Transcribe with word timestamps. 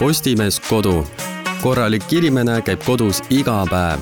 Postimees 0.00 0.60
Kodu. 0.60 1.04
korralik 1.62 2.12
inimene 2.12 2.62
käib 2.64 2.80
kodus 2.86 3.18
iga 3.30 3.66
päev. 3.68 4.00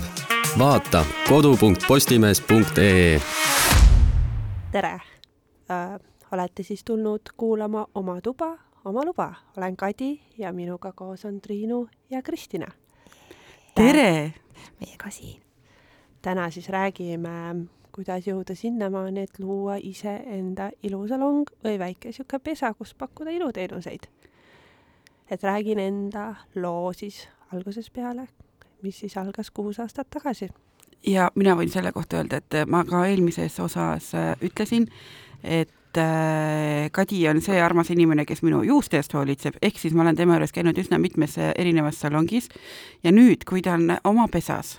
vaata 0.58 1.04
kodu.postimees.ee. 1.28 3.21
tere 4.73 4.92
äh,! 4.95 5.99
olete 6.33 6.63
siis 6.63 6.84
tulnud 6.84 7.21
kuulama 7.37 7.87
Oma 7.95 8.21
tuba, 8.21 8.59
oma 8.84 9.05
luba. 9.05 9.34
olen 9.57 9.77
Kadi 9.77 10.21
ja 10.39 10.53
minuga 10.53 10.93
koos 10.93 11.25
on 11.25 11.41
Triinu 11.41 11.89
ja 12.11 12.23
Kristina. 12.23 12.67
tere! 13.75 14.35
meiega 14.80 15.11
siin. 15.11 15.43
täna 16.23 16.51
siis 16.51 16.69
räägime, 16.69 17.67
kuidas 17.93 18.27
jõuda 18.27 18.55
sinnamaani, 18.55 19.21
et 19.21 19.39
luua 19.39 19.77
iseenda 19.83 20.71
ilusalong 20.83 21.51
või 21.65 21.79
väike 21.79 22.12
sihuke 22.12 22.39
pesa, 22.39 22.75
kus 22.75 22.95
pakkuda 22.95 23.30
iluteenuseid. 23.30 24.07
Et 25.31 25.43
räägin 25.43 25.79
enda 25.79 26.35
loo 26.55 26.93
siis 26.93 27.29
algusest 27.53 27.93
peale, 27.93 28.29
mis 28.82 28.99
siis 29.00 29.17
algas 29.17 29.50
kuus 29.50 29.81
aastat 29.81 30.11
tagasi. 30.11 30.49
Ja 31.07 31.31
mina 31.35 31.55
võin 31.57 31.71
selle 31.71 31.93
kohta 31.93 32.19
öelda, 32.19 32.41
et 32.41 32.62
ma 32.66 32.82
ka 32.84 33.05
eelmises 33.06 33.60
osas 33.62 34.10
äh, 34.19 34.33
ütlesin, 34.42 34.88
et 35.45 35.98
äh, 35.98 36.88
Kadi 36.92 37.22
on 37.30 37.41
see 37.45 37.60
armas 37.62 37.92
inimene, 37.95 38.27
kes 38.27 38.42
minu 38.42 38.64
juuste 38.66 38.98
eest 38.98 39.14
hoolitseb, 39.14 39.60
ehk 39.62 39.78
siis 39.78 39.95
ma 39.95 40.02
olen 40.02 40.19
tema 40.19 40.36
juures 40.36 40.52
käinud 40.56 40.78
üsna 40.78 40.98
mitmes 40.98 41.38
äh, 41.38 41.52
erinevas 41.56 42.00
salongis. 42.02 42.50
Ja 43.06 43.14
nüüd, 43.14 43.47
kui 43.47 43.62
ta 43.62 43.78
on 43.78 43.95
oma 44.05 44.27
pesas, 44.33 44.78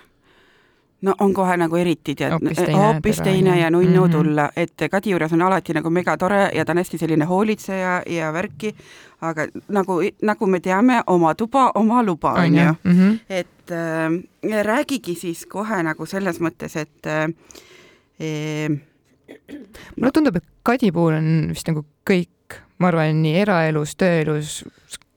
no 1.01 1.13
on 1.19 1.33
kohe 1.33 1.57
nagu 1.57 1.75
eriti 1.75 2.15
tead, 2.15 2.31
Hoopis 2.31 2.57
teine 2.57 3.01
pere, 3.01 3.23
teine 3.23 3.59
ja 3.59 3.69
nunnu 3.71 4.01
Mhm. 4.05 4.11
tulla, 4.11 4.49
et 4.55 4.73
Kadi 4.91 5.09
juures 5.11 5.33
on 5.33 5.41
alati 5.41 5.73
nagu 5.73 5.89
megatore 5.89 6.49
ja 6.55 6.65
ta 6.65 6.71
on 6.71 6.77
hästi 6.77 6.97
selline 6.97 7.25
hoolitseja 7.25 8.01
ja 8.05 8.31
värki, 8.33 8.75
aga 9.21 9.47
nagu, 9.69 10.01
nagu 10.21 10.47
me 10.47 10.59
teame, 10.59 11.01
oma 11.07 11.35
tuba, 11.35 11.71
oma 11.75 12.03
luba, 12.03 12.33
on 12.33 12.55
ju 12.55 12.61
-hmm. 12.83 13.19
et 13.29 13.71
äh, 13.71 14.63
räägigi 14.65 15.15
siis 15.15 15.45
kohe 15.45 15.83
nagu 15.83 16.05
selles 16.05 16.39
mõttes, 16.41 16.75
et 16.75 17.05
äh, 17.07 17.29
eh, 18.19 18.69
mulle 19.97 20.11
tundub, 20.11 20.35
et 20.35 20.43
Kadi 20.63 20.91
puhul 20.91 21.13
on 21.13 21.47
vist 21.49 21.67
nagu 21.67 21.85
kõik, 22.09 22.59
ma 22.79 22.87
arvan, 22.87 23.21
nii 23.23 23.35
eraelus, 23.41 23.95
tööelus, 23.95 24.65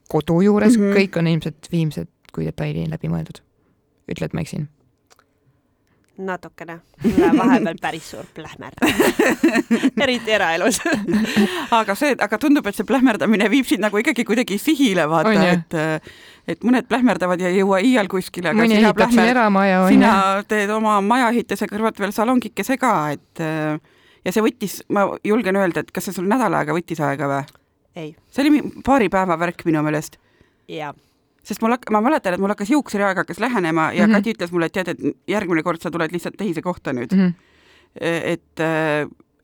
kodu 0.09 0.41
juures 0.41 0.77
mm, 0.77 0.83
Mhm. 0.83 0.91
-hmm. 0.93 0.97
kõik 0.97 1.19
on 1.19 1.27
ilmselt 1.27 1.67
viimsed 1.71 2.07
kui 2.33 2.45
detaili 2.45 2.87
läbi 2.89 3.07
mõeldud. 3.07 3.41
ütle, 4.11 4.25
et 4.25 4.33
ma 4.33 4.41
eksin. 4.41 4.67
Natukene, 6.17 6.75
vahepeal 7.37 7.77
päris 7.81 8.11
suur 8.13 8.27
plähmer 8.35 8.75
eriti 10.03 10.31
eraelus. 10.35 10.77
Aga 11.79 11.95
see, 11.97 12.13
aga 12.21 12.37
tundub, 12.37 12.67
et 12.69 12.77
see 12.77 12.85
plähmerdamine 12.85 13.47
viib 13.49 13.65
sind 13.65 13.81
nagu 13.81 13.97
ikkagi 13.97 14.25
kuidagi 14.27 14.59
sihile, 14.61 15.07
vaata, 15.09 15.33
et 15.55 15.73
äh, 15.79 16.13
et 16.53 16.61
mõned 16.67 16.85
plähmerdavad 16.89 17.41
ja 17.41 17.49
ei 17.49 17.61
jõua 17.61 17.79
iial 17.81 18.09
kuskile, 18.11 18.51
aga 18.51 18.59
mõni 18.61 18.75
sina 18.75 18.91
ehitab 18.91 19.09
siin 19.09 19.15
plähmer, 19.17 19.31
eramaja, 19.33 19.79
on 19.85 19.89
sina 19.95 20.11
teed 20.47 20.69
oma 20.75 20.99
majaehituse 21.01 21.65
kõrvalt 21.71 21.97
veel 22.03 22.13
salongikese 22.13 22.77
ka, 22.81 22.93
et 23.15 23.41
äh, 23.41 23.79
ja 24.27 24.35
see 24.35 24.43
võttis, 24.45 24.77
ma 24.93 25.07
julgen 25.25 25.57
öelda, 25.59 25.81
et 25.85 25.91
kas 25.95 26.09
see 26.11 26.17
sul 26.19 26.29
nädal 26.29 26.53
aega 26.59 26.75
võttis 26.77 27.01
aega 27.03 27.31
või? 27.31 27.41
ei, 27.95 28.13
see 28.29 28.45
oli 28.45 28.53
mi- 28.59 28.83
paari 28.85 29.09
päeva 29.13 29.35
värk 29.39 29.65
minu 29.65 29.81
meelest. 29.85 30.19
Jah, 30.69 30.93
sest 31.43 31.63
mul 31.63 31.75
hak-, 31.75 31.89
ma 31.91 32.01
mäletan, 32.03 32.35
et 32.35 32.43
mul 32.43 32.53
hakkas 32.53 32.71
juuksuriaeg 32.73 33.23
hakkas 33.23 33.39
lähenema 33.43 33.91
ja 33.91 34.07
mm. 34.07 34.13
-hmm. 34.13 34.15
Kadi 34.15 34.33
ütles 34.35 34.51
mulle, 34.51 34.65
et 34.65 34.73
tead, 34.73 34.87
et 34.87 35.17
järgmine 35.27 35.63
kord 35.63 35.81
sa 35.81 35.91
tuled 35.91 36.11
lihtsalt 36.11 36.37
teise 36.37 36.61
kohta 36.61 36.93
nüüd 36.93 37.15
mm.. 37.15 37.19
Mhm. 37.21 37.33
et, 38.01 38.63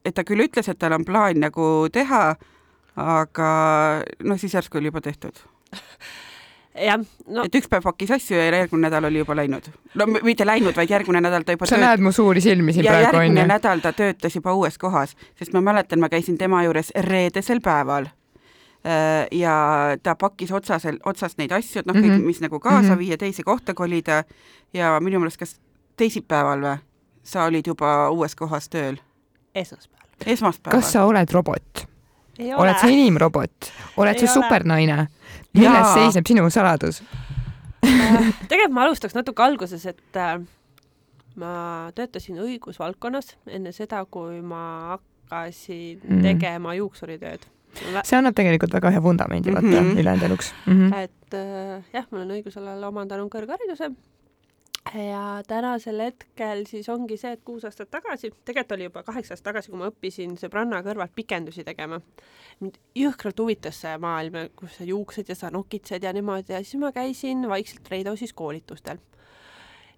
et 0.06 0.16
ta 0.16 0.24
küll 0.24 0.48
ütles, 0.48 0.70
et 0.70 0.80
tal 0.80 0.94
on 0.94 1.06
plaan 1.06 1.40
nagu 1.40 1.88
teha, 1.92 2.36
aga 2.96 3.50
noh, 4.24 4.40
siis 4.40 4.54
järsku 4.54 4.78
oli 4.78 4.90
juba 4.90 5.02
tehtud 5.02 5.38
jah, 6.86 7.02
no 7.28 7.46
et 7.48 7.56
üks 7.60 7.70
päev 7.70 7.84
pakkis 7.86 8.12
asju 8.16 8.38
ja 8.38 8.48
järgmine 8.50 8.88
nädal 8.88 9.08
oli 9.10 9.22
juba 9.22 9.36
läinud. 9.36 9.70
no 9.96 10.08
mitte 10.08 10.46
läinud, 10.46 10.76
vaid 10.76 10.90
järgmine 10.90 11.22
nädal 11.22 11.46
ta 11.46 11.56
juba 11.56 11.70
sa 11.70 11.80
näed 11.82 12.04
mu 12.04 12.12
suuri 12.16 12.42
silmi 12.42 12.74
siin 12.74 12.86
praegu, 12.86 13.18
on 13.18 13.24
järgmine 13.24 13.48
nädal 13.50 13.84
ta 13.84 13.94
töötas 13.94 14.36
juba 14.36 14.54
uues 14.54 14.78
kohas, 14.78 15.16
sest 15.40 15.54
ma 15.54 15.62
mäletan, 15.62 16.00
ma 16.00 16.10
käisin 16.10 16.38
tema 16.38 16.64
juures 16.64 16.92
reedesel 16.96 17.62
päeval 17.66 18.10
ja 19.32 19.54
ta 20.04 20.16
pakkis 20.16 20.52
otsasel, 20.52 21.00
otsast 21.06 21.38
neid 21.38 21.52
asju, 21.52 21.80
et 21.80 21.86
noh 21.86 21.96
-hmm. 21.96 22.06
Mhm. 22.06 22.20
kõik, 22.20 22.26
mis 22.26 22.42
nagu 22.42 22.60
kaasa 22.60 22.82
mm. 22.82 22.94
-hmm. 22.94 22.98
viia, 22.98 23.18
teise 23.18 23.44
kohta 23.44 23.74
kolida 23.74 24.24
ja 24.74 25.00
minu 25.00 25.20
meelest 25.20 25.38
kas 25.38 25.60
teisipäeval 25.98 26.62
või, 26.62 26.78
sa 27.24 27.44
olid 27.44 27.68
juba 27.68 28.10
uues 28.10 28.36
kohas 28.36 28.70
tööl? 28.70 28.98
esmaspäeval 29.56 30.00
esmaspäeval. 30.26 30.80
kas 30.80 30.92
sa 30.92 31.06
oled 31.06 31.32
robot? 31.32 31.88
oled 32.58 32.80
sa 32.82 32.88
inimrobot? 32.88 33.72
oled 33.98 34.16
Ei 34.16 34.28
sa 34.28 34.34
ole. 34.34 34.44
supernaine? 34.44 35.08
milles 35.54 35.74
Jaa. 35.74 35.94
seisneb 35.94 36.28
sinu 36.28 36.50
saladus? 36.50 37.04
tegelikult 38.50 38.76
ma 38.76 38.88
alustaks 38.88 39.16
natuke 39.16 39.44
alguses, 39.44 39.86
et 39.86 40.20
äh, 40.20 40.40
ma 41.40 41.54
töötasin 41.96 42.42
õigusvaldkonnas 42.44 43.36
enne 43.48 43.72
seda, 43.76 44.04
kui 44.06 44.42
ma 44.42 44.64
hakkasin 44.96 46.02
mm. 46.04 46.22
tegema 46.26 46.76
juuksuritööd. 46.76 47.48
See 48.04 48.18
annab 48.18 48.36
tegelikult 48.38 48.74
väga 48.74 48.92
hea 48.96 49.04
vundamendi 49.04 49.54
vaata 49.54 49.68
mm. 49.68 49.92
-hmm. 49.92 50.00
ülejäänud 50.00 50.30
eluks 50.30 50.54
mm. 50.66 50.74
-hmm. 50.74 51.04
et 51.04 51.34
äh, 51.34 51.84
jah, 51.94 52.08
ma 52.12 52.22
olen 52.22 52.38
õigusalal 52.40 52.88
omandanud 52.88 53.32
kõrghariduse 53.34 53.92
ja 54.94 55.44
tänasel 55.48 56.00
hetkel 56.00 56.64
siis 56.68 56.90
ongi 56.90 57.18
see, 57.18 57.34
et 57.36 57.44
kuus 57.46 57.66
aastat 57.68 57.92
tagasi, 57.92 58.32
tegelikult 58.46 58.78
oli 58.78 58.88
juba 58.88 59.04
kaheksa 59.04 59.34
aastat 59.34 59.52
tagasi, 59.52 59.72
kui 59.72 59.80
ma 59.82 59.90
õppisin 59.92 60.36
sõbranna 60.40 60.82
kõrvalt 60.86 61.14
pikendusi 61.16 61.64
tegema. 61.64 62.02
mind 62.60 62.80
jõhkralt 62.96 63.40
huvitas 63.40 63.82
see 63.82 63.98
maailm, 63.98 64.50
kus 64.56 64.80
sa 64.80 64.88
juuksed 64.88 65.30
ja 65.30 65.36
sa 65.36 65.52
nokitsed 65.54 66.04
ja 66.04 66.14
niimoodi 66.14 66.54
ja 66.54 66.64
siis 66.64 66.80
ma 66.82 66.92
käisin 66.92 67.48
vaikselt 67.50 67.90
Reidausis 67.90 68.34
koolitustel. 68.34 68.98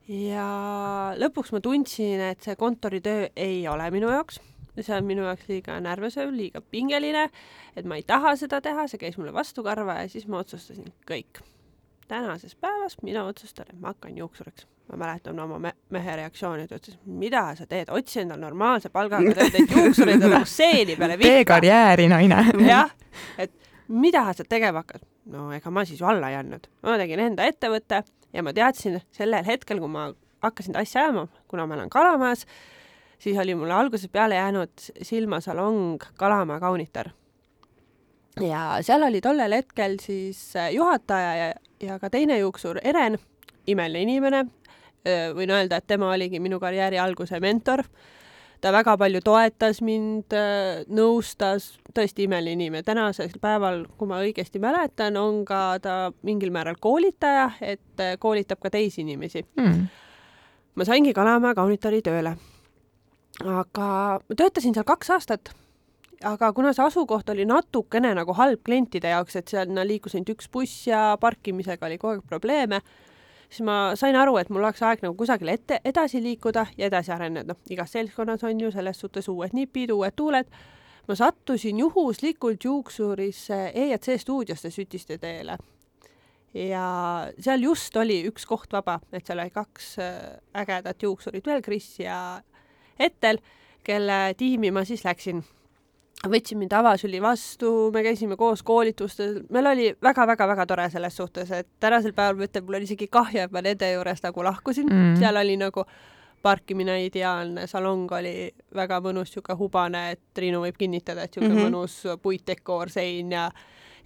ja 0.08 1.14
lõpuks 1.18 1.52
ma 1.52 1.62
tundsin, 1.62 2.20
et 2.20 2.42
see 2.42 2.56
kontoritöö 2.56 3.30
ei 3.36 3.68
ole 3.68 3.92
minu 3.92 4.10
jaoks, 4.10 4.42
see 4.80 4.96
on 4.96 5.08
minu 5.08 5.26
jaoks 5.28 5.48
liiga 5.52 5.78
närvesööv, 5.84 6.32
liiga 6.36 6.62
pingeline, 6.62 7.28
et 7.76 7.88
ma 7.88 7.98
ei 8.00 8.06
taha 8.08 8.36
seda 8.40 8.62
teha, 8.64 8.88
see 8.88 9.02
käis 9.02 9.18
mulle 9.20 9.34
vastukarva 9.36 10.02
ja 10.02 10.12
siis 10.12 10.28
ma 10.32 10.42
otsustasin 10.44 10.94
kõik. 11.10 11.44
tänases 12.12 12.56
päevas 12.56 12.98
mina 13.04 13.24
otsustan, 13.24 13.66
et 13.70 13.80
ma 13.80 13.94
hakkan 13.94 14.18
juuksuriks. 14.18 14.68
ma 14.92 14.98
mäletan 14.98 15.40
oma 15.40 15.60
me 15.60 15.74
mehe 15.90 16.16
reaktsiooni, 16.16 16.68
ta 16.68 16.76
ütles, 16.76 16.98
mida 17.06 17.56
sa 17.56 17.66
teed, 17.66 17.90
otsi 17.90 18.20
endale 18.20 18.42
normaalse 18.42 18.90
palgaga 18.90 19.34
tööd, 19.34 19.56
et 19.56 19.76
juuksurid 19.76 20.24
on 20.24 20.36
nagu 20.36 20.46
seeni 20.46 20.96
peale 20.96 21.18
tee 21.18 21.38
vikka. 21.38 21.54
karjääri, 21.54 22.08
naine. 22.08 22.44
jah, 22.68 22.92
et 23.38 23.54
mida 23.88 24.34
sa 24.34 24.44
tegema 24.44 24.84
hakkad? 24.84 25.08
no 25.32 25.52
ega 25.54 25.72
ma 25.72 25.86
siis 25.86 26.02
ju 26.02 26.08
alla 26.08 26.30
ei 26.30 26.36
andnud. 26.36 26.68
ma 26.84 26.98
tegin 26.98 27.20
enda 27.20 27.46
ettevõtte 27.48 28.04
ja 28.34 28.44
ma 28.44 28.54
teadsin 28.54 29.02
sellel 29.12 29.46
hetkel, 29.46 29.80
kui 29.80 29.92
ma 29.92 30.12
hakkasin 30.42 30.78
asja 30.80 31.06
ajama, 31.06 31.28
kuna 31.48 31.68
ma 31.68 31.78
elan 31.78 31.90
Kalamajas, 31.90 32.46
siis 33.22 33.38
oli 33.38 33.56
mulle 33.56 33.74
algusest 33.78 34.12
peale 34.12 34.36
jäänud 34.36 34.86
silma 35.02 35.40
salong 35.42 36.02
Kalamäe 36.18 36.60
kaunitar. 36.60 37.12
ja 38.42 38.78
seal 38.82 39.04
oli 39.04 39.22
tollel 39.22 39.54
hetkel 39.54 39.98
siis 40.02 40.56
äh, 40.56 40.72
juhataja 40.74 41.36
ja, 41.36 41.54
ja 41.84 42.00
ka 42.00 42.10
teine 42.10 42.40
juuksur 42.40 42.80
Eren, 42.84 43.20
imeline 43.68 44.02
inimene, 44.02 44.46
võin 45.36 45.50
öelda, 45.50 45.78
et 45.82 45.88
tema 45.88 46.12
oligi 46.14 46.40
minu 46.40 46.60
karjääri 46.60 47.00
alguse 47.02 47.40
mentor 47.42 47.82
ta 48.62 48.72
väga 48.74 48.96
palju 49.00 49.22
toetas 49.26 49.82
mind, 49.86 50.36
nõustas, 50.94 51.72
tõesti 51.96 52.28
imeline 52.28 52.54
inimene. 52.54 52.86
tänasel 52.86 53.34
päeval, 53.42 53.86
kui 53.98 54.10
ma 54.10 54.22
õigesti 54.22 54.62
mäletan, 54.62 55.18
on 55.18 55.44
ka 55.46 55.80
ta 55.82 55.96
mingil 56.28 56.54
määral 56.54 56.78
koolitaja, 56.80 57.52
et 57.62 58.00
äh, 58.00 58.16
koolitab 58.20 58.62
ka 58.62 58.70
teisi 58.70 59.02
inimesi. 59.02 59.46
Mm. 59.58 59.88
ma 60.76 60.86
saingi 60.86 61.14
Kalamäe 61.14 61.56
kaunitari 61.56 62.02
tööle. 62.02 62.36
Aga 63.46 63.90
ma 64.22 64.38
töötasin 64.38 64.76
seal 64.76 64.88
kaks 64.88 65.10
aastat. 65.16 65.54
aga 66.24 66.52
kuna 66.54 66.70
see 66.74 66.84
asukoht 66.86 67.30
oli 67.34 67.48
natukene 67.50 68.12
nagu 68.14 68.34
halb 68.38 68.62
klientide 68.66 69.10
jaoks, 69.10 69.36
et 69.40 69.48
sinna 69.50 69.86
liikus 69.88 70.14
ainult 70.16 70.36
üks 70.36 70.50
buss 70.54 70.84
ja 70.88 71.18
parkimisega 71.22 71.88
oli 71.88 71.98
kogu 71.98 72.20
aeg 72.20 72.28
probleeme, 72.30 72.82
siis 73.50 73.64
ma 73.66 73.96
sain 73.98 74.16
aru, 74.16 74.36
et 74.38 74.52
mul 74.54 74.62
oleks 74.62 74.84
aeg 74.86 75.02
nagu 75.02 75.18
kusagile 75.18 75.56
ette, 75.58 75.80
edasi 75.86 76.22
liikuda 76.22 76.68
ja 76.78 76.92
edasi 76.92 77.12
areneda. 77.12 77.56
igas 77.70 77.92
seltskonnas 77.98 78.44
on 78.44 78.62
ju 78.62 78.72
selles 78.72 79.02
suhtes 79.02 79.30
uued 79.34 79.58
nipid, 79.58 79.92
uued 79.92 80.14
tuuled. 80.16 80.54
ma 81.08 81.16
sattusin 81.18 81.80
juhuslikult 81.80 82.64
juuksurisse 82.64 83.72
E&C 83.74 84.18
stuudiosse 84.22 84.70
Sütiste 84.70 85.18
teele. 85.18 85.58
ja 86.54 86.86
seal 87.40 87.66
just 87.66 87.98
oli 87.98 88.22
üks 88.30 88.46
koht 88.46 88.74
vaba, 88.74 89.00
et 89.12 89.26
seal 89.26 89.40
oli 89.40 89.50
kaks 89.50 89.98
äh, 90.00 90.38
ägedat 90.54 91.02
juuksurit 91.02 91.48
veel, 91.48 91.62
Kris 91.62 92.00
ja 92.00 92.44
Ettel, 93.02 93.42
kelle 93.84 94.20
tiimi 94.38 94.72
ma 94.72 94.86
siis 94.86 95.06
läksin 95.06 95.44
võtsin 96.30 96.60
mind 96.62 96.74
avasüli 96.78 97.22
vastu, 97.22 97.90
me 97.94 98.04
käisime 98.06 98.38
koos 98.38 98.62
koolitustel, 98.64 99.40
meil 99.50 99.70
oli 99.72 99.88
väga-väga-väga 100.04 100.66
tore 100.70 100.88
selles 100.94 101.18
suhtes, 101.18 101.52
et 101.52 101.68
tänasel 101.82 102.14
päeval 102.14 102.38
ma 102.38 102.46
ütlen, 102.46 102.66
mul 102.68 102.78
on 102.78 102.86
isegi 102.86 103.08
kahju, 103.12 103.46
et 103.46 103.54
ma 103.54 103.64
nende 103.66 103.90
juurest 103.94 104.28
nagu 104.28 104.44
lahkusin 104.46 104.90
Mm. 104.92 104.98
mm., 104.98 105.20
seal 105.20 105.38
oli 105.38 105.58
nagu 105.58 105.86
parkimine 106.42 107.06
ideaalne, 107.06 107.68
salong 107.68 108.12
oli 108.12 108.52
väga 108.76 109.00
mõnus, 109.02 109.30
niisugune 109.30 109.58
hubane, 109.58 110.12
et 110.12 110.22
Triinu 110.34 110.62
võib 110.62 110.78
kinnitada, 110.78 111.24
et 111.24 111.36
niisugune 111.36 111.54
mm. 111.54 111.60
-hmm. 111.60 111.70
mõnus 111.70 112.22
puitdekoor, 112.22 112.90
sein 112.90 113.32
ja 113.32 113.52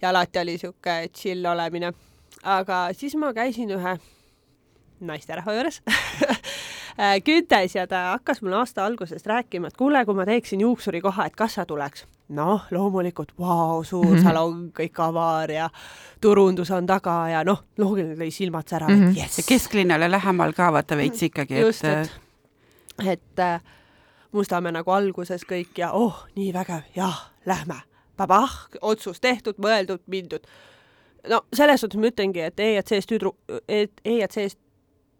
ja 0.02 0.08
alati 0.08 0.38
oli 0.38 0.56
niisugune 0.56 1.08
chill 1.08 1.46
olemine. 1.46 1.92
aga 2.42 2.88
siis 2.92 3.14
ma 3.16 3.32
käisin 3.32 3.70
ühe 3.70 3.98
naisterahva 5.00 5.54
juures 5.54 5.82
kütes 7.24 7.74
ja 7.76 7.86
ta 7.86 8.02
hakkas 8.10 8.42
mulle 8.42 8.56
aasta 8.56 8.84
algusest 8.86 9.26
rääkima, 9.26 9.68
et 9.68 9.76
kuule, 9.76 10.04
kui 10.04 10.14
ma 10.14 10.26
teeksin 10.26 10.60
juuksurikoha, 10.60 11.26
et 11.26 11.36
kas 11.36 11.54
sa 11.54 11.66
tuleks? 11.66 12.06
noh, 12.28 12.64
loomulikult, 12.70 13.32
vau, 13.38 13.84
suur 13.84 14.06
mm 14.06 14.14
-hmm. 14.16 14.22
salong, 14.22 14.70
kõik 14.74 14.98
avar 14.98 15.50
ja 15.50 15.70
turundus 16.20 16.70
on 16.70 16.86
taga 16.86 17.28
ja 17.28 17.44
noh, 17.44 17.62
loogiline 17.78 18.14
lõi 18.14 18.30
silmad 18.30 18.68
särama 18.68 18.94
mm, 18.94 19.02
-hmm. 19.06 19.16
jess. 19.16 19.38
ja 19.38 19.44
kesklinnale 19.48 20.10
lähemal 20.10 20.52
ka 20.52 20.72
vaata 20.72 20.96
veits 20.96 21.22
ikkagi, 21.22 21.54
et 21.54 21.60
just, 21.60 21.84
et, 21.84 22.10
et 23.06 23.38
äh, 23.38 23.60
Mustamäe 24.32 24.72
nagu 24.72 24.90
alguses 24.90 25.44
kõik 25.44 25.78
ja 25.78 25.92
oh, 25.92 26.26
nii 26.34 26.52
vägev, 26.52 26.82
jah, 26.96 27.30
lähme. 27.46 27.74
Babah, 28.16 28.68
otsus 28.80 29.20
tehtud, 29.20 29.54
mõeldud, 29.58 30.00
mindud. 30.06 30.46
no 31.28 31.40
selles 31.52 31.80
suhtes 31.80 32.00
ma 32.00 32.06
ütlengi, 32.06 32.40
et 32.40 32.60
EJC-s 32.60 33.06
tüdru-, 33.06 33.36
EJC-s 34.04 34.56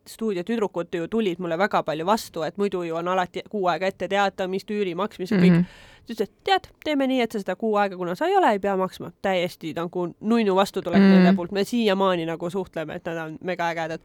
stuudio 0.09 0.45
tüdrukud 0.47 0.95
ju 0.95 1.09
tulid 1.09 1.39
mulle 1.43 1.59
väga 1.59 1.83
palju 1.83 2.07
vastu, 2.07 2.43
et 2.43 2.57
muidu 2.57 2.83
ju 2.87 2.97
on 2.97 3.09
alati 3.09 3.43
kuu 3.51 3.67
aega 3.73 3.87
ette 3.87 4.09
teatamist, 4.09 4.71
üüri 4.71 4.95
maksmist 4.95 5.33
kõik 5.33 5.53
mm. 5.53 5.61
-hmm 5.61 5.95
ta 6.07 6.15
ütles, 6.15 6.31
et 6.31 6.45
tead, 6.47 6.69
teeme 6.85 7.07
nii, 7.11 7.21
et 7.25 7.33
sa 7.33 7.41
seda 7.43 7.57
kuu 7.59 7.75
aega, 7.81 7.97
kuna 7.99 8.15
sa 8.15 8.29
ei 8.31 8.37
ole, 8.39 8.53
ei 8.55 8.63
pea 8.63 8.77
maksma. 8.79 9.11
täiesti 9.23 9.73
nagu 9.77 10.07
nunnu 10.21 10.55
vastutulek 10.57 11.01
mm. 11.01 11.15
nende 11.17 11.35
poolt, 11.37 11.53
me 11.53 11.65
siiamaani 11.65 12.27
nagu 12.27 12.51
suhtleme, 12.51 12.95
et 12.95 13.07
nad 13.07 13.23
on 13.25 13.39
megaägedad. 13.41 14.01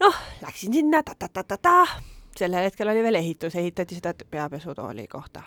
noh, 0.00 0.22
läksin 0.42 0.72
sinna 0.72 1.02
ta-ta-ta-ta-ta, 1.02 1.86
sellel 2.36 2.64
hetkel 2.64 2.88
oli 2.88 3.02
veel 3.02 3.20
ehitus, 3.20 3.54
ehitati 3.54 4.00
seda 4.00 4.14
peapesutooli 4.30 5.06
kohta. 5.08 5.42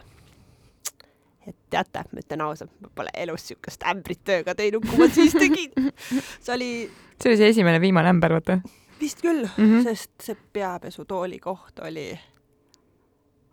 et 1.48 1.56
teate, 1.70 2.06
ma 2.12 2.24
ütlen 2.24 2.42
ausalt, 2.42 2.72
ma 2.82 2.90
pole 2.96 3.12
elus 3.14 3.44
niisugust 3.44 3.84
ämbrit 3.86 4.24
tööga 4.24 4.56
teinud, 4.56 4.88
kui 4.88 4.98
ma 4.98 5.10
siis 5.14 5.36
tegin. 5.36 5.92
see 6.44 6.56
oli 6.56 6.72
see 7.20 7.30
oli 7.30 7.38
see 7.38 7.52
esimene 7.54 7.82
viimane 7.82 8.10
ämber, 8.10 8.40
vaata 8.40 8.60
vist 9.00 9.22
küll 9.22 9.44
mm, 9.46 9.64
-hmm. 9.64 9.84
sest 9.84 10.12
see 10.24 10.38
peapesutooli 10.54 11.40
koht 11.40 11.80
oli 11.80 12.20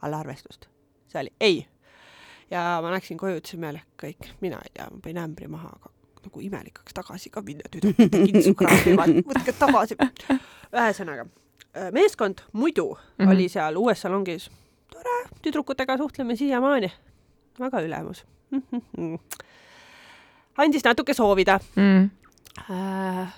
alla 0.03 0.19
arvestust. 0.19 0.67
see 1.09 1.21
oli 1.21 1.33
ei. 1.41 1.67
ja 2.51 2.79
ma 2.83 2.91
läksin 2.93 3.19
koju, 3.19 3.37
ütlesin 3.41 3.61
meile 3.61 3.83
kõik, 4.03 4.33
mina 4.41 4.61
ei 4.63 4.71
tea, 4.75 4.89
ma 4.91 4.99
panin 5.03 5.23
ämbri 5.25 5.49
maha, 5.49 5.69
aga 5.69 5.91
nagu 6.23 6.41
imelik 6.41 6.79
oleks 6.79 6.95
tagasi 6.95 7.31
ka 7.31 7.43
minna, 7.43 7.69
tüdruk 7.71 8.03
tegin 8.15 8.43
su 8.43 8.55
kraami, 8.55 9.23
võtke 9.29 9.55
tagasi. 9.59 9.97
ühesõnaga, 10.73 11.27
äh, 11.77 11.93
meeskond 11.93 12.43
muidu 12.53 12.93
mm 12.95 13.25
-hmm. 13.25 13.33
oli 13.33 13.49
seal 13.49 13.77
uues 13.77 14.01
salongis. 14.01 14.51
tore, 14.93 15.29
tüdrukutega 15.43 15.97
suhtleme 15.97 16.37
siiamaani. 16.37 16.93
väga 17.61 17.81
ülemus 17.81 18.25
mm. 18.51 18.63
-hmm. 18.97 19.19
andis 20.57 20.85
natuke 20.85 21.15
soovida 21.15 21.61
mm. 21.77 21.83
-hmm. 21.83 22.11
Äh, 22.71 23.29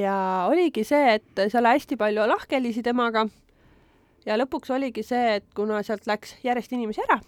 ja 0.00 0.46
oligi 0.50 0.84
see, 0.86 1.18
et 1.18 1.44
seal 1.52 1.68
hästi 1.68 1.98
palju 2.00 2.26
lahkelisi 2.28 2.82
temaga. 2.84 3.26
ja 4.26 4.38
lõpuks 4.40 4.72
oligi 4.72 5.04
see, 5.04 5.38
et 5.38 5.46
kuna 5.56 5.82
sealt 5.84 6.06
läks 6.08 6.38
järjest 6.44 6.72
inimesi 6.72 7.02
ära, 7.04 7.18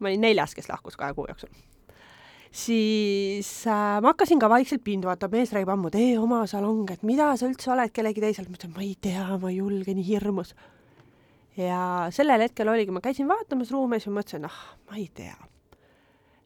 ma 0.00 0.10
olin 0.10 0.20
neljas, 0.20 0.54
kes 0.54 0.68
lahkus 0.68 0.98
kahe 1.00 1.14
kuu 1.16 1.26
jooksul, 1.30 1.52
siis 2.52 3.50
äh, 3.66 4.00
ma 4.02 4.12
hakkasin 4.12 4.42
ka 4.42 4.50
vaikselt 4.52 4.84
pindu, 4.84 5.08
vaata 5.08 5.30
mees 5.32 5.54
räägib 5.56 5.72
ammu, 5.72 5.92
tee 5.94 6.18
oma 6.20 6.42
salong, 6.50 6.90
et 6.92 7.06
mida 7.06 7.32
sa 7.40 7.48
üldse 7.48 7.72
oled 7.72 7.94
kellegi 7.94 8.24
teiselt, 8.26 8.50
ma 8.50 8.58
ütlesin, 8.58 8.76
ma 8.76 8.84
ei 8.84 8.94
tea, 9.00 9.24
ma 9.40 9.52
ei 9.52 9.62
julge, 9.62 9.96
nii 9.96 10.06
hirmus. 10.06 10.54
ja 11.56 11.80
sellel 12.14 12.44
hetkel 12.46 12.68
oligi, 12.68 12.92
ma 12.94 13.02
käisin 13.04 13.28
vaatamas 13.28 13.72
ruumes 13.74 14.06
ja 14.06 14.12
mõtlesin, 14.12 14.44
ah, 14.48 14.60
ma 14.90 15.00
ei 15.00 15.08
tea. 15.14 15.36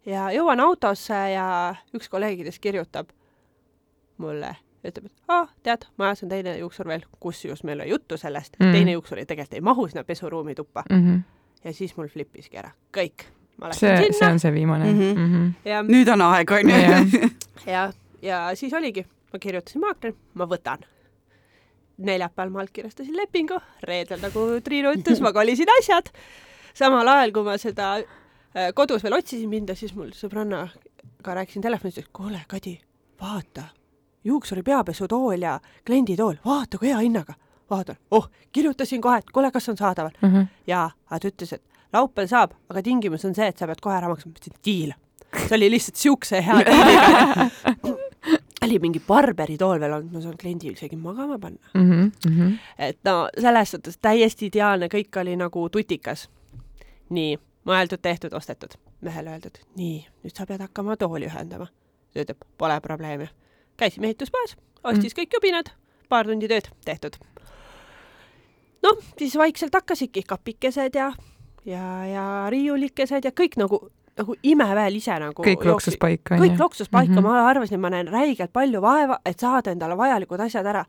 ja 0.07 0.31
jõuan 0.37 0.63
autosse 0.63 1.19
ja 1.35 1.75
üks 1.97 2.09
kolleegidest 2.13 2.63
kirjutab 2.63 3.11
mulle, 4.23 4.55
ütleb, 4.85 5.09
et 5.09 5.33
aa, 5.33 5.47
tead, 5.67 5.87
majas 6.01 6.25
on 6.25 6.33
teine 6.33 6.57
juuksur 6.59 6.89
veel, 6.89 7.05
kusjuures 7.23 7.65
meil 7.67 7.81
oli 7.81 7.91
juttu 7.95 8.19
sellest 8.21 8.57
mm, 8.59 8.67
-hmm. 8.67 8.79
teine 8.79 8.93
juuksur 8.93 9.19
tegelikult 9.19 9.55
ei 9.55 9.61
mahu 9.61 9.89
sinna 9.89 10.05
pesuruumi 10.05 10.55
tuppa 10.55 10.85
mm. 10.91 11.01
-hmm. 11.01 11.21
ja 11.65 11.73
siis 11.73 11.97
mul 11.97 12.09
flippiski 12.09 12.59
ära, 12.59 12.71
kõik. 12.97 13.27
see, 13.73 14.13
see 14.13 14.31
on 14.31 14.39
see 14.39 14.53
viimane 14.53 14.93
mm. 14.93 14.99
-hmm. 14.99 15.19
Mm 15.19 15.35
-hmm. 15.35 15.71
Ja, 15.71 15.83
nüüd 15.83 16.13
on 16.13 16.21
aeg, 16.21 16.51
on 16.51 16.71
ju. 16.71 17.31
ja, 17.75 17.93
ja 18.23 18.51
siis 18.55 18.73
oligi, 18.73 19.07
ma 19.33 19.39
kirjutasin 19.39 19.81
maaklerile, 19.81 20.19
ma 20.35 20.45
võtan. 20.45 20.79
neljapäeval 21.97 22.51
ma 22.51 22.61
allkirjastasin 22.61 23.17
lepingu, 23.17 23.59
reedel, 23.83 24.21
nagu 24.21 24.61
Triinu 24.65 24.93
ütles, 24.93 25.21
ma 25.21 25.33
kolisin 25.33 25.69
asjad. 25.79 26.11
samal 26.75 27.09
ajal, 27.09 27.33
kui 27.33 27.43
ma 27.43 27.59
seda 27.59 27.97
äh, 27.97 28.75
kodus 28.75 29.03
veel 29.03 29.15
otsisin 29.15 29.49
minna, 29.49 29.75
siis 29.75 29.95
mul 29.95 30.11
sõbrannaga 30.11 31.35
rääkisin 31.35 31.63
telefonis, 31.63 31.99
et 31.99 32.09
kuule, 32.13 32.41
Kadi, 32.49 32.81
vaata 33.21 33.63
juuksuri 34.25 34.63
peapesutool 34.63 35.43
ja 35.43 35.61
klienditool, 35.87 36.35
vaata 36.45 36.79
kui 36.79 36.89
hea 36.89 36.99
hinnaga. 36.99 37.35
vaatan, 37.71 37.97
oh, 38.11 38.31
kirjutasin 38.53 39.01
kohe, 39.01 39.19
et 39.19 39.31
kuule, 39.33 39.51
kas 39.51 39.69
on 39.69 39.77
saadaval 39.77 40.11
mm. 40.23 40.29
-hmm. 40.29 40.47
ja 40.67 40.91
ta 41.11 41.29
ütles, 41.29 41.53
et 41.53 41.63
laupäeval 41.93 42.29
saab, 42.29 42.51
aga 42.69 42.83
tingimus 42.83 43.25
on 43.25 43.35
see, 43.35 43.47
et 43.47 43.59
sa 43.59 43.67
pead 43.67 43.81
kohe 43.81 43.97
ära 43.97 44.09
maksma. 44.09 44.33
ma 44.33 44.39
ütlesin, 44.39 44.61
diil. 44.65 44.93
see 45.49 45.57
oli 45.57 45.71
lihtsalt 45.71 45.97
siukse 45.97 46.45
hea 46.47 46.55
oli 48.65 48.79
mingi 48.79 49.03
Barberi 49.07 49.59
tool 49.59 49.81
veel 49.81 49.93
olnud, 49.93 50.13
ma 50.13 50.21
saan 50.21 50.37
kliendil 50.41 50.73
isegi 50.73 50.97
magama 50.97 51.39
panna 51.39 51.69
mm. 51.75 52.11
-hmm. 52.27 52.53
et 52.79 52.99
no 53.05 53.29
selles 53.41 53.71
suhtes 53.71 53.99
täiesti 53.99 54.47
ideaalne, 54.47 54.89
kõik 54.95 55.21
oli 55.21 55.37
nagu 55.37 55.69
tutikas. 55.69 56.29
nii, 57.11 57.39
mõeldud-tehtud, 57.65 58.35
ostetud. 58.35 58.71
mehele 59.01 59.31
öeldud, 59.31 59.59
nii, 59.77 60.07
nüüd 60.25 60.37
sa 60.37 60.47
pead 60.47 60.61
hakkama 60.61 60.97
tooli 60.97 61.27
ühendama. 61.27 61.67
ta 62.15 62.21
ütleb, 62.21 62.37
pole 62.59 62.81
probleemi 62.81 63.29
käisime 63.77 64.11
ehituspoes, 64.11 64.57
ostis 64.85 65.13
mm. 65.13 65.21
kõik 65.21 65.37
jubinad, 65.39 65.71
paar 66.09 66.29
tundi 66.29 66.49
tööd 66.51 66.71
tehtud. 66.85 67.19
noh, 68.85 69.01
siis 69.19 69.37
vaikselt 69.41 69.75
hakkasidki 69.75 70.23
kapikesed 70.29 70.95
ja, 70.95 71.13
ja, 71.65 71.85
ja 72.07 72.25
riiulikesed 72.53 73.25
ja 73.25 73.33
kõik 73.33 73.57
nagu, 73.61 73.81
nagu 74.19 74.37
imeväel 74.43 75.01
ise 75.01 75.17
nagu 75.21 75.47
kõik 75.47 75.65
loksus 75.65 75.99
paika. 76.01 76.39
kõik 76.41 76.59
loksus 76.61 76.89
paika 76.89 77.13
mm, 77.13 77.19
-hmm. 77.19 77.31
ma 77.31 77.49
arvasin, 77.49 77.79
et 77.79 77.81
ma 77.81 77.91
näen 77.91 78.09
räigelt 78.09 78.53
palju 78.53 78.83
vaeva, 78.83 79.19
et 79.25 79.41
saada 79.41 79.73
endale 79.73 79.97
vajalikud 79.97 80.41
asjad 80.41 80.67
ära. 80.67 80.85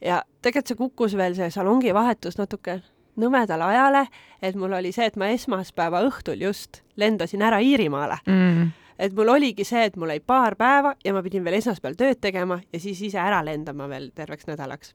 ja 0.00 0.22
tegelikult 0.42 0.68
see 0.68 0.76
kukkus 0.76 1.16
veel, 1.16 1.34
see 1.34 1.50
salongi 1.50 1.94
vahetus 1.94 2.38
natuke 2.38 2.82
nõmedale 3.18 3.64
ajale, 3.64 4.06
et 4.42 4.54
mul 4.54 4.72
oli 4.72 4.92
see, 4.92 5.06
et 5.06 5.16
ma 5.16 5.28
esmaspäeva 5.28 6.02
õhtul 6.06 6.38
just 6.40 6.82
lendasin 6.96 7.42
ära 7.42 7.58
Iirimaale 7.58 8.18
mm 8.26 8.70
et 8.98 9.14
mul 9.14 9.28
oligi 9.28 9.66
see, 9.66 9.84
et 9.88 9.96
mul 9.96 10.10
oli 10.10 10.20
paar 10.20 10.56
päeva 10.58 10.94
ja 11.04 11.14
ma 11.14 11.22
pidin 11.22 11.44
veel 11.46 11.60
esmaspäeval 11.60 11.98
tööd 11.98 12.20
tegema 12.22 12.58
ja 12.72 12.80
siis 12.82 13.00
ise 13.06 13.20
ära 13.22 13.40
lendama 13.46 13.88
veel 13.90 14.10
terveks 14.14 14.48
nädalaks. 14.50 14.94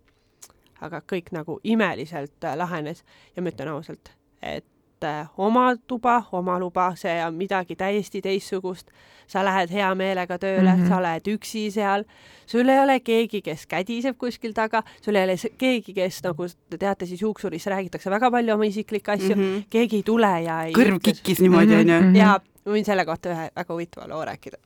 aga 0.84 1.00
kõik 1.08 1.32
nagu 1.32 1.60
imeliselt 1.64 2.44
äh, 2.44 2.58
lahenes 2.60 3.04
ja 3.36 3.42
ma 3.42 3.54
ütlen 3.54 3.70
ausalt, 3.72 4.12
et 4.42 5.06
äh, 5.08 5.30
oma 5.38 5.78
tuba, 5.88 6.26
oma 6.32 6.58
luba, 6.60 6.90
see 7.00 7.16
on 7.24 7.38
midagi 7.40 7.76
täiesti 7.80 8.22
teistsugust. 8.22 8.92
sa 9.28 9.40
lähed 9.46 9.72
hea 9.72 9.88
meelega 9.96 10.36
tööle 10.38 10.74
mm, 10.76 10.84
-hmm. 10.84 10.88
sa 10.88 10.98
oled 10.98 11.28
üksi 11.32 11.72
seal, 11.72 12.04
sul 12.46 12.70
ei 12.70 12.80
ole 12.80 13.00
keegi, 13.00 13.42
kes 13.42 13.66
kädiseb 13.68 14.18
kuskil 14.18 14.54
taga, 14.54 14.84
sul 15.02 15.16
ei 15.16 15.24
ole 15.24 15.36
keegi, 15.58 15.94
kes 15.94 16.24
nagu 16.24 16.48
te 16.70 16.78
teate, 16.78 17.06
siis 17.06 17.22
juuksuris 17.22 17.66
räägitakse 17.66 18.10
väga 18.10 18.32
palju 18.32 18.54
oma 18.54 18.64
isiklikke 18.66 19.12
asju 19.12 19.36
mm, 19.36 19.42
-hmm. 19.42 19.64
keegi 19.70 19.96
ei 19.96 20.04
tule 20.04 20.42
ja 20.44 20.64
ei 20.64 20.74
kõrv 20.74 21.00
kikkis 21.04 21.40
niimoodi 21.40 21.74
onju 21.74 22.02
mm 22.02 22.12
-hmm. 22.12 22.18
ja 22.18 22.40
ma 22.66 22.76
võin 22.76 22.86
selle 22.88 23.06
kohta 23.06 23.34
ühe 23.34 23.48
väga 23.56 23.74
huvitava 23.74 24.10
loo 24.12 24.26
rääkida 24.26 24.58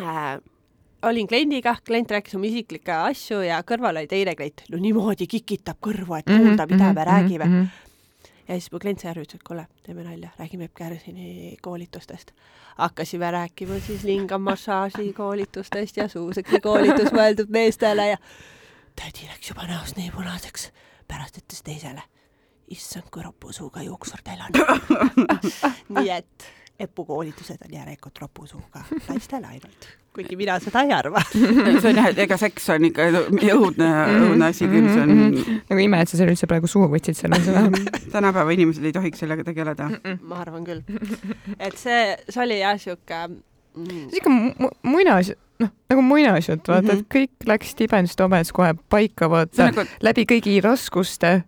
äh,. 0.00 0.40
olin 1.04 1.26
kliendiga, 1.28 1.76
klient 1.86 2.10
rääkis 2.10 2.34
oma 2.38 2.48
isiklikke 2.48 2.92
asju 3.10 3.42
ja 3.44 3.62
kõrval 3.66 4.02
oli 4.02 4.10
teine 4.10 4.36
klient, 4.38 4.64
no 4.70 4.80
niimoodi 4.80 5.26
kikitab 5.30 5.80
kõrvu, 5.84 6.18
et 6.18 6.30
kuulda, 6.30 6.68
mida 6.70 6.92
me 6.92 7.10
räägime 7.10 7.44
mm. 7.44 7.58
-hmm 7.62 7.84
ja 8.48 8.54
siis 8.54 8.72
mu 8.72 8.78
klient 8.78 9.00
sai 9.00 9.10
aru, 9.12 9.24
ütles, 9.24 9.40
et 9.40 9.46
kuule, 9.46 9.66
teeme 9.86 10.04
nalja, 10.04 10.30
räägime 10.38 10.68
Kärsini 10.68 11.56
koolitustest. 11.62 12.32
hakkasime 12.76 13.30
rääkima 13.30 13.78
siis 13.86 14.02
lingamassaaži 14.04 15.12
koolitustest 15.12 15.96
ja 15.96 16.08
suuseksi 16.08 16.60
koolitus 16.60 17.12
mõeldud 17.12 17.48
meestele 17.48 18.08
ja 18.08 18.16
tädi 18.96 19.28
läks 19.28 19.48
juba 19.50 19.66
näost 19.66 19.96
nii 19.96 20.10
punaseks. 20.10 20.72
pärast 21.08 21.38
ütles 21.38 21.62
teisele, 21.64 22.02
issand, 22.68 23.08
kui 23.10 23.22
ropusuuga 23.22 23.82
juuksur 23.82 24.20
teil 24.24 24.40
on 24.40 24.52
nii 25.98 26.10
et 26.10 26.52
epukoolitused 26.78 27.62
on 27.64 27.74
järelikult 27.74 28.18
ropusuuga 28.20 28.82
naistele 29.08 29.46
ainult, 29.46 29.86
kuigi 30.14 30.36
mina 30.36 30.56
seda 30.62 30.82
ei 30.86 30.92
arva 30.94 31.22
see 31.30 31.90
on 31.90 32.00
jah, 32.00 32.08
et 32.10 32.20
ega 32.26 32.38
seks 32.40 32.66
on 32.74 32.88
ikka 32.90 33.06
õudne, 33.54 33.90
õudne 34.18 34.48
asi 34.50 34.68
küll, 34.70 34.88
see 34.90 35.04
on 35.04 35.14
nagu 35.70 35.84
ime, 35.84 36.02
et 36.02 36.10
sa 36.10 36.18
selle 36.18 36.34
üldse 36.34 36.48
praegu 36.50 36.70
suhu 36.70 36.88
võtsid 36.92 37.18
selle 37.18 37.38
sõna 37.44 37.68
tänapäeva 38.14 38.56
inimesed 38.56 38.84
ei 38.84 38.94
tohiks 38.94 39.22
sellega 39.22 39.46
tegeleda. 39.46 39.88
ma 40.22 40.42
arvan 40.42 40.66
küll. 40.66 40.82
et 41.58 41.78
see, 41.78 42.00
see 42.28 42.42
oli 42.42 42.58
jah, 42.60 42.78
sihuke 42.80 43.22
mm. 43.28 44.08
sihuke 44.10 44.34
muinas, 44.82 45.30
noh, 45.62 45.70
nagu 45.92 46.02
muinasjutt, 46.02 46.66
vaata 46.68 46.82
mm, 46.82 46.90
-hmm. 46.90 47.04
et 47.06 47.14
kõik 47.14 47.48
läks 47.50 47.74
tibens-tobens 47.78 48.50
kohe 48.52 48.74
paika, 48.90 49.30
vaata, 49.30 49.70
nagu... 49.70 49.86
läbi 50.02 50.26
kõigi 50.32 50.58
raskuste. 50.64 51.44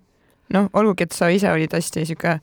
noh, 0.54 0.70
olgugi, 0.72 1.02
et 1.10 1.12
sa 1.12 1.28
ise 1.34 1.50
olid 1.50 1.74
hästi 1.74 2.06
sihuke 2.06 2.38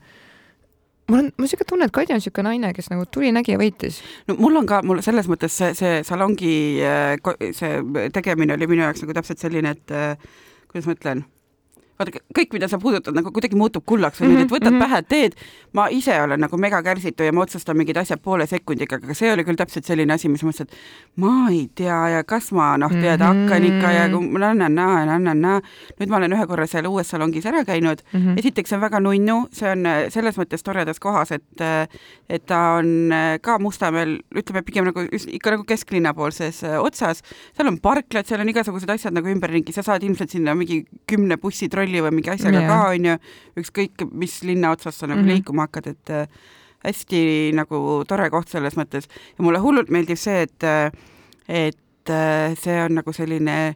mul 1.10 1.20
on, 1.20 1.30
mul 1.38 1.46
on 1.46 1.52
siuke 1.52 1.68
tunne, 1.68 1.88
et 1.90 1.96
Kadi 1.96 2.16
on 2.16 2.24
siuke 2.24 2.46
naine, 2.46 2.74
kes 2.76 2.90
nagu 2.94 3.06
tuli, 3.12 3.32
nägi 3.36 3.56
ja 3.56 3.60
võitis. 3.62 4.02
no 4.30 4.38
mul 4.40 4.62
on 4.62 4.70
ka, 4.70 4.82
mul 4.88 5.02
selles 5.06 5.30
mõttes 5.32 5.56
see, 5.60 5.74
see 5.78 6.02
salongi 6.08 6.56
äh, 6.86 7.16
see 7.56 8.10
tegemine 8.16 8.58
oli 8.58 8.70
minu 8.72 8.86
jaoks 8.86 9.04
nagu 9.06 9.18
täpselt 9.18 9.44
selline, 9.44 9.76
et 9.78 9.96
äh, 9.96 10.18
kuidas 10.72 10.90
ma 10.90 10.98
ütlen, 10.98 11.26
vaadake, 12.04 12.24
kõik, 12.38 12.54
mida 12.58 12.68
sa 12.68 12.80
puudutad, 12.84 13.16
nagu 13.16 13.32
kuidagi 13.32 13.58
muutub 13.60 13.86
kullaks 13.86 14.22
või 14.22 14.28
mm 14.28 14.36
-hmm, 14.36 14.44
et 14.44 14.56
võtad 14.58 14.72
mhm. 14.72 14.84
pähe, 14.84 15.02
teed. 15.08 15.40
ma 15.74 15.88
ise 15.90 16.20
olen 16.22 16.40
nagu 16.40 16.58
megakärsitu 16.58 17.24
ja 17.24 17.34
ma 17.34 17.42
otsustan 17.42 17.78
mingid 17.78 17.98
asjad 17.98 18.22
poole 18.22 18.48
sekundiga, 18.48 19.00
aga 19.02 19.14
see 19.14 19.32
oli 19.34 19.44
küll 19.44 19.58
täpselt 19.58 19.86
selline 19.86 20.14
asi, 20.14 20.30
mis 20.30 20.44
ma 20.44 20.52
mõtlesin, 20.52 20.68
et 20.68 20.78
ma 21.16 21.50
ei 21.50 21.70
tea 21.76 22.00
ja 22.18 22.24
kas 22.24 22.52
ma 22.52 22.78
noh, 22.78 22.92
tead 22.92 23.20
Mhm. 23.20 23.48
hakkan 23.48 23.64
ikka 23.64 23.92
ja 23.92 24.08
na-na-na, 24.08 25.06
na-na-na. 25.06 25.62
nüüd 26.00 26.10
ma 26.10 26.18
olen 26.18 26.34
ühe 26.34 26.48
korra 26.48 26.68
seal 26.68 26.86
uues 26.86 27.10
salongis 27.10 27.46
ära 27.46 27.64
käinud 27.66 28.04
Mm 28.14 28.20
-hmm. 28.20 28.40
esiteks 28.40 28.74
see 28.74 28.78
on 28.78 28.82
väga 28.82 29.00
nunnu, 29.00 29.38
see 29.54 29.70
on 29.70 29.86
äh, 29.86 30.10
selles 30.14 30.38
mõttes 30.40 30.64
toredas 30.66 31.00
kohas, 31.00 31.32
et 31.36 31.62
äh, 31.62 31.88
et 32.30 32.46
ta 32.50 32.80
on 32.80 33.12
äh, 33.14 33.38
ka 33.42 33.60
Mustamäel, 33.62 34.18
ütleme 34.34 34.64
pigem 34.66 34.88
nagu 34.90 35.06
ikka 35.12 35.54
nagu 35.54 35.66
kesklinna 35.68 36.14
poolses 36.18 36.64
otsas, 36.80 37.22
seal 37.54 37.70
on 37.70 37.80
parklad, 37.84 38.26
seal 38.28 38.42
on 38.42 38.50
igasugused 38.50 38.90
asjad 38.90 39.14
nagu 39.14 39.30
ümberringi, 39.30 39.74
sa 39.76 39.84
saad 39.86 40.04
ilmselt 40.04 40.34
sinna 40.34 40.56
mingi 40.58 40.84
kümne 41.10 41.38
bussitrolli 41.94 42.02
või 42.02 42.16
mingi 42.18 42.30
asjaga 42.34 42.62
Jaa. 42.62 42.68
ka, 42.68 42.90
onju, 42.94 43.18
ükskõik 43.58 44.06
mis 44.14 44.42
linna 44.44 44.72
otsas 44.72 44.96
sa 44.98 45.08
nagu 45.08 45.20
mm 45.20 45.24
Mhm. 45.24 45.30
-hmm. 45.30 45.36
liikuma 45.44 45.62
hakkad, 45.68 45.88
et 45.88 46.10
äh, 46.10 46.28
hästi 46.86 47.54
nagu 47.54 48.04
tore 48.08 48.30
koht 48.30 48.50
selles 48.50 48.76
mõttes 48.76 49.08
ja 49.38 49.44
mulle 49.44 49.60
hullult 49.60 49.90
meeldib 49.90 50.18
see, 50.18 50.42
et 50.44 50.64
äh, 50.64 50.92
et 51.48 52.10
äh, 52.10 52.56
see 52.58 52.82
on 52.84 52.96
nagu 52.96 53.12
selline 53.14 53.76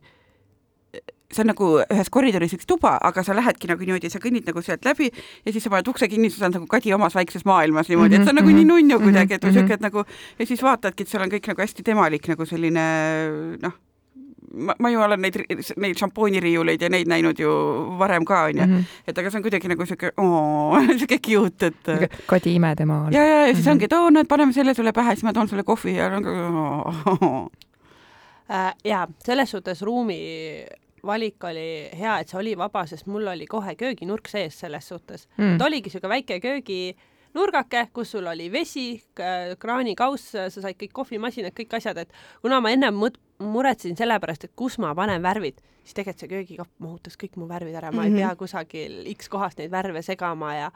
see 1.31 1.41
on 1.43 1.47
nagu 1.47 1.65
ühes 1.91 2.09
koridoris 2.09 2.53
üks 2.53 2.65
tuba, 2.65 2.97
aga 3.03 3.21
sa 3.23 3.33
lähedki 3.35 3.67
nagu 3.67 3.83
niimoodi, 3.83 4.09
sa 4.09 4.19
kõnnid 4.19 4.45
nagu 4.47 4.61
sealt 4.61 4.85
läbi 4.85 5.11
ja 5.45 5.51
siis 5.51 5.63
sa 5.63 5.69
paned 5.69 5.87
ukse 5.87 6.07
kinni, 6.07 6.29
sa 6.29 6.45
oled 6.45 6.53
nagu 6.55 6.67
Kadi 6.67 6.93
omas 6.93 7.13
väikses 7.15 7.43
maailmas 7.45 7.89
niimoodi, 7.89 8.15
et 8.15 8.23
see 8.23 8.29
on 8.31 8.35
nagu 8.35 8.47
nii 8.49 8.63
nunnu 8.65 8.99
kuidagi, 8.99 9.33
et 9.35 9.43
Mhm, 9.43 9.53
siuke, 9.53 9.73
et 9.73 9.81
nagu 9.81 10.03
ja 10.39 10.45
siis 10.45 10.61
vaatadki, 10.63 11.01
et 11.03 11.07
seal 11.09 11.23
on 11.23 11.29
kõik 11.29 11.47
nagu 11.47 11.61
hästi 11.61 11.83
temalik 11.83 12.27
nagu 12.27 12.45
selline 12.45 13.59
noh, 13.61 13.73
ma, 14.53 14.75
ma 14.79 14.89
ju 14.89 15.01
olen 15.01 15.21
neid, 15.21 15.35
neid 15.77 15.97
šampooniriiuleid 15.99 16.81
ja 16.81 16.89
neid 16.89 17.07
näinud 17.07 17.39
ju 17.39 17.49
varem 17.99 18.25
ka 18.25 18.43
onju 18.47 18.63
mm, 18.63 18.71
Mhm. 18.71 18.79
-hmm. 18.79 19.03
et 19.07 19.17
aga 19.17 19.29
see 19.31 19.37
on 19.37 19.43
kuidagi 19.43 19.67
nagu 19.67 19.85
siuke, 19.85 20.11
siuke 20.99 21.19
cute, 21.19 21.65
et 21.65 22.11
Kadi 22.27 22.55
imetemaal. 22.55 23.13
ja, 23.13 23.23
ja, 23.25 23.45
ja 23.47 23.53
siis 23.53 23.65
Mhm. 23.65 23.71
ongi, 23.71 23.85
et 23.85 23.93
oo, 23.93 24.09
näed, 24.09 24.27
paneme 24.27 24.53
selle 24.53 24.73
sulle 24.73 24.91
pähe, 24.93 25.15
siis 25.15 25.23
ma 25.23 25.33
toon 25.33 25.47
sulle 25.47 25.63
kohvi 25.63 25.95
ja 25.95 26.09
äh, 28.49 28.73
ja 28.85 29.07
selles 29.25 29.51
suhtes 29.51 29.81
ruumi 29.81 30.65
valik 31.05 31.43
oli 31.43 31.89
hea, 31.99 32.19
et 32.19 32.27
see 32.29 32.39
oli 32.39 32.55
vaba, 32.57 32.85
sest 32.89 33.07
mul 33.07 33.27
oli 33.27 33.45
kohe 33.47 33.75
kööginurk 33.75 34.27
sees 34.27 34.59
selles 34.59 34.87
suhtes 34.87 35.27
Mm. 35.37 35.57
ta 35.57 35.65
oligi 35.65 35.89
siuke 35.89 36.09
väike 36.09 36.39
kööginurgake, 36.43 37.87
kus 37.93 38.11
sul 38.11 38.25
oli 38.27 38.49
vesi, 38.51 39.01
kraanikauss, 39.59 40.31
sa 40.31 40.49
said 40.49 40.75
kõik 40.75 40.91
kohvimasinad, 40.93 41.53
kõik 41.53 41.77
asjad, 41.77 41.97
et 41.97 42.11
kuna 42.41 42.59
ma 42.61 42.69
ennem 42.71 42.93
mõt-, 42.95 43.19
muretsesin 43.39 43.97
selle 43.97 44.19
pärast, 44.19 44.47
et 44.47 44.55
kus 44.55 44.77
ma 44.81 44.93
panen 44.95 45.21
värvid, 45.23 45.59
siis 45.83 45.97
tegelikult 45.97 46.23
see 46.23 46.31
köögikapp 46.31 46.71
mahutas 46.83 47.17
kõik 47.19 47.37
mu 47.37 47.47
värvid 47.49 47.75
ära, 47.75 47.91
ma 47.91 48.01
mm 48.01 48.07
-hmm. 48.07 48.09
Mhm. 48.09 48.17
ei 48.17 48.23
pea 48.23 48.35
kusagil 48.35 49.15
X 49.15 49.29
kohast 49.29 49.57
neid 49.57 49.71
värve 49.71 50.01
segama 50.01 50.55
ja 50.55 50.71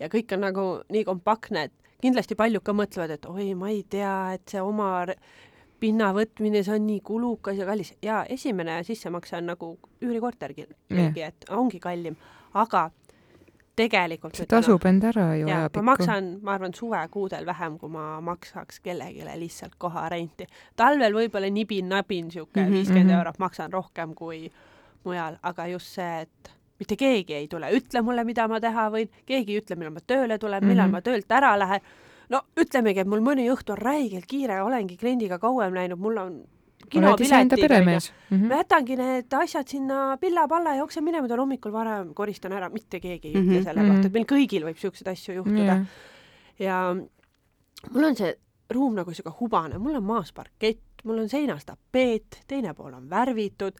ja 0.00 0.08
kõik 0.08 0.34
on 0.34 0.40
nagu 0.40 0.82
nii 0.88 1.04
kompaktne, 1.04 1.62
et 1.62 1.72
kindlasti 2.02 2.34
paljud 2.34 2.62
ka 2.62 2.72
mõtlevad, 2.72 3.10
et 3.10 3.26
oi, 3.26 3.54
ma 3.54 3.70
ei 3.70 3.84
tea, 3.88 4.32
et 4.34 4.42
see 4.48 4.60
oma 4.60 5.06
pinna 5.82 6.12
võtmine, 6.12 6.62
see 6.62 6.74
on 6.74 6.86
nii 6.86 7.00
kulukas 7.00 7.58
ja 7.58 7.66
kallis 7.66 7.94
ja 8.02 8.24
esimene 8.28 8.82
sissemakse 8.84 9.36
on 9.36 9.46
nagu 9.46 9.78
üürikortergi, 10.02 10.66
Jah. 10.90 11.16
et 11.16 11.44
ongi 11.50 11.80
kallim, 11.80 12.16
aga 12.54 12.90
tegelikult 13.76 14.36
see 14.36 14.46
tasub 14.50 14.84
end 14.86 15.04
ära 15.08 15.26
ju 15.38 15.46
ja 15.48 15.54
ma 15.54 15.60
ajapikku. 15.62 15.84
maksan, 15.84 16.26
ma 16.44 16.54
arvan, 16.54 16.74
suvekuudel 16.76 17.46
vähem, 17.48 17.78
kui 17.80 17.88
ma 17.90 18.20
maksaks 18.20 18.80
kellelegi 18.84 19.24
lihtsalt 19.40 19.74
koharenti. 19.78 20.46
talvel 20.76 21.12
võib-olla 21.16 21.50
nibin-nabin 21.50 22.30
sihuke 22.30 22.60
Mhm, 22.60 22.72
viiskümmend 22.72 23.10
mhm. 23.10 23.18
eurot 23.18 23.38
maksan 23.38 23.72
rohkem 23.72 24.14
kui 24.14 24.50
mujal, 25.04 25.38
aga 25.42 25.66
just 25.66 25.86
see, 25.94 26.20
et 26.22 26.52
mitte 26.78 26.96
keegi 26.96 27.34
ei 27.34 27.48
tule, 27.48 27.70
ütle 27.72 28.02
mulle, 28.02 28.24
mida 28.24 28.48
ma 28.48 28.60
teha 28.60 28.90
võin, 28.90 29.08
keegi 29.26 29.52
ei 29.56 29.60
ütle, 29.60 29.76
millal 29.76 29.92
ma 29.94 30.00
tööle 30.06 30.38
tulen, 30.38 30.64
millal 30.66 30.86
Mhm. 30.86 30.92
ma 30.92 31.00
töölt 31.00 31.30
ära 31.30 31.56
lähen. 31.58 31.80
no 32.30 32.40
ütlemegi, 32.56 32.98
et 33.00 33.06
mul 33.06 33.20
mõni 33.20 33.48
õhtu 33.50 33.72
on 33.72 33.78
räigelt 33.78 34.26
kiire, 34.26 34.62
olengi 34.62 34.96
kliendiga 34.96 35.38
kauem 35.38 35.74
läinud, 35.74 35.98
mul 35.98 36.16
on 36.18 36.44
peremees 37.60 38.12
mm. 38.12 38.36
-hmm. 38.36 38.48
ma 38.48 38.60
jätangi 38.60 38.96
need 38.96 39.32
asjad 39.38 39.68
sinna 39.68 40.16
pilla-palla, 40.20 40.74
jooksen 40.76 41.04
minema, 41.04 41.28
tulen 41.28 41.40
hommikul 41.40 41.72
varem, 41.72 42.14
koristan 42.14 42.52
ära, 42.52 42.68
mitte 42.70 43.00
keegi 43.00 43.28
ei 43.28 43.34
ütle 43.34 43.58
Mhm, 43.58 43.64
selle 43.64 43.82
mhm. 43.82 43.92
kohta, 43.92 44.06
et 44.06 44.12
meil 44.12 44.26
kõigil 44.26 44.64
võib 44.68 44.78
siukseid 44.78 45.08
asju 45.08 45.34
juhtuda 45.34 45.62
Yeah. 45.62 45.86
ja 46.58 46.96
mul 47.92 48.04
on 48.04 48.16
see 48.16 48.34
ruum 48.70 48.94
nagu 48.94 49.14
siuke 49.14 49.30
hubane, 49.40 49.78
mul 49.78 49.96
on 49.96 50.04
maas 50.04 50.32
parkett, 50.32 51.02
mul 51.04 51.18
on 51.18 51.28
seinas 51.28 51.64
tapeet, 51.64 52.42
teine 52.48 52.74
pool 52.74 52.94
on 52.94 53.10
värvitud, 53.10 53.72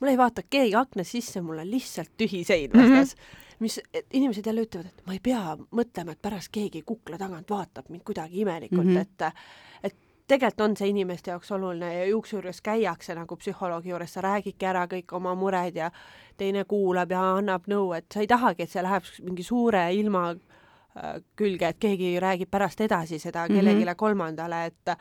mul 0.00 0.10
ei 0.10 0.16
vaata 0.18 0.42
keegi 0.50 0.74
aknast 0.74 1.10
sisse, 1.10 1.40
mul 1.40 1.58
on 1.58 1.70
lihtsalt 1.70 2.10
tühi 2.16 2.44
sein 2.44 2.70
vastas 2.72 3.16
mm. 3.16 3.20
-hmm 3.20 3.44
mis 3.58 3.80
inimesed 4.12 4.46
jälle 4.46 4.62
ütlevad, 4.66 4.86
et 4.86 5.06
ma 5.06 5.12
ei 5.12 5.20
pea 5.22 5.56
mõtlema, 5.56 6.12
et 6.12 6.22
pärast 6.22 6.50
keegi 6.52 6.82
kukla 6.86 7.18
tagant 7.18 7.50
vaatab 7.50 7.88
mind 7.88 8.02
kuidagi 8.04 8.40
imelikult 8.40 8.84
mm, 8.84 8.90
Mhm. 8.90 8.96
-hmm. 8.96 9.00
et 9.00 9.32
tegelikult 10.26 10.60
on 10.60 10.76
see 10.76 10.88
inimeste 10.90 11.30
jaoks 11.30 11.50
oluline 11.54 11.92
ja 11.94 12.06
juuksu 12.10 12.36
juures 12.36 12.60
käiakse 12.62 13.14
nagu 13.14 13.36
psühholoogi 13.36 13.92
juures, 13.92 14.12
sa 14.12 14.24
räägidki 14.24 14.66
ära 14.66 14.86
kõik 14.90 15.14
oma 15.16 15.34
mured 15.34 15.76
ja 15.76 15.90
teine 16.36 16.64
kuulab 16.64 17.10
ja 17.10 17.22
annab 17.36 17.68
nõu, 17.70 17.92
et 17.96 18.06
sa 18.12 18.20
ei 18.20 18.26
tahagi, 18.26 18.62
et 18.62 18.70
see 18.70 18.82
läheb 18.82 19.06
mingi 19.22 19.46
suure 19.46 19.84
ilma 19.94 20.30
äh, 20.32 21.20
külge, 21.36 21.68
et 21.68 21.78
keegi 21.78 22.16
räägib 22.20 22.50
pärast 22.50 22.80
edasi 22.80 23.18
seda 23.18 23.46
Mhm. 23.46 23.54
kellelegi 23.54 23.84
mm 23.84 23.88
-hmm. 23.90 23.96
kolmandale, 23.96 24.64
et 24.66 24.98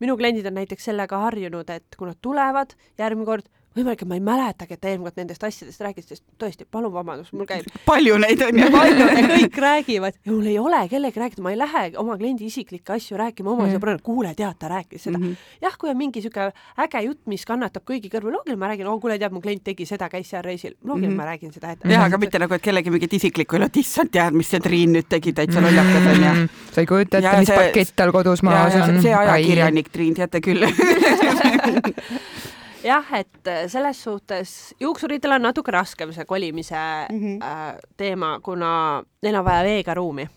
minu 0.00 0.16
kliendid 0.16 0.46
on 0.46 0.54
näiteks 0.54 0.84
sellega 0.84 1.18
harjunud, 1.18 1.70
et 1.70 1.96
kui 1.98 2.06
nad 2.06 2.16
tulevad 2.22 2.74
järgmine 2.98 3.26
kord, 3.26 3.48
võimalik, 3.78 4.02
et 4.02 4.08
ma 4.08 4.14
ei 4.18 4.20
mäletagi, 4.24 4.74
et 4.74 4.80
ta 4.80 4.88
eelmine 4.90 5.08
kord 5.10 5.16
nendest 5.22 5.44
asjadest 5.44 5.80
rääkis, 5.86 6.08
sest 6.08 6.24
tõesti, 6.40 6.66
palun 6.70 6.92
vabandust, 6.92 7.32
mul 7.32 7.46
käib 7.48 7.64
palju 7.90 8.18
neid 8.18 8.42
on 8.42 8.58
ju. 8.58 8.70
palju 8.74 9.06
ja 9.08 9.22
kõik 9.32 9.58
räägivad 9.64 10.14
ja 10.24 10.32
mul 10.32 10.46
ei 10.50 10.58
ole 10.58 10.82
kellegi 10.88 11.20
rääkida, 11.20 11.42
ma 11.42 11.50
ei 11.54 11.58
lähe 11.60 11.84
oma 12.02 12.16
kliendi 12.18 12.46
isiklikke 12.50 12.92
asju 12.98 13.16
rääkima 13.20 13.50
oma 13.54 13.66
Mm. 13.68 13.74
sõbrale, 13.76 14.00
kuule, 14.02 14.34
tead, 14.34 14.54
ta 14.58 14.68
rääkis 14.68 15.02
seda 15.08 15.18
mm. 15.18 15.24
Mhm. 15.24 15.34
jah, 15.62 15.74
kui 15.78 15.90
on 15.90 15.96
mingi 15.96 16.22
sihuke 16.22 16.52
äge 16.84 17.02
jutt, 17.04 17.20
mis 17.26 17.44
kannatab 17.44 17.82
kõigi 17.84 18.08
kõrvu, 18.12 18.30
loogiline, 18.32 18.56
ma 18.58 18.68
räägin, 18.72 18.86
oo, 18.86 18.98
kuule, 19.00 19.18
tead, 19.18 19.32
mu 19.32 19.40
klient 19.40 19.64
tegi 19.64 19.86
seda, 19.86 20.08
käis 20.08 20.28
seal 20.30 20.42
reisil, 20.42 20.74
loogiline 20.84 21.08
mm, 21.08 21.14
Mhm. 21.14 21.20
-hmm. 21.20 21.24
ma 21.24 21.30
räägin 21.32 21.52
seda 21.52 21.74
jah, 21.84 22.04
aga 22.04 22.18
mitte 22.18 22.38
nagu, 22.38 22.54
et 22.54 22.62
kellegi 22.62 22.90
mingit 22.90 23.12
isiklikku 23.12 23.56
elu, 23.56 23.64
et 23.66 23.76
issand, 23.76 24.10
tead, 24.10 24.32
mis 24.32 24.48
see 24.50 24.60
Triin 24.60 24.92
nüüd 24.92 25.08
tegi, 25.08 25.32
täitsa 25.32 25.60
lollakas 25.60 26.06
onju. 26.14 26.32
Mm. 26.34 26.48
sa 26.72 26.80
ei 26.80 26.86
kujuta 26.86 27.18
ette, 27.18 27.38
mis 27.38 27.48
pakett 27.50 27.92
tal 27.96 28.12
kodus 28.12 28.42
maas 28.42 28.74
on. 28.74 28.82
see- 28.94 29.02
see 29.02 29.14
ajakirjanik 29.14 29.88
Triin, 29.92 30.14
teate 30.14 30.40
küll 30.40 30.64
jah, 32.84 33.12
et 33.18 33.46
äh, 33.46 33.66
selles 33.66 34.02
suhtes 34.02 34.74
juuksuritel 34.80 35.32
on 35.32 35.42
natuke 35.42 35.72
raskem 35.74 36.12
see 36.12 36.24
kolimise 36.24 36.76
mm. 37.10 37.20
-hmm. 37.20 37.44
äh, 37.44 37.78
teema, 37.96 38.40
kuna 38.42 39.02
neil 39.22 39.36
on 39.36 39.44
vaja 39.44 39.64
veega 39.64 39.94
ruumi 39.94 40.28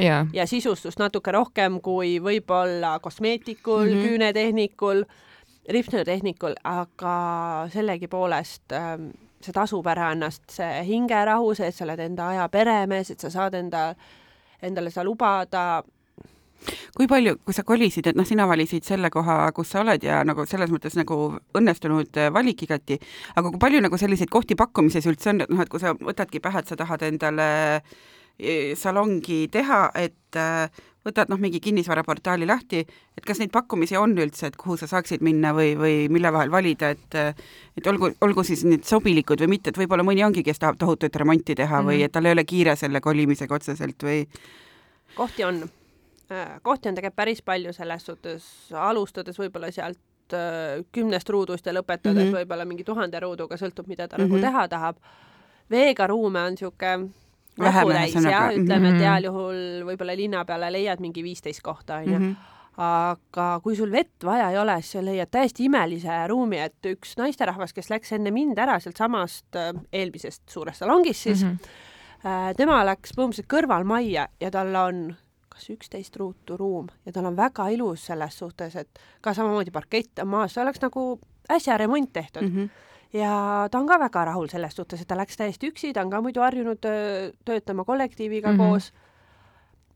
jaa. 0.00 0.26
ja 0.32 0.46
sisustust 0.46 0.98
natuke 0.98 1.32
rohkem 1.32 1.80
kui 1.80 2.18
võib-olla 2.22 2.98
kosmeetikul 3.00 3.86
mm. 3.86 3.92
-hmm. 3.92 4.08
küünetehnikul, 4.08 5.04
ripsnöötehnikul, 5.68 6.54
aga 6.64 7.68
sellegipoolest 7.72 8.72
ähm, 8.72 9.10
see 9.40 9.52
tasub 9.52 9.86
ära 9.86 10.12
ennast, 10.12 10.42
see 10.50 10.82
hingerahu, 10.88 11.54
see, 11.54 11.68
et 11.68 11.76
sa 11.76 11.84
oled 11.86 12.00
enda 12.02 12.28
aja 12.32 12.48
peremees, 12.48 13.10
et 13.10 13.20
sa 13.20 13.30
saad 13.30 13.54
enda, 13.54 13.94
endale 14.62 14.90
seda 14.90 15.04
lubada. 15.06 15.82
Kui 16.96 17.08
palju, 17.10 17.36
kui 17.44 17.56
sa 17.56 17.64
kolisid, 17.66 18.10
et 18.10 18.18
noh, 18.18 18.26
sina 18.28 18.46
valisid 18.50 18.86
selle 18.86 19.10
koha, 19.14 19.40
kus 19.56 19.72
sa 19.72 19.82
oled 19.84 20.04
ja 20.04 20.20
nagu 20.26 20.46
selles 20.48 20.72
mõttes 20.74 20.98
nagu 20.98 21.38
õnnestunud 21.58 22.20
äh, 22.20 22.32
valik 22.34 22.66
igati, 22.66 22.98
aga 23.36 23.52
kui 23.52 23.62
palju 23.62 23.82
nagu 23.84 24.00
selliseid 24.00 24.30
kohti 24.32 24.58
pakkumises 24.58 25.06
üldse 25.10 25.32
on, 25.34 25.44
et 25.44 25.54
noh, 25.54 25.62
et 25.64 25.72
kui 25.72 25.82
sa 25.82 25.94
võtadki 25.94 26.42
pähe, 26.44 26.62
et 26.62 26.70
sa 26.70 26.78
tahad 26.78 27.06
endale 27.08 27.48
eh, 28.38 28.74
salongi 28.78 29.46
teha, 29.54 29.88
et 29.98 30.38
äh, 30.38 30.68
võtad 31.08 31.30
noh, 31.30 31.40
mingi 31.40 31.60
kinnisvaraportaali 31.62 32.46
lahti, 32.48 32.82
et 33.16 33.24
kas 33.26 33.40
neid 33.40 33.52
pakkumisi 33.54 33.96
on 34.00 34.16
üldse, 34.18 34.50
et 34.50 34.58
kuhu 34.60 34.76
sa 34.80 34.88
saaksid 34.90 35.22
minna 35.24 35.54
või, 35.56 35.72
või 35.78 35.96
mille 36.12 36.32
vahel 36.34 36.52
valida, 36.52 36.92
et 36.96 37.18
äh, 37.18 37.48
et 37.78 37.86
olgu, 37.86 38.10
olgu 38.24 38.44
siis 38.44 38.64
need 38.66 38.84
sobilikud 38.88 39.40
või 39.44 39.54
mitte, 39.56 39.72
et 39.72 39.80
võib-olla 39.80 40.04
mõni 40.06 40.24
ongi, 40.26 40.44
kes 40.46 40.60
tahab 40.62 40.80
tohutut 40.80 41.14
remonti 41.16 41.54
teha 41.54 41.70
mm 41.70 41.86
-hmm. 41.86 41.90
või 41.92 42.04
et 42.04 42.12
tal 42.12 42.26
ei 42.26 42.34
ole 42.36 42.44
kiire 42.44 42.76
selle 42.76 43.00
kolimisega 43.00 43.54
otseselt 43.54 44.02
või 44.02 44.24
kohti 45.14 45.44
on, 45.44 45.62
kohti 46.62 46.88
on 46.88 46.94
tegelikult 46.94 47.16
päris 47.16 47.42
palju 47.42 47.72
selles 47.72 48.04
suhtes, 48.06 48.44
alustades 48.76 49.38
võib-olla 49.38 49.70
sealt 49.72 49.98
äh, 50.32 50.84
kümnest 50.92 51.28
ruudust 51.32 51.66
ja 51.66 51.72
lõpetades 51.72 52.14
mm 52.14 52.18
Mhm. 52.18 52.28
-hmm. 52.34 52.36
võib-olla 52.42 52.64
mingi 52.68 52.84
tuhande 52.84 53.20
ruuduga, 53.20 53.56
sõltub, 53.56 53.86
mida 53.88 54.08
ta 54.08 54.16
mm 54.18 54.24
Mhm. 54.24 54.32
-hmm. 54.32 54.40
nagu 54.40 54.52
teha 54.52 54.68
tahab. 54.68 54.96
veega 55.70 56.06
ruume 56.06 56.40
on 56.42 56.52
niisugune 56.52 57.08
Vähem, 57.58 57.74
näputäis 57.88 58.14
ja 58.14 58.20
ühesõnaga. 58.20 58.52
ütleme, 58.54 58.88
et 58.88 58.94
Mhm. 58.94 59.02
heal 59.02 59.22
juhul 59.24 59.84
võib-olla 59.84 60.16
linna 60.16 60.44
peale 60.44 60.70
leiad 60.72 61.00
mingi 61.00 61.22
viisteist 61.22 61.62
kohta, 61.62 61.96
onju. 61.96 62.18
Mhm. 62.18 62.36
aga 62.78 63.60
kui 63.62 63.74
sul 63.76 63.90
vett 63.90 64.22
vaja 64.24 64.50
ei 64.50 64.58
ole, 64.58 64.74
siis 64.82 64.92
sa 64.92 65.00
leiad 65.02 65.28
täiesti 65.30 65.64
imelise 65.64 66.26
ruumi, 66.28 66.58
et 66.58 66.74
üks 66.86 67.16
naisterahvas, 67.16 67.72
kes 67.72 67.88
läks 67.90 68.12
enne 68.12 68.30
mind 68.30 68.56
ära 68.58 68.78
sealtsamast 68.78 69.56
äh, 69.56 69.72
eelmisest 69.92 70.42
suurest 70.48 70.78
salongist 70.78 71.20
siis 71.22 71.42
mm, 71.42 71.48
Mhm. 71.48 71.58
-hmm. 72.24 72.56
tema 72.56 72.84
läks 72.84 73.12
põhimõtteliselt 73.16 73.48
kõrvalmajja 73.48 74.28
ja 74.40 74.50
tal 74.50 74.74
on 74.76 75.16
kas 75.58 75.70
üksteist 75.74 76.16
ruutu 76.16 76.56
ruum 76.56 76.88
ja 77.06 77.12
tal 77.12 77.26
on 77.26 77.36
väga 77.36 77.68
ilus 77.74 78.06
selles 78.06 78.38
suhtes, 78.38 78.76
et 78.76 79.00
ka 79.20 79.34
samamoodi 79.34 79.74
parkett 79.74 80.22
on 80.22 80.30
maas, 80.36 80.54
see 80.54 80.62
oleks 80.62 80.80
nagu 80.84 81.08
äsja 81.50 81.78
remont 81.80 82.12
tehtud 82.12 82.46
mm. 82.46 82.54
-hmm 82.54 82.86
ja 83.12 83.68
ta 83.70 83.78
on 83.78 83.88
ka 83.88 83.98
väga 84.00 84.24
rahul 84.28 84.48
selles 84.52 84.74
suhtes, 84.76 85.00
et 85.00 85.08
ta 85.08 85.16
läks 85.16 85.38
täiesti 85.40 85.70
üksi, 85.72 85.92
ta 85.96 86.04
on 86.04 86.10
ka 86.12 86.20
muidu 86.24 86.42
harjunud 86.44 86.84
öö, 86.84 87.30
töötama 87.44 87.84
kollektiiviga 87.84 88.52
mm 88.52 88.58
-hmm. 88.58 88.70
koos. 88.70 88.92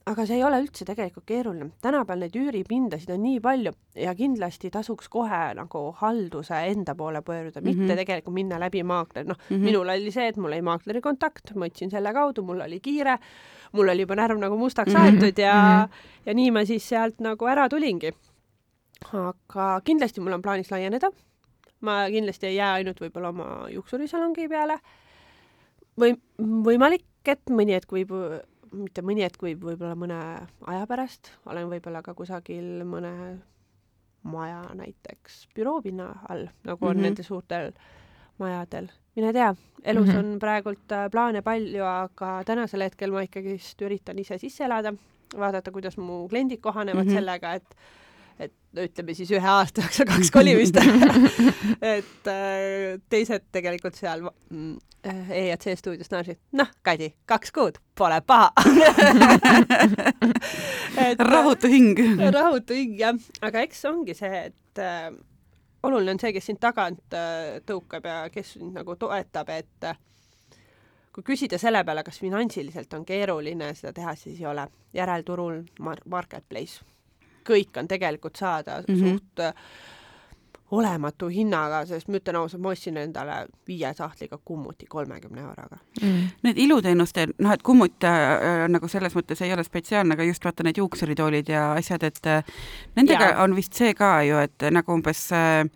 aga 0.07 0.27
see 0.27 0.37
ei 0.37 0.45
ole 0.45 0.59
üldse 0.63 0.85
tegelikult 0.85 1.25
keeruline. 1.27 1.71
tänapäeval 1.83 2.19
neid 2.19 2.37
üüripindasid 2.37 3.13
on 3.15 3.23
nii 3.23 3.41
palju 3.41 3.73
ja 3.95 4.15
kindlasti 4.15 4.71
tasuks 4.71 5.09
kohe 5.09 5.55
nagu 5.55 5.93
halduse 5.93 6.55
enda 6.55 6.95
poole 6.95 7.23
pöörduda 7.23 7.61
mm, 7.61 7.67
-hmm. 7.67 7.77
mitte 7.77 7.97
tegelikult 7.97 8.35
minna 8.35 8.61
läbi 8.61 8.83
maakleri. 8.83 9.29
noh 9.29 9.37
mm 9.51 9.57
-hmm., 9.57 9.65
minul 9.65 9.89
oli 9.89 10.11
see, 10.11 10.29
et 10.29 10.37
mul 10.37 10.53
oli 10.53 10.63
maakleri 10.63 11.01
kontakt, 11.01 11.55
ma 11.55 11.67
võtsin 11.67 11.91
selle 11.91 12.13
kaudu, 12.13 12.43
mul 12.43 12.61
oli 12.61 12.81
kiire, 12.81 13.19
mul 13.73 13.89
oli 13.89 14.05
juba 14.05 14.15
närv 14.15 14.39
nagu 14.39 14.57
mustaks 14.59 14.95
aetud 14.95 15.23
mm 15.23 15.29
-hmm. 15.29 15.41
ja 15.41 15.55
mm, 15.55 15.93
-hmm. 15.93 16.27
ja 16.27 16.35
nii 16.35 16.51
ma 16.51 16.65
siis 16.65 16.89
sealt 16.89 17.21
nagu 17.21 17.47
ära 17.47 17.69
tulingi. 17.69 18.13
aga 19.13 19.81
kindlasti 19.85 20.21
mul 20.21 20.33
on 20.33 20.43
plaanis 20.43 20.71
laieneda 20.71 21.11
ma 21.83 22.07
kindlasti 22.11 22.47
ei 22.47 22.57
jää 22.57 22.73
ainult 22.79 23.01
võib-olla 23.03 23.33
oma 23.35 23.47
juuksurisalongi 23.71 24.49
peale. 24.49 24.79
või 26.01 26.15
võimalik, 26.39 27.05
et 27.29 27.51
mõni 27.51 27.75
hetk 27.77 27.93
võib, 27.93 28.13
mitte 28.73 29.03
mõni 29.05 29.27
hetk 29.27 29.43
võib 29.43 29.65
võib-olla 29.67 29.97
mõne 29.99 30.21
aja 30.67 30.87
pärast, 30.89 31.33
olen 31.47 31.69
võib-olla 31.69 32.03
ka 32.03 32.15
kusagil 32.15 32.85
mõne 32.89 33.13
maja 34.23 34.63
näiteks 34.79 35.49
büroopinna 35.57 36.09
all, 36.29 36.47
nagu 36.65 36.87
on 36.87 36.97
mm 36.97 36.99
-hmm. 36.99 37.03
nende 37.03 37.23
suurtel 37.23 37.73
majadel. 38.39 38.89
mine 39.17 39.33
tea, 39.33 39.55
elus 39.85 40.07
mm 40.07 40.13
-hmm. 40.13 40.19
on 40.19 40.39
praegult 40.39 40.93
äh, 40.93 41.11
plaane 41.11 41.43
palju, 41.43 41.85
aga 41.85 42.45
tänasel 42.45 42.81
hetkel 42.81 43.13
ma 43.13 43.23
ikkagist 43.23 43.83
üritan 43.83 44.19
ise 44.19 44.39
sisse 44.39 44.65
elada, 44.65 44.95
vaadata, 45.39 45.71
kuidas 45.71 45.97
mu 45.97 46.29
kliendid 46.29 46.61
kohanevad 46.61 47.05
mm 47.05 47.11
-hmm. 47.11 47.15
sellega, 47.15 47.55
et 47.55 47.77
et 48.41 48.53
ütleme 48.77 49.15
siis 49.15 49.31
ühe 49.31 49.49
aasta 49.49 49.83
jooksul 49.83 50.07
kaks 50.09 50.31
kolimist 50.31 50.77
et 51.97 52.27
äh, 52.27 53.01
teised 53.09 53.43
tegelikult 53.53 53.95
seal 53.95 54.31
mm, 54.51 54.77
EAC 55.03 55.79
stuudios 55.79 56.11
naersid, 56.13 56.39
noh, 56.53 56.69
Kadi, 56.83 57.15
kaks 57.27 57.53
kuud, 57.53 57.79
pole 57.99 58.21
paha 58.27 58.53
rahutu 61.33 61.69
hing. 61.69 61.99
rahutu 62.33 62.75
hing, 62.79 62.95
jah. 63.01 63.19
aga 63.43 63.61
eks 63.67 63.85
ongi 63.91 64.15
see, 64.15 64.45
et 64.47 64.79
äh, 64.79 65.11
oluline 65.83 66.15
on 66.15 66.21
see, 66.21 66.33
kes 66.33 66.47
sind 66.47 66.61
tagant 66.61 67.15
äh, 67.15 67.61
tõukab 67.67 68.07
ja 68.07 68.17
kes 68.31 68.55
sind 68.59 68.75
nagu 68.77 68.97
toetab, 68.97 69.49
et 69.49 69.89
äh, 69.89 69.99
kui 71.13 71.25
küsida 71.27 71.59
selle 71.59 71.85
peale, 71.85 72.05
kas 72.05 72.21
finantsiliselt 72.23 72.95
on 72.95 73.05
keeruline 73.05 73.75
seda 73.75 73.93
teha, 73.93 74.15
siis 74.15 74.41
ei 74.41 74.47
ole. 74.47 74.69
järelturul 74.93 75.63
mar-, 75.81 76.03
marketplace 76.05 76.85
kõik 77.49 77.79
on 77.79 77.89
tegelikult 77.89 78.37
saada 78.37 78.83
mm 78.83 78.95
-hmm. 78.95 79.11
suht 79.11 79.41
äh, 79.41 79.55
olematu 80.73 81.29
hinnaga, 81.29 81.83
sest 81.87 82.09
ma 82.09 82.19
ütlen 82.21 82.39
ausalt, 82.41 82.63
ma 82.65 82.73
ostsin 82.73 82.97
endale 83.01 83.37
viie 83.69 83.93
sahtliga 83.97 84.39
kummuti 84.45 84.89
kolmekümne 84.89 85.45
euroga 85.45 85.79
mm.. 86.01 86.33
Need 86.47 86.61
iluteenuste, 86.65 87.29
noh, 87.39 87.53
et 87.53 87.63
kummut 87.67 88.07
äh, 88.09 88.65
nagu 88.73 88.89
selles 88.89 89.17
mõttes 89.17 89.43
ei 89.45 89.53
ole 89.53 89.65
spetsiaalne, 89.67 90.17
aga 90.17 90.27
just 90.29 90.45
vaata 90.45 90.65
need 90.65 90.81
juuksuritoolid 90.81 91.53
ja 91.53 91.73
asjad, 91.77 92.07
et 92.09 92.29
äh, 92.31 92.45
nendega 92.97 93.33
ja. 93.35 93.39
on 93.45 93.57
vist 93.57 93.77
see 93.77 93.93
ka 93.99 94.21
ju, 94.27 94.41
et 94.41 94.69
nagu 94.73 94.97
umbes 94.97 95.27
äh, 95.37 95.67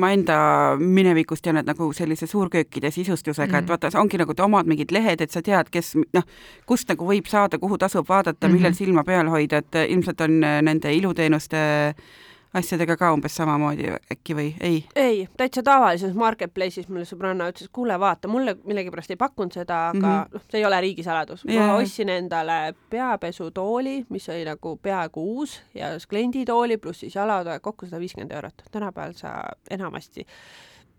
ma 0.00 0.08
enda 0.16 0.36
minevikust 0.80 1.44
tean, 1.44 1.60
et 1.60 1.68
nagu 1.68 1.90
sellise 1.92 2.24
suurköökide 2.26 2.90
sisustusega 2.90 3.50
mm, 3.50 3.58
-hmm. 3.58 3.64
et 3.64 3.68
vaata, 3.68 4.00
ongi 4.00 4.16
nagu 4.16 4.32
omad 4.42 4.66
mingid 4.66 4.92
lehed, 4.96 5.20
et 5.20 5.30
sa 5.30 5.42
tead, 5.42 5.68
kes 5.70 5.92
noh, 6.16 6.24
kust 6.66 6.88
nagu 6.88 7.04
võib 7.04 7.28
saada, 7.28 7.58
kuhu 7.58 7.76
tasub 7.78 8.08
vaadata 8.08 8.46
mm, 8.46 8.52
-hmm. 8.52 8.56
millel 8.56 8.74
silma 8.74 9.04
peal 9.04 9.28
hoida, 9.28 9.60
et 9.60 9.82
ilmselt 9.88 10.20
on 10.20 10.40
nende 10.40 10.94
iluteenuste 10.94 11.60
äh, 11.88 12.24
asjadega 12.56 12.96
ka 12.96 13.12
umbes 13.14 13.36
samamoodi 13.36 13.90
äkki 14.12 14.36
või 14.36 14.48
ei? 14.64 14.78
ei, 14.96 15.22
täitsa 15.36 15.62
tavalises 15.66 16.14
marketplace'is 16.16 16.88
mulle 16.88 17.06
sõbranna 17.08 17.48
ütles, 17.52 17.70
kuule 17.72 17.98
vaata, 18.00 18.28
mulle 18.32 18.56
millegipärast 18.64 19.12
ei 19.14 19.20
pakkunud 19.20 19.56
seda, 19.56 19.80
aga 19.90 19.96
mm 19.96 20.06
-hmm. 20.06 20.34
noh, 20.34 20.46
see 20.50 20.60
ei 20.60 20.66
ole 20.68 20.80
riigisaladus 20.80 21.44
yeah.. 21.48 21.66
ma 21.66 21.80
ostsin 21.80 22.12
endale 22.12 22.74
peapesutooli, 22.90 23.96
mis 24.08 24.28
oli 24.28 24.44
nagu 24.48 24.76
peaaegu 24.76 25.26
uus 25.36 25.60
ja 25.74 25.92
klienditooli 26.08 26.78
pluss 26.78 27.00
siis 27.00 27.14
jalatoe 27.14 27.60
kokku 27.60 27.86
sada 27.86 28.00
viiskümmend 28.00 28.32
eurot. 28.32 28.62
tänapäeval 28.70 29.12
sa 29.12 29.34
enamasti 29.70 30.26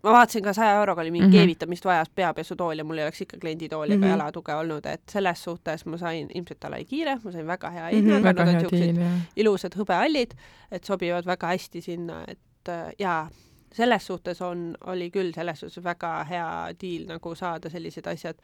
ma 0.02 0.12
vaatasin 0.12 0.42
ka 0.42 0.52
saja 0.52 0.76
euroga 0.80 1.00
oli 1.00 1.10
mingi 1.10 1.26
mm 1.26 1.32
-hmm. 1.32 1.36
keevitamist 1.36 1.84
vajas 1.84 2.10
peapesutool 2.14 2.78
ja 2.78 2.84
mul 2.84 2.98
ei 2.98 3.04
oleks 3.04 3.20
ikka 3.20 3.38
klienditooli 3.40 3.92
ega 3.92 3.96
mm 3.98 4.04
-hmm. 4.04 4.10
jalatuge 4.10 4.54
olnud, 4.54 4.86
et 4.86 5.02
selles 5.10 5.44
suhtes 5.44 5.86
ma 5.86 5.96
sain, 5.96 6.30
ilmselt 6.34 6.60
ta 6.60 6.68
oli 6.68 6.84
kiire, 6.84 7.18
ma 7.24 7.32
sain 7.32 7.46
väga 7.46 7.70
hea 7.70 7.86
hinnaga 7.86 8.32
mm, 8.32 8.38
-hmm. 8.38 8.46
nad 8.46 8.54
on 8.54 8.60
siuksed 8.60 8.96
ilusad 9.36 9.74
hõbeallid, 9.74 10.30
et 10.70 10.84
sobivad 10.84 11.26
väga 11.26 11.46
hästi 11.46 11.80
sinna, 11.80 12.24
et 12.28 12.68
äh, 12.68 12.92
jaa, 12.98 13.30
selles 13.72 14.06
suhtes 14.06 14.42
on, 14.42 14.76
oli 14.86 15.10
küll 15.10 15.32
selles 15.34 15.60
suhtes 15.60 15.84
väga 15.84 16.24
hea 16.24 16.74
diil 16.80 17.06
nagu 17.06 17.34
saada 17.34 17.70
sellised 17.70 18.06
asjad, 18.06 18.36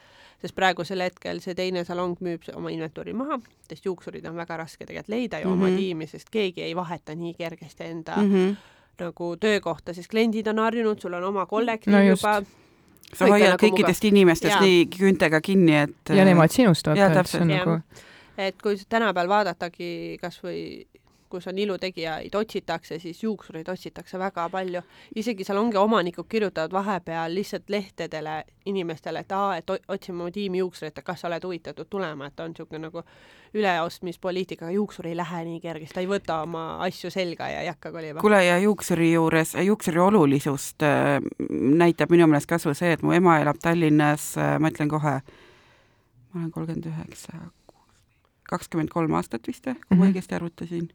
sest 0.43 0.55
praegusel 0.55 1.01
hetkel 1.01 1.41
see 1.41 1.55
teine 1.55 1.85
salong 1.85 2.17
müüb 2.21 2.43
oma 2.55 2.71
inventuuri 2.71 3.13
maha, 3.13 3.41
sest 3.69 3.85
juuksurid 3.85 4.27
on 4.27 4.37
väga 4.37 4.57
raske 4.57 4.87
tegelikult 4.87 5.09
leida 5.09 5.41
ju 5.41 5.49
mm 5.49 5.53
-hmm. 5.53 5.57
oma 5.57 5.69
mhm. 5.69 5.77
tiimi, 5.77 6.07
sest 6.07 6.31
keegi 6.31 6.63
ei 6.63 6.77
vaheta 6.77 7.15
nii 7.15 7.35
kergesti 7.35 7.85
enda 7.85 8.17
mm 8.17 8.33
-hmm 8.35 8.57
nagu 9.01 9.35
töökohta, 9.41 9.95
sest 9.95 10.11
kliendid 10.13 10.49
on 10.53 10.63
harjunud, 10.63 11.01
sul 11.01 11.15
on 11.19 11.25
oma 11.31 11.47
kollektiiv 11.51 11.95
no 11.95 12.03
juba. 12.05 12.39
Sa 13.15 13.29
hoiad 13.29 13.55
nagu 13.55 13.61
kõikidest 13.61 14.03
muga... 14.03 14.11
inimestest 14.11 14.55
ja. 14.55 14.61
nii 14.65 14.87
küüntega 14.91 15.41
kinni, 15.45 15.77
et 15.85 16.15
ja 16.17 16.25
nemad 16.27 16.51
sinust 16.51 16.89
vaata, 16.89 17.21
et 17.21 17.31
see 17.31 17.43
on 17.45 17.53
nagu 17.53 17.79
et 18.39 18.57
kui 18.63 18.79
tänapäeval 18.89 19.29
vaadatagi 19.31 20.19
kas 20.21 20.41
või 20.43 20.61
kus 21.35 21.49
on 21.51 21.59
ilutegijaid 21.59 22.35
otsitakse, 22.39 22.99
siis 23.03 23.23
juuksureid 23.23 23.69
otsitakse 23.69 24.19
väga 24.19 24.49
palju. 24.49 24.83
isegi 25.17 25.45
seal 25.45 25.59
ongi 25.59 25.77
omanikud 25.77 26.29
kirjutavad 26.31 26.73
vahepeal 26.73 27.35
lihtsalt 27.35 27.71
lehtedele 27.71 28.45
inimestele, 28.71 29.25
et 29.25 29.33
aa, 29.33 29.57
et 29.57 29.71
otsime 29.89 30.23
oma 30.23 30.31
tiimi 30.31 30.61
juuksureid, 30.63 30.95
et 30.95 31.05
kas 31.05 31.25
sa 31.25 31.29
oled 31.29 31.45
huvitatud 31.45 31.91
tulema, 31.91 32.29
et 32.31 32.41
on 32.41 32.55
niisugune 32.55 32.87
nagu 32.87 33.03
üleostmispoliitika, 33.55 34.71
juuksur 34.71 35.09
ei 35.11 35.17
lähe 35.17 35.43
nii 35.49 35.61
kergesti, 35.63 35.95
ta 35.95 36.05
ei 36.05 36.11
võta 36.11 36.39
oma 36.47 36.65
asju 36.87 37.11
selga 37.11 37.49
ja 37.51 37.65
ei 37.65 37.71
hakka 37.73 37.93
kolima. 37.93 38.21
kuule, 38.21 38.45
ja 38.45 38.59
juuksuri 38.63 39.13
juures, 39.13 39.55
juuksuri 39.55 40.03
olulisust 40.07 40.87
äh, 40.87 41.19
näitab 41.51 42.15
minu 42.15 42.31
meelest 42.31 42.51
kas 42.51 42.67
või 42.67 42.79
see, 42.79 42.95
et 42.95 43.03
mu 43.03 43.15
ema 43.17 43.41
elab 43.43 43.59
Tallinnas 43.63 44.35
äh,, 44.39 44.57
ma 44.59 44.71
ütlen 44.71 44.91
kohe, 44.91 45.21
ma 45.21 46.41
olen 46.41 46.51
kolmkümmend 46.51 46.91
üheksa, 46.91 47.47
kakskümmend 48.51 48.93
kolm 48.95 49.15
aastat 49.19 49.47
vist 49.51 49.67
või, 49.67 49.75
kui 49.75 49.83
ma 49.89 49.95
mm 49.97 50.01
-hmm. 50.01 50.15
õigesti 50.15 50.39
arvutasin 50.39 50.93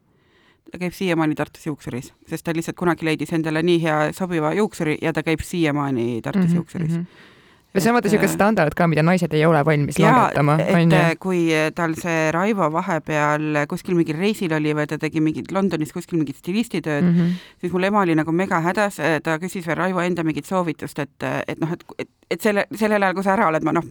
ta 0.70 0.78
käib 0.78 0.94
siiamaani 0.96 1.34
Tartus 1.34 1.66
juuksuris, 1.66 2.12
sest 2.28 2.44
ta 2.46 2.54
lihtsalt 2.56 2.78
kunagi 2.78 3.06
leidis 3.06 3.32
endale 3.36 3.62
nii 3.62 3.82
hea 3.82 3.98
sobiva 4.16 4.54
juuksuri 4.54 4.98
ja 5.02 5.12
ta 5.12 5.22
käib 5.26 5.42
siiamaani 5.44 6.22
Tartus 6.22 6.42
mm 6.42 6.48
-hmm. 6.50 6.56
juuksuris 6.56 6.96
mm. 6.96 7.04
-hmm 7.04 7.28
ja 7.74 7.80
see 7.80 7.90
on 7.90 7.94
vaata 7.94 8.08
niisugune 8.08 8.28
äh, 8.28 8.34
standard 8.34 8.74
ka, 8.76 8.86
mida 8.90 9.02
naised 9.02 9.32
ei 9.32 9.44
ole 9.46 9.64
valmis 9.64 9.98
ja, 9.98 10.12
langetama. 10.12 10.56
et 10.58 10.92
äh, 10.92 11.10
kui 11.22 11.44
tal 11.74 11.94
see 11.94 12.32
Raivo 12.32 12.72
vahepeal 12.72 13.60
kuskil 13.70 13.94
mingil 13.94 14.18
reisil 14.18 14.52
oli 14.56 14.74
või 14.74 14.86
ta 14.90 14.98
tegi 14.98 15.20
mingit 15.20 15.52
Londonis 15.52 15.92
kuskil 15.92 16.18
mingit 16.18 16.36
stilistitööd 16.36 17.04
mm, 17.04 17.14
-hmm. 17.18 17.36
siis 17.60 17.72
mul 17.72 17.86
ema 17.86 18.00
oli 18.00 18.14
nagu 18.14 18.32
mega 18.32 18.60
hädas, 18.60 18.98
ta 19.22 19.38
küsis 19.38 19.66
veel 19.66 19.78
Raivo 19.78 20.00
enda 20.00 20.24
mingit 20.24 20.46
soovitust, 20.46 20.98
et, 20.98 21.28
et 21.46 21.60
noh, 21.60 21.72
et, 21.72 21.84
et, 21.98 22.10
et 22.30 22.40
selle, 22.40 22.66
sellel 22.74 23.02
ajal, 23.02 23.14
kui 23.14 23.24
sa 23.24 23.36
ära 23.36 23.48
oled, 23.48 23.64
ma 23.64 23.72
noh, 23.72 23.86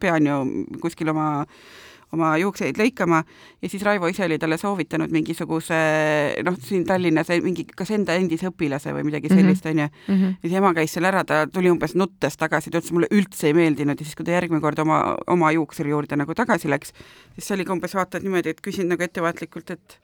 pean 0.00 0.26
ju 0.26 0.38
kuskil 0.80 1.10
oma 1.10 1.40
äh, 1.40 1.46
oma 2.14 2.36
juukseid 2.38 2.78
lõikama 2.78 3.22
ja 3.62 3.70
siis 3.70 3.82
Raivo 3.86 4.08
ise 4.10 4.24
oli 4.26 4.38
talle 4.38 4.58
soovitanud 4.60 5.12
mingisuguse 5.14 5.78
noh, 6.46 6.58
siin 6.62 6.86
Tallinnas 6.86 7.32
mingi 7.42 7.66
kas 7.76 7.90
enda 7.96 8.14
endise 8.18 8.50
õpilase 8.50 8.94
või 8.94 9.08
midagi 9.08 9.30
mhm. 9.30 9.40
sellist 9.40 9.66
onju 9.66 9.88
-hmm. 9.88 10.38
ja 10.38 10.48
siis 10.48 10.56
ema 10.60 10.72
käis 10.76 10.94
seal 10.94 11.10
ära, 11.10 11.24
ta 11.24 11.44
tuli 11.46 11.70
umbes 11.70 11.96
nuttes 11.98 12.36
tagasi, 12.36 12.70
ta 12.70 12.78
ütles, 12.78 12.94
mulle 12.94 13.10
üldse 13.10 13.50
ei 13.50 13.54
meeldinud 13.58 14.00
ja 14.00 14.04
siis, 14.04 14.16
kui 14.16 14.24
ta 14.24 14.36
järgmine 14.36 14.60
kord 14.60 14.78
oma, 14.78 15.16
oma 15.26 15.52
juuksuri 15.52 15.90
juurde 15.90 16.16
nagu 16.16 16.34
tagasi 16.34 16.70
läks, 16.70 16.92
siis 17.34 17.46
see 17.48 17.58
oli 17.58 17.64
ka 17.64 17.72
umbes 17.72 17.94
vaata 17.94 18.22
niimoodi, 18.22 18.54
et 18.54 18.62
küsin 18.62 18.88
nagu 18.88 19.02
ettevaatlikult, 19.02 19.70
et 19.70 20.00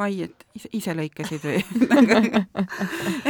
Mai, 0.00 0.22
et 0.24 0.44
ise, 0.72 0.94
lõikasid 0.96 1.42
või 1.44 1.58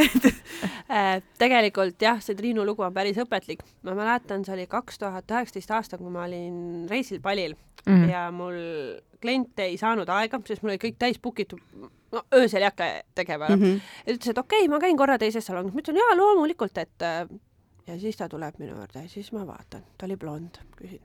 äh, 0.97 1.19
tegelikult 1.39 2.01
jah, 2.01 2.21
see 2.23 2.37
Triinu 2.39 2.65
lugu 2.67 2.85
on 2.85 2.93
päris 2.95 3.19
õpetlik. 3.19 3.63
ma 3.83 3.95
mäletan, 3.97 4.45
see 4.45 4.55
oli 4.55 4.67
kaks 4.71 5.01
tuhat 5.01 5.31
üheksateist 5.31 5.73
aasta, 5.75 5.99
kui 5.99 6.11
ma 6.13 6.25
olin 6.27 6.87
reisil 6.91 7.21
Palil 7.23 7.57
mm 7.83 8.09
ja 8.09 8.27
mul 8.31 8.55
klient 9.23 9.59
ei 9.59 9.77
saanud 9.79 10.09
aega, 10.09 10.39
sest 10.47 10.63
mul 10.63 10.73
oli 10.73 10.81
kõik 10.81 10.95
täis 10.99 11.19
book 11.19 11.39
itud, 11.43 11.59
no 12.13 12.21
öösel 12.35 12.63
ei 12.63 12.69
hakka 12.69 12.89
tegema 13.15 13.49
mm. 13.49 13.61
-hmm. 13.61 13.81
ja 14.05 14.15
ütles, 14.15 14.29
et 14.29 14.37
okei 14.37 14.65
okay,, 14.65 14.71
ma 14.71 14.79
käin 14.79 14.97
korra 14.97 15.17
teises 15.19 15.45
salongis. 15.45 15.73
ma 15.73 15.83
ütlesin 15.83 15.99
jaa, 15.99 16.17
loomulikult, 16.17 16.77
et 16.77 17.07
äh, 17.07 17.27
ja 17.87 17.99
siis 17.99 18.17
ta 18.17 18.29
tuleb 18.29 18.59
minu 18.59 18.77
juurde 18.77 19.03
ja 19.03 19.09
siis 19.09 19.31
ma 19.35 19.47
vaatan, 19.47 19.83
ta 19.97 20.05
oli 20.05 20.17
blond, 20.17 20.59
küsin, 20.77 21.01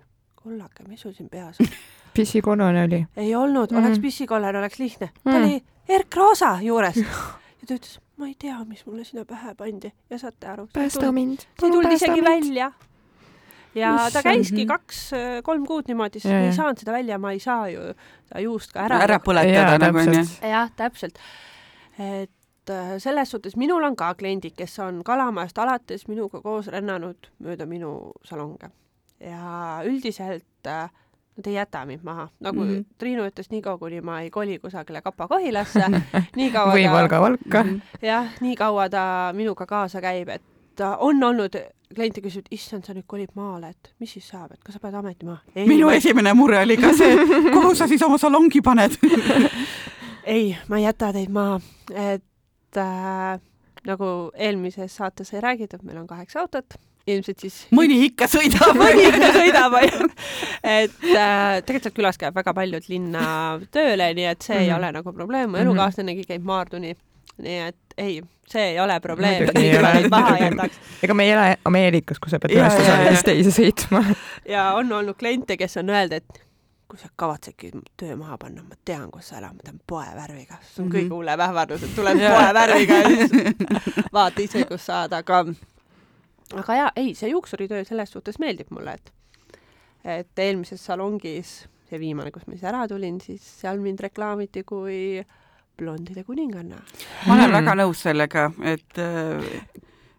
kullake, 0.48 0.88
mis 0.88 1.04
sul 1.04 1.12
siin 1.16 1.28
peas 1.28 1.60
on 1.60 1.68
pissikollane 2.16 2.84
oli? 2.88 3.04
ei 3.16 3.34
olnud 3.36 3.72
mm, 3.72 3.84
oleks 3.84 4.00
pissikollane, 4.02 4.58
oleks 4.58 4.78
lihtne 4.78 5.10
mm. 5.24 5.32
ta 5.32 5.38
oli 5.38 5.62
Erk 5.88 6.16
Roosa 6.16 6.58
juures 6.62 6.96
ja 7.60 7.66
ta 7.66 7.74
ütles, 7.74 7.98
ma 8.16 8.28
ei 8.28 8.36
tea, 8.38 8.58
mis 8.68 8.84
mulle 8.86 9.04
sinna 9.04 9.24
pähe 9.28 9.54
pandi 9.58 9.92
ja 10.10 10.18
saate 10.18 10.52
aru. 10.54 10.68
päästa 10.72 11.12
mind. 11.12 11.44
see 11.46 11.68
ei 11.68 11.72
tulnud 11.72 11.92
isegi 11.92 12.20
mind. 12.20 12.28
välja. 12.28 12.72
ja 13.74 13.94
Issand. 13.94 14.16
ta 14.16 14.22
käiski 14.22 14.66
kaks-kolm 14.66 15.66
kuud 15.66 15.90
niimoodi, 15.90 16.20
sest 16.20 16.32
Ja, 16.32 16.40
me 16.40 16.48
ja. 16.48 16.54
ei 16.54 16.56
saanud 16.56 16.82
seda 16.82 16.96
välja, 16.96 17.18
ma 17.18 17.34
ei 17.36 17.44
saa 17.44 17.68
ju 17.68 17.92
seda 17.92 18.42
juust 18.46 18.72
ka 18.72 18.88
ära, 18.88 19.02
ära 19.06 19.20
põletada 19.24 19.78
nagu 19.86 20.02
onju. 20.02 20.24
jah, 20.42 20.72
täpselt. 20.76 21.22
et 21.98 22.74
äh, 22.74 22.96
selles 22.98 23.30
suhtes 23.30 23.56
minul 23.56 23.84
on 23.84 23.96
ka 23.96 24.14
kliendid, 24.18 24.56
kes 24.58 24.78
on 24.84 25.04
Kalamaast 25.04 25.58
alates 25.58 26.08
minuga 26.08 26.42
koos 26.42 26.70
rännanud 26.72 27.32
mööda 27.38 27.66
minu 27.66 28.12
salonge 28.24 28.72
ja 29.20 29.80
üldiselt 29.84 30.66
äh, 30.66 30.90
nad 31.38 31.46
ei 31.46 31.54
jäta 31.54 31.84
mind 31.86 32.00
maha, 32.02 32.28
nagu 32.40 32.60
mm 32.60 32.66
Mhm. 32.68 32.76
-hmm. 32.78 32.84
Triinu 32.98 33.22
ütles, 33.28 33.50
niikaua 33.50 33.78
kuni 33.78 34.00
ma 34.00 34.20
ei 34.20 34.30
koli 34.30 34.58
kusagile 34.58 35.02
Kapa-Kohilasse, 35.02 35.84
nii 36.36 36.50
kaua 36.50 36.72
või 36.74 36.84
ta, 36.86 36.92
Valga 36.92 37.20
Valka. 37.20 37.64
jah, 38.02 38.26
nii 38.40 38.56
kaua 38.56 38.88
ta 38.88 39.32
minuga 39.34 39.66
kaasa 39.66 40.00
käib, 40.00 40.28
et 40.28 40.42
ta 40.76 40.96
on 40.96 41.22
olnud 41.24 41.54
kliente 41.94 42.20
küsivad, 42.20 42.46
issand, 42.50 42.84
sa 42.84 42.92
nüüd 42.94 43.06
kolid 43.06 43.30
maale, 43.34 43.68
et 43.68 43.94
mis 44.00 44.12
siis 44.12 44.28
saab, 44.28 44.52
et 44.52 44.58
kas 44.64 44.74
sa 44.74 44.80
pead 44.80 44.94
ameti 44.94 45.26
maha? 45.26 45.38
minu 45.66 45.88
esimene 45.90 46.34
mure 46.34 46.58
oli 46.62 46.76
ka 46.76 46.92
see, 46.92 47.16
kuhu 47.52 47.74
sa 47.74 47.86
siis 47.86 48.02
oma 48.02 48.18
salongi 48.18 48.60
paned. 48.60 48.92
ei, 50.24 50.56
ma 50.68 50.76
ei 50.78 50.84
jäta 50.84 51.12
teid 51.12 51.30
maha, 51.30 51.60
et 51.94 52.76
äh, 52.76 53.40
nagu 53.86 54.30
eelmises 54.34 54.96
saates 54.96 55.28
sai 55.28 55.40
räägitud, 55.40 55.82
meil 55.82 55.98
on 55.98 56.06
kaheksa 56.06 56.40
autot, 56.40 56.74
ilmselt 57.14 57.40
siis 57.44 57.56
mõni 57.74 57.98
ikka 58.08 58.26
sõidab. 58.30 58.76
mõni 58.82 59.04
ikka 59.08 59.30
sõidab, 59.36 59.76
onju. 59.80 60.08
et 60.62 61.04
äh, 61.12 61.60
tegelikult 61.64 61.82
sealt 61.88 61.96
külast 61.98 62.20
käib 62.22 62.34
väga 62.38 62.54
paljud 62.54 62.88
linna 62.88 63.26
tööle, 63.74 64.10
nii 64.14 64.26
et 64.32 64.42
see 64.42 64.54
mm 64.54 64.58
-hmm. 64.58 64.64
ei 64.64 64.70
Mhm. 64.72 64.78
ole 64.78 64.92
nagu 64.92 65.12
probleem, 65.12 65.50
mu 65.50 65.56
Mhm. 65.56 65.66
elukaaslanegi 65.66 66.24
käib 66.28 66.42
Maarduni. 66.44 66.94
nii 67.38 67.58
et 67.68 67.76
ei, 67.98 68.22
see 68.50 68.62
ei 68.72 68.80
ole 68.80 69.00
probleem, 69.00 69.42
et 69.42 69.54
ole. 69.78 69.92
neid 69.94 70.08
maha 70.10 70.36
jätaks. 70.38 70.78
ega 71.02 71.14
me 71.14 71.24
ei 71.24 71.30
ela 71.30 71.56
Ameerikas, 71.64 72.18
kus 72.18 72.30
sa 72.30 72.38
pead 72.38 72.56
ühest 72.56 72.80
osalisest 72.80 73.24
teise 73.24 73.50
sõitma. 73.50 74.04
ja 74.48 74.72
on 74.74 74.92
olnud 74.92 75.14
kliente, 75.18 75.56
kes 75.56 75.76
on 75.76 75.88
öelnud, 75.90 76.12
et 76.12 76.42
kui 76.88 76.98
sa 76.98 77.08
kavatsedki 77.16 77.70
töö 78.00 78.16
maha 78.16 78.38
panna, 78.38 78.62
ma 78.62 78.74
tean, 78.84 79.10
kus 79.10 79.28
sa 79.28 79.38
elad, 79.38 79.52
ma 79.54 79.60
tean 79.64 79.78
poevärviga, 79.86 80.56
see 80.62 80.82
on 80.82 80.88
mm 80.88 80.88
Mhm. 80.88 80.96
-hmm. 80.96 81.08
kõige 81.08 81.14
hullem 81.14 81.40
ähvardus, 81.40 81.82
et 81.82 81.94
tuled 81.96 82.18
Jaa. 82.20 82.34
poevärviga 82.42 82.94
ja 82.94 83.08
siis 83.08 83.30
vaata 84.12 84.42
ise, 84.42 84.64
kus 84.64 84.86
saad, 84.86 85.12
aga 85.12 85.44
aga 86.54 86.74
jaa, 86.76 86.92
ei, 86.96 87.14
see 87.14 87.28
juuksuritöö 87.30 87.84
selles 87.84 88.10
suhtes 88.12 88.38
meeldib 88.38 88.70
mulle, 88.70 88.94
et 88.94 89.12
et 90.04 90.38
eelmises 90.38 90.80
salongis, 90.86 91.66
see 91.90 91.98
viimane, 92.00 92.30
kus 92.30 92.46
ma 92.46 92.54
siis 92.54 92.64
ära 92.70 92.86
tulin, 92.88 93.20
siis 93.20 93.42
seal 93.60 93.80
mind 93.82 94.00
reklaamiti 94.00 94.62
kui 94.64 95.24
blondide 95.78 96.24
kuninganna. 96.24 96.78
ma 97.26 97.34
olen 97.34 97.50
Mm. 97.50 97.52
väga 97.58 97.74
nõus 97.74 98.00
sellega, 98.02 98.50
et 98.64 98.98
äh, 98.98 99.44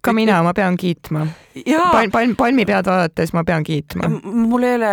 ka 0.01 0.13
mina, 0.13 0.41
ma 0.43 0.53
pean 0.53 0.77
kiitma. 0.77 1.25
palm, 1.91 2.12
palm, 2.12 2.35
palmi 2.35 2.65
pead 2.65 2.88
vaadates 2.88 3.33
ma 3.33 3.43
pean 3.43 3.63
kiitma. 3.63 4.09
Mul 4.23 4.63
ei 4.63 4.75
ole 4.75 4.91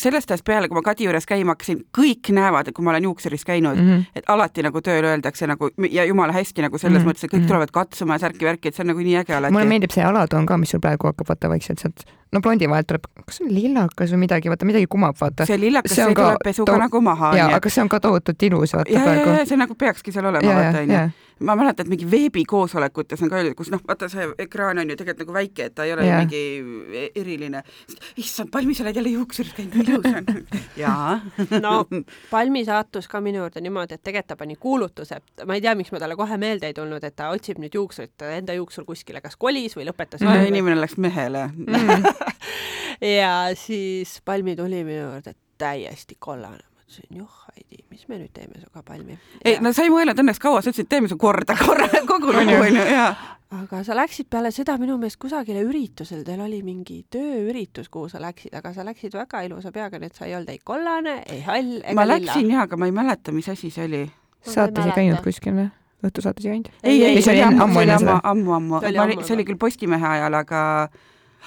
sellest 0.00 0.30
ajast 0.30 0.44
peale, 0.44 0.68
kui 0.68 0.78
ma 0.78 0.82
Kadi 0.82 1.06
juures 1.06 1.26
käima 1.26 1.54
hakkasin, 1.54 1.84
kõik 1.96 2.32
näevad, 2.34 2.68
et 2.68 2.74
kui 2.74 2.84
ma 2.84 2.94
olen 2.94 3.06
juuksuris 3.10 3.44
käinud 3.44 3.76
mm. 3.78 3.90
-hmm. 3.90 4.04
et 4.14 4.24
alati 4.28 4.62
nagu 4.66 4.80
tööl 4.80 5.04
öeldakse 5.04 5.46
nagu 5.46 5.70
ja 5.90 6.04
jumala 6.04 6.32
hästi 6.32 6.62
nagu 6.62 6.78
selles 6.78 6.98
mm. 6.98 7.04
-hmm. 7.04 7.10
mõttes, 7.10 7.24
et 7.24 7.32
kõik 7.32 7.40
Mhm. 7.40 7.48
tulevad 7.48 7.70
katsuma 7.72 8.14
ja 8.14 8.26
särki-värki, 8.26 8.68
et 8.68 8.74
see 8.74 8.82
on 8.84 8.92
nagu 8.92 9.00
nii 9.00 9.16
äge 9.22 9.34
alati. 9.34 9.52
mulle 9.52 9.70
meeldib 9.70 9.94
see 9.94 10.04
alatoon 10.04 10.46
ka, 10.46 10.56
mis 10.56 10.70
sul 10.70 10.80
praegu 10.80 11.06
hakkab 11.10 11.28
vaata 11.28 11.48
vaikselt 11.48 11.78
sealt, 11.78 12.04
no 12.32 12.40
blondi 12.40 12.68
vahelt 12.70 12.86
tuleb, 12.90 13.08
kas 13.26 13.40
see 13.40 13.46
on 13.48 13.54
lillakas 13.54 14.12
või 14.14 14.22
midagi, 14.24 14.52
vaata 14.52 14.68
midagi 14.68 14.86
kumab, 14.90 15.16
vaata. 15.20 15.46
see 15.48 15.58
lillakas, 15.60 15.94
see 15.96 16.04
on 16.04 16.12
see 16.12 16.18
ka 16.20 16.28
tuleb 16.28 16.44
pesuga 16.50 16.72
to- 16.72 16.84
nagu 16.84 17.00
maha, 17.02 17.32
ja, 17.36 17.48
onju. 17.48 17.56
aga 17.58 17.72
see 17.74 17.82
on 17.82 17.90
ka 17.90 18.00
tohutult 18.00 18.46
ilus, 18.50 18.76
vaata 18.78 18.92
ja, 18.92 19.00
ja, 19.00 19.08
praegu 19.08 19.34
ja. 19.34 19.48
see 19.50 19.58
nagu 19.60 19.74
peakski 19.74 20.14
seal 20.14 20.30
olema, 20.30 20.46
ja, 20.46 20.60
vaata 20.60 20.78
ja, 20.78 20.84
onju. 20.86 20.94
ja, 20.94 21.30
ma 21.40 21.56
mäletan, 21.56 21.86
et 21.86 21.90
mingi 21.90 22.06
veebikoosolekutes 22.10 23.22
on 23.24 23.32
ka 23.32 23.40
öeldud, 23.40 23.56
kus 23.58 23.70
noh, 23.72 23.82
vaata 23.88 24.08
see 24.12 24.28
ekraan 24.44 24.78
on 24.82 24.92
ju 24.92 24.96
tegelikult 25.00 25.24
nagu 25.24 25.36
väike, 25.38 25.68
et 25.70 25.74
ta 25.74 25.86
ei 25.88 25.94
ole 25.94 26.06
Jah. 26.06 26.20
mingi 26.22 27.10
eriline. 27.16 27.62
issand, 28.20 28.50
Palmi, 28.52 28.74
sa 28.74 28.84
oled 28.84 28.96
jälle 29.00 29.14
juuksuris 29.14 29.54
käinud, 29.56 29.74
nii 29.74 29.86
ilus 29.88 30.06
on. 30.06 30.46
jaa. 30.84 31.20
no 31.62 31.86
Palmi 32.30 32.64
saatus 32.68 33.08
ka 33.08 33.20
minu 33.24 33.42
juurde 33.42 33.62
niimoodi, 33.64 33.96
et 33.96 34.02
tegelikult 34.04 34.30
ta 34.30 34.36
pani 34.36 34.56
kuulutuse, 34.60 35.16
ma 35.46 35.56
ei 35.56 35.64
tea, 35.64 35.74
miks 35.74 35.90
ma 35.94 35.98
talle 36.02 36.16
kohe 36.16 36.36
meelde 36.38 36.68
ei 36.70 36.76
tulnud, 36.76 37.04
et 37.04 37.16
ta 37.16 37.30
otsib 37.34 37.58
nüüd 37.58 37.74
juuksurit, 37.74 38.12
ta 38.20 38.30
enda 38.36 38.54
juuksur 38.54 38.84
kuskile 38.84 39.22
kas 39.24 39.38
kolis 39.40 39.74
või 39.78 39.88
lõpetas 39.88 40.22
no 40.22 40.36
inimene 40.44 40.76
läks 40.78 40.98
mehele. 41.00 41.48
Mm. 41.56 42.04
Ja 43.00 43.50
siis 43.54 44.20
Palmi 44.24 44.56
tuli 44.56 44.84
minu 44.84 45.10
juurde 45.10 45.34
täiesti 45.60 46.16
kollane, 46.18 46.62
mõtlesin, 46.76 47.10
joh, 47.16 47.42
Heidi, 47.50 47.84
mis 47.90 48.06
me 48.08 48.18
nüüd 48.20 48.32
teeme 48.36 48.60
sinuga, 48.60 48.82
Palmi. 48.86 49.18
ei, 49.44 49.58
no 49.60 49.72
sa 49.76 49.84
ei 49.84 49.92
mõelnud 49.92 50.20
õnneks 50.22 50.40
kaua, 50.42 50.62
sa 50.62 50.72
ütlesid, 50.72 50.88
teeme 50.90 51.10
su 51.10 51.18
korda 51.20 51.56
korra, 51.58 51.88
kogu 52.08 52.32
lugu 52.32 52.56
onju, 52.56 52.86
jaa. 52.94 53.10
aga 53.60 53.82
sa 53.86 53.96
läksid 53.98 54.30
peale 54.30 54.52
seda 54.54 54.76
minu 54.80 54.96
meelest 55.00 55.20
kusagile 55.20 55.64
üritusele, 55.66 56.24
teil 56.24 56.40
oli 56.44 56.62
mingi 56.66 57.02
tööüritus, 57.12 57.90
kuhu 57.92 58.08
sa 58.12 58.22
läksid, 58.22 58.54
aga 58.56 58.72
sa 58.76 58.86
läksid 58.86 59.16
väga 59.18 59.44
ilusa 59.48 59.72
peaga, 59.74 60.00
nii 60.00 60.12
et 60.12 60.16
sa 60.22 60.28
ei 60.28 60.38
olnud 60.38 60.54
ei 60.54 60.64
kollane, 60.64 61.20
ei 61.28 61.44
hall 61.48 61.76
ega 61.82 61.98
ma 61.98 62.08
lilla. 62.08 62.32
läksin 62.32 62.54
jaa, 62.54 62.64
aga 62.68 62.80
ma 62.80 62.88
ei 62.88 62.96
mäleta, 62.96 63.36
mis 63.36 63.48
asi 63.52 63.72
see 63.74 63.86
oli. 63.90 64.02
saates 64.46 64.86
ei 64.86 64.96
käinud 64.96 65.24
kuskil 65.24 65.56
või? 65.56 65.70
õhtusaates 66.04 66.46
ei 66.46 66.56
käinud? 66.56 66.74
ei, 66.82 67.04
ei, 67.04 67.22
see 67.22 67.36
oli 67.36 67.44
ammu 67.44 67.64
ammu 67.66 68.18
ammu, 68.24 68.52
ammu, 68.56 68.80
See 68.80 68.92
oli 68.94 69.16
ma 69.20 69.24
see 69.26 69.36
oli 69.36 69.48
küll 69.48 69.60
Postimehe 69.60 70.12
ajal, 70.16 70.40
aga 70.40 70.62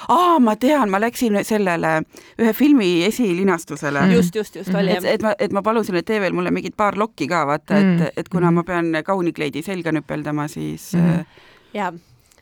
aa, 0.07 0.39
ma 0.39 0.55
tean, 0.55 0.89
ma 0.89 1.01
läksin 1.01 1.39
sellele 1.45 2.01
ühe 2.39 2.53
filmi 2.53 3.05
esilinastusele. 3.05 4.01
Mm. 4.07 4.13
just, 4.13 4.35
just, 4.35 4.55
just 4.55 4.75
oli 4.75 4.91
et, 4.91 5.05
et 5.05 5.21
ma, 5.21 5.35
et 5.39 5.51
ma 5.51 5.61
palusin, 5.61 5.95
et 5.99 6.05
tee 6.05 6.21
veel 6.21 6.33
mulle 6.33 6.51
mingid 6.51 6.75
paar 6.77 6.97
lokki 6.99 7.27
ka, 7.27 7.45
vaata, 7.47 7.73
Mm. 7.73 8.01
et, 8.01 8.17
et 8.17 8.29
kuna 8.29 8.51
ma 8.51 8.63
pean 8.63 8.91
kaunikleidi 9.05 9.61
selga 9.65 9.91
nüpeldama, 9.91 10.47
siis 10.47 10.93
mm. 10.93 11.25
ja 11.73 11.91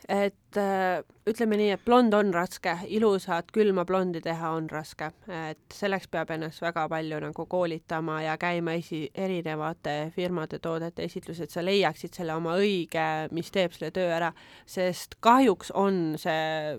et 0.08 0.58
äh, 0.58 1.02
ütleme 1.28 1.56
nii, 1.56 1.70
et 1.76 1.84
blond 1.84 2.14
on 2.14 2.32
raske, 2.34 2.74
ilusat 2.92 3.52
külma 3.54 3.84
blondi 3.88 4.20
teha 4.20 4.50
on 4.56 4.66
raske, 4.70 5.08
et 5.30 5.76
selleks 5.76 6.08
peab 6.12 6.30
ennast 6.34 6.62
väga 6.62 6.88
palju 6.90 7.20
nagu 7.22 7.46
koolitama 7.46 8.18
ja 8.24 8.36
käima 8.40 8.74
esi, 8.80 9.04
erinevate 9.14 10.12
firmade 10.14 10.58
toodete 10.58 11.06
esitlused, 11.06 11.50
sa 11.54 11.64
leiaksid 11.64 12.18
selle 12.18 12.34
oma 12.34 12.56
õige, 12.60 13.06
mis 13.32 13.50
teeb 13.54 13.72
selle 13.72 13.92
töö 13.94 14.10
ära, 14.12 14.32
sest 14.66 15.16
kahjuks 15.20 15.72
on 15.78 16.18
see 16.20 16.76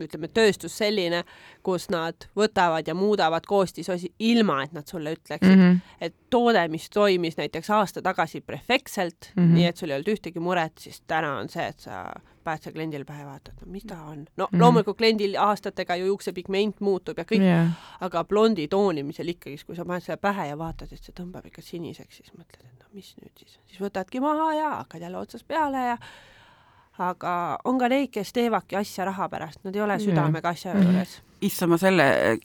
ütleme, 0.00 0.28
tööstus 0.28 0.76
selline, 0.78 1.22
kus 1.62 1.88
nad 1.92 2.28
võtavad 2.36 2.88
ja 2.88 2.94
muudavad 2.94 3.46
koostisosi 3.46 4.12
ilma, 4.18 4.62
et 4.64 4.72
nad 4.72 4.86
sulle 4.90 5.14
ütleksid 5.14 5.56
mm. 5.56 5.62
-hmm. 5.62 5.96
et 6.00 6.14
toode, 6.30 6.68
mis 6.68 6.90
toimis 6.90 7.36
näiteks 7.36 7.70
aasta 7.70 8.02
tagasi 8.02 8.40
perfektselt 8.40 9.32
mm. 9.34 9.42
-hmm. 9.42 9.54
nii 9.54 9.66
et 9.66 9.76
sul 9.76 9.90
ei 9.90 9.96
olnud 9.96 10.14
ühtegi 10.16 10.40
muret, 10.40 10.78
siis 10.78 11.02
täna 11.06 11.36
on 11.38 11.48
see, 11.48 11.66
et 11.66 11.80
sa 11.80 12.06
paned 12.44 12.62
selle 12.62 12.76
kliendile 12.76 13.06
pähe, 13.08 13.24
vaatad, 13.26 13.56
no 13.60 13.72
mis 13.72 13.86
ta 13.88 14.00
on. 14.02 14.26
no 14.36 14.44
mm. 14.44 14.56
-hmm. 14.56 14.60
loomulikult 14.60 14.96
kliendil 14.96 15.36
aastatega 15.40 15.96
ju 15.96 16.06
juuksepigment 16.06 16.80
muutub 16.80 17.18
ja 17.18 17.24
kõik 17.24 17.46
yeah., 17.46 17.72
aga 18.00 18.24
blondi 18.24 18.68
toonimisel 18.68 19.28
ikkagi, 19.28 19.56
kui 19.66 19.76
sa 19.76 19.84
paned 19.84 20.04
selle 20.04 20.20
pähe 20.20 20.48
ja 20.48 20.58
vaatad, 20.58 20.92
et 20.92 21.02
see 21.02 21.16
tõmbab 21.20 21.46
ikka 21.46 21.62
siniseks, 21.62 22.16
siis 22.16 22.32
mõtled, 22.36 22.66
et 22.68 22.84
no 22.84 22.92
mis 22.92 23.14
nüüd 23.22 23.32
siis, 23.38 23.58
siis 23.66 23.80
võtadki 23.80 24.20
maha 24.20 24.54
ja 24.54 24.70
hakkad 24.76 25.00
jälle 25.00 25.18
otsast 25.18 25.48
peale 25.48 25.86
ja 25.88 25.98
aga 26.98 27.58
on 27.64 27.78
ka 27.78 27.88
neid, 27.88 28.10
kes 28.14 28.32
teevadki 28.32 28.76
asja 28.78 29.04
raha 29.04 29.28
pärast, 29.28 29.58
nad 29.64 29.74
ei 29.76 29.82
ole 29.82 29.96
südamega 29.98 30.48
asja 30.48 30.74
Mhm. 30.74 30.82
juures. 30.84 31.20
issand, 31.44 31.70
ma 31.70 31.76
selle, 31.78 32.38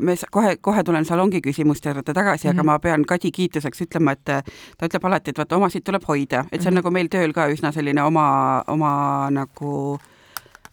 me 0.00 0.12
s- 0.16 0.24
kohe, 0.30 0.56
kohe 0.56 0.82
tulen 0.84 1.04
salongi 1.04 1.40
küsimuste 1.42 1.90
juurde 1.92 2.14
tagasi 2.14 2.46
mm, 2.46 2.50
-hmm. 2.50 2.54
aga 2.54 2.62
Mhm. 2.62 2.66
ma 2.66 2.78
pean 2.78 3.04
Kadi 3.04 3.30
kiituseks 3.30 3.80
ütlema, 3.80 4.12
et 4.12 4.28
äh, 4.28 4.42
ta 4.78 4.86
ütleb 4.86 5.04
alati, 5.04 5.30
et 5.30 5.38
vaata, 5.38 5.56
omasid 5.56 5.82
tuleb 5.84 6.02
hoida, 6.08 6.44
et 6.52 6.62
see 6.62 6.68
on 6.68 6.74
Mhm. 6.74 6.78
nagu 6.78 6.90
meil 6.90 7.08
tööl 7.08 7.32
ka 7.34 7.48
üsna 7.48 7.72
selline 7.72 8.02
oma, 8.02 8.62
oma 8.68 9.28
nagu 9.30 9.98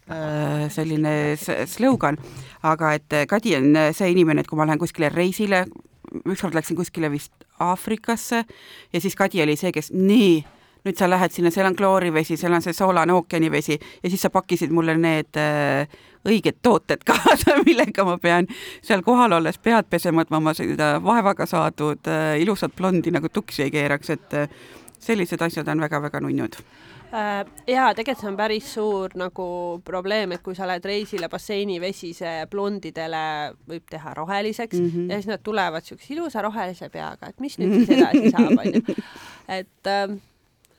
äh, 0.09 0.69
selline 0.69 1.35
slogan, 1.65 2.17
aga 2.63 2.93
et 2.93 3.13
äh, 3.13 3.25
Kadi 3.25 3.55
on 3.55 3.75
äh, 3.75 3.91
see 3.93 4.11
inimene, 4.11 4.39
et 4.41 4.47
kui 4.47 4.57
ma 4.57 4.65
lähen 4.65 4.79
kuskile 4.79 5.09
reisile, 5.09 5.65
ükskord 6.25 6.53
läksin 6.53 6.75
kuskile 6.77 7.09
vist 7.11 7.31
Aafrikasse 7.59 8.45
ja 8.93 9.01
siis 9.01 9.15
Kadi 9.15 9.41
oli 9.43 9.55
see, 9.55 9.71
kes 9.71 9.91
nii, 9.93 10.43
nüüd 10.83 10.99
sa 10.99 11.09
lähed 11.09 11.31
sinna, 11.31 11.51
seal 11.51 11.69
on 11.69 11.75
kloorivesi, 11.79 12.37
seal 12.37 12.53
on 12.53 12.63
see 12.65 12.75
soolane 12.75 13.13
ookeanivesi 13.13 13.77
ja 13.77 14.09
siis 14.09 14.21
sa 14.21 14.29
pakkisid 14.33 14.73
mulle 14.75 14.97
need 14.99 15.39
äh, 15.39 15.87
õiged 16.27 16.59
tooted 16.61 17.03
kaasa, 17.09 17.59
millega 17.65 18.05
ma 18.07 18.17
pean 18.21 18.47
seal 18.81 19.03
kohal 19.05 19.39
olles 19.39 19.59
pead 19.63 19.89
pesema, 19.89 20.23
et 20.23 20.33
ma 20.33 20.41
oma 20.41 20.55
seda 20.57 20.95
vaevaga 21.03 21.47
saadud 21.49 22.11
äh, 22.11 22.37
ilusat 22.43 22.75
blondi 22.75 23.13
nagu 23.13 23.29
tuksi 23.29 23.67
ei 23.67 23.75
keeraks, 23.75 24.15
et 24.15 24.39
äh, 24.39 24.63
sellised 25.03 25.41
asjad 25.43 25.67
on 25.67 25.83
väga-väga 25.83 26.21
nunnud. 26.23 26.59
Äh, 27.13 27.43
jaa, 27.69 27.91
tegelikult 27.93 28.23
see 28.23 28.29
on 28.31 28.37
päris 28.39 28.69
suur 28.73 29.13
nagu 29.19 29.45
probleem, 29.85 30.31
et 30.33 30.41
kui 30.41 30.55
sa 30.57 30.65
lähed 30.65 30.85
reisile 30.89 31.29
basseinivesi, 31.29 32.09
see 32.17 32.47
blondidele 32.49 33.23
võib 33.69 33.85
teha 33.89 34.15
roheliseks 34.17 34.79
mm. 34.79 34.89
-hmm. 34.89 35.11
ja 35.11 35.21
siis 35.21 35.29
nad 35.29 35.43
tulevad 35.45 35.85
siukse 35.85 36.13
ilusa 36.15 36.41
rohelise 36.41 36.89
peaga, 36.89 37.29
et 37.29 37.39
mis 37.39 37.59
nüüd 37.59 37.75
siis 37.77 37.97
edasi 37.99 38.31
saab, 38.33 38.57
onju. 38.57 38.97
et 39.59 39.91
ähm, 39.93 40.17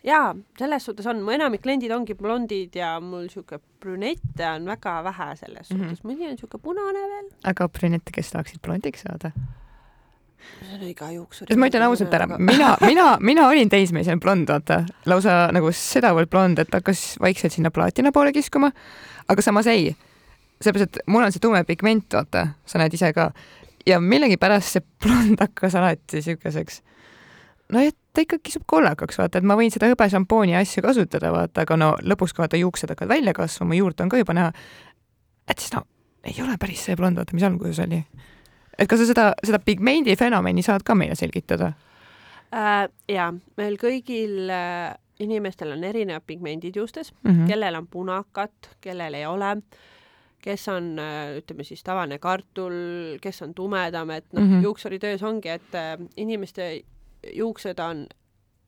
jaa, 0.05 0.35
selles 0.59 0.85
suhtes 0.85 1.07
on, 1.07 1.23
mu 1.25 1.31
enamik 1.33 1.63
kliendid 1.65 1.91
ongi 1.97 2.15
blondid 2.15 2.75
ja 2.77 2.99
mul 3.01 3.29
siuke 3.33 3.59
brünette 3.81 4.47
on 4.55 4.67
väga 4.69 4.99
vähe 5.05 5.29
selles 5.37 5.71
Mhm. 5.71 5.81
suhtes 5.81 6.05
mm, 6.05 6.11
-hmm. 6.11 6.17
mõni 6.25 6.31
on 6.31 6.39
siuke 6.39 6.59
punane 6.59 7.05
veel, 7.13 7.29
aga 7.45 7.69
brünette, 7.69 8.13
kes 8.13 8.31
tahaksid 8.31 8.61
blondiks 8.63 9.01
saada? 9.09 9.31
see 10.61 10.75
on 10.77 10.83
iga 10.89 11.11
juuksur. 11.11 11.49
ma 11.57 11.67
ütlen 11.67 11.83
ausalt 11.87 12.13
ära, 12.15 12.27
mina, 12.39 12.77
mina, 12.81 13.17
mina 13.21 13.47
olin 13.49 13.69
teismelisena 13.69 14.21
blond, 14.21 14.49
vaata, 14.49 14.85
lausa 15.07 15.49
nagu 15.53 15.71
sedavõrd 15.73 16.29
blond, 16.31 16.59
et 16.59 16.69
hakkas 16.75 17.17
vaikselt 17.21 17.53
sinna 17.53 17.71
plaatina 17.71 18.13
poole 18.13 18.33
kiskuma, 18.33 18.71
aga 19.29 19.43
samas 19.43 19.67
ei, 19.67 19.95
sellepärast, 20.61 20.97
et 20.97 21.07
mul 21.07 21.25
on 21.25 21.33
see 21.33 21.41
tume 21.41 21.65
pigment, 21.65 22.05
vaata, 22.13 22.49
sa 22.67 22.79
näed 22.79 22.93
ise 22.95 23.13
ka. 23.13 23.31
ja 23.87 24.01
millegipärast 24.01 24.73
see 24.77 24.83
blond 25.03 25.41
hakkas 25.41 25.75
alati 25.81 26.23
siukeseks, 26.23 26.83
no 27.73 27.81
et 27.81 27.97
ta 28.15 28.23
ikka 28.25 28.39
kisub 28.43 28.63
kollakaks, 28.71 29.19
vaata, 29.19 29.41
et 29.41 29.47
ma 29.49 29.57
võin 29.59 29.73
seda 29.75 29.89
hõbešampooni 29.91 30.57
asju 30.59 30.85
kasutada, 30.85 31.33
vaata, 31.35 31.65
aga 31.65 31.79
no 31.81 31.91
lõpuks, 32.03 32.35
kui 32.35 32.45
vaata 32.45 32.61
juuksed 32.61 32.93
hakkavad 32.93 33.17
välja 33.17 33.35
kasvama, 33.37 33.79
juurt 33.79 34.01
on 34.05 34.13
ka 34.13 34.21
juba 34.21 34.37
näha, 34.37 34.53
et 35.49 35.59
siis 35.59 35.75
no 35.75 35.85
ei 36.25 36.37
ole 36.45 36.57
päris 36.61 36.85
see 36.87 36.97
blond, 36.97 37.19
vaata, 37.21 37.37
mis 37.37 37.47
alguses 37.47 37.81
oli. 37.85 38.03
et 38.79 38.91
kas 38.91 39.03
sa 39.03 39.09
seda, 39.11 39.31
seda 39.45 39.61
pigmendi 39.63 40.17
fenomeni 40.17 40.63
saad 40.67 40.85
ka 40.87 40.97
meile 40.99 41.17
selgitada 41.19 41.73
äh,? 42.55 42.87
jaa, 43.11 43.33
meil 43.59 43.81
kõigil 43.81 44.53
äh, 44.53 44.95
inimestel 45.25 45.75
on 45.75 45.85
erinevad 45.85 46.23
pigmendid 46.27 46.77
juustes 46.77 47.13
mm. 47.23 47.31
-hmm. 47.31 47.49
kellel 47.49 47.75
on 47.75 47.87
punakat, 47.87 48.77
kellel 48.81 49.15
ei 49.15 49.27
ole, 49.27 49.57
kes 50.43 50.69
on, 50.69 50.99
äh, 50.99 51.37
ütleme 51.39 51.65
siis 51.65 51.83
tavaline 51.83 52.19
kartul, 52.19 52.73
kes 53.21 53.43
on 53.43 53.55
tumedam, 53.55 54.11
et 54.11 54.33
noh 54.33 54.43
mm. 54.43 54.51
-hmm. 54.51 54.63
juuksuritöös 54.63 55.23
ongi, 55.23 55.49
et 55.49 55.75
äh, 55.75 55.99
inimeste 56.17 56.83
juuksed 57.33 57.79
on, 57.79 58.07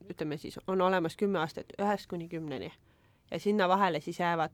ütleme 0.09 0.37
siis, 0.37 0.59
on 0.67 0.81
olemas 0.81 1.15
kümme 1.15 1.39
aastat, 1.39 1.73
ühest 1.79 2.07
kuni 2.07 2.29
kümneni 2.29 2.71
ja 3.31 3.39
sinna 3.39 3.67
vahele 3.69 3.99
siis 4.01 4.19
jäävad 4.19 4.51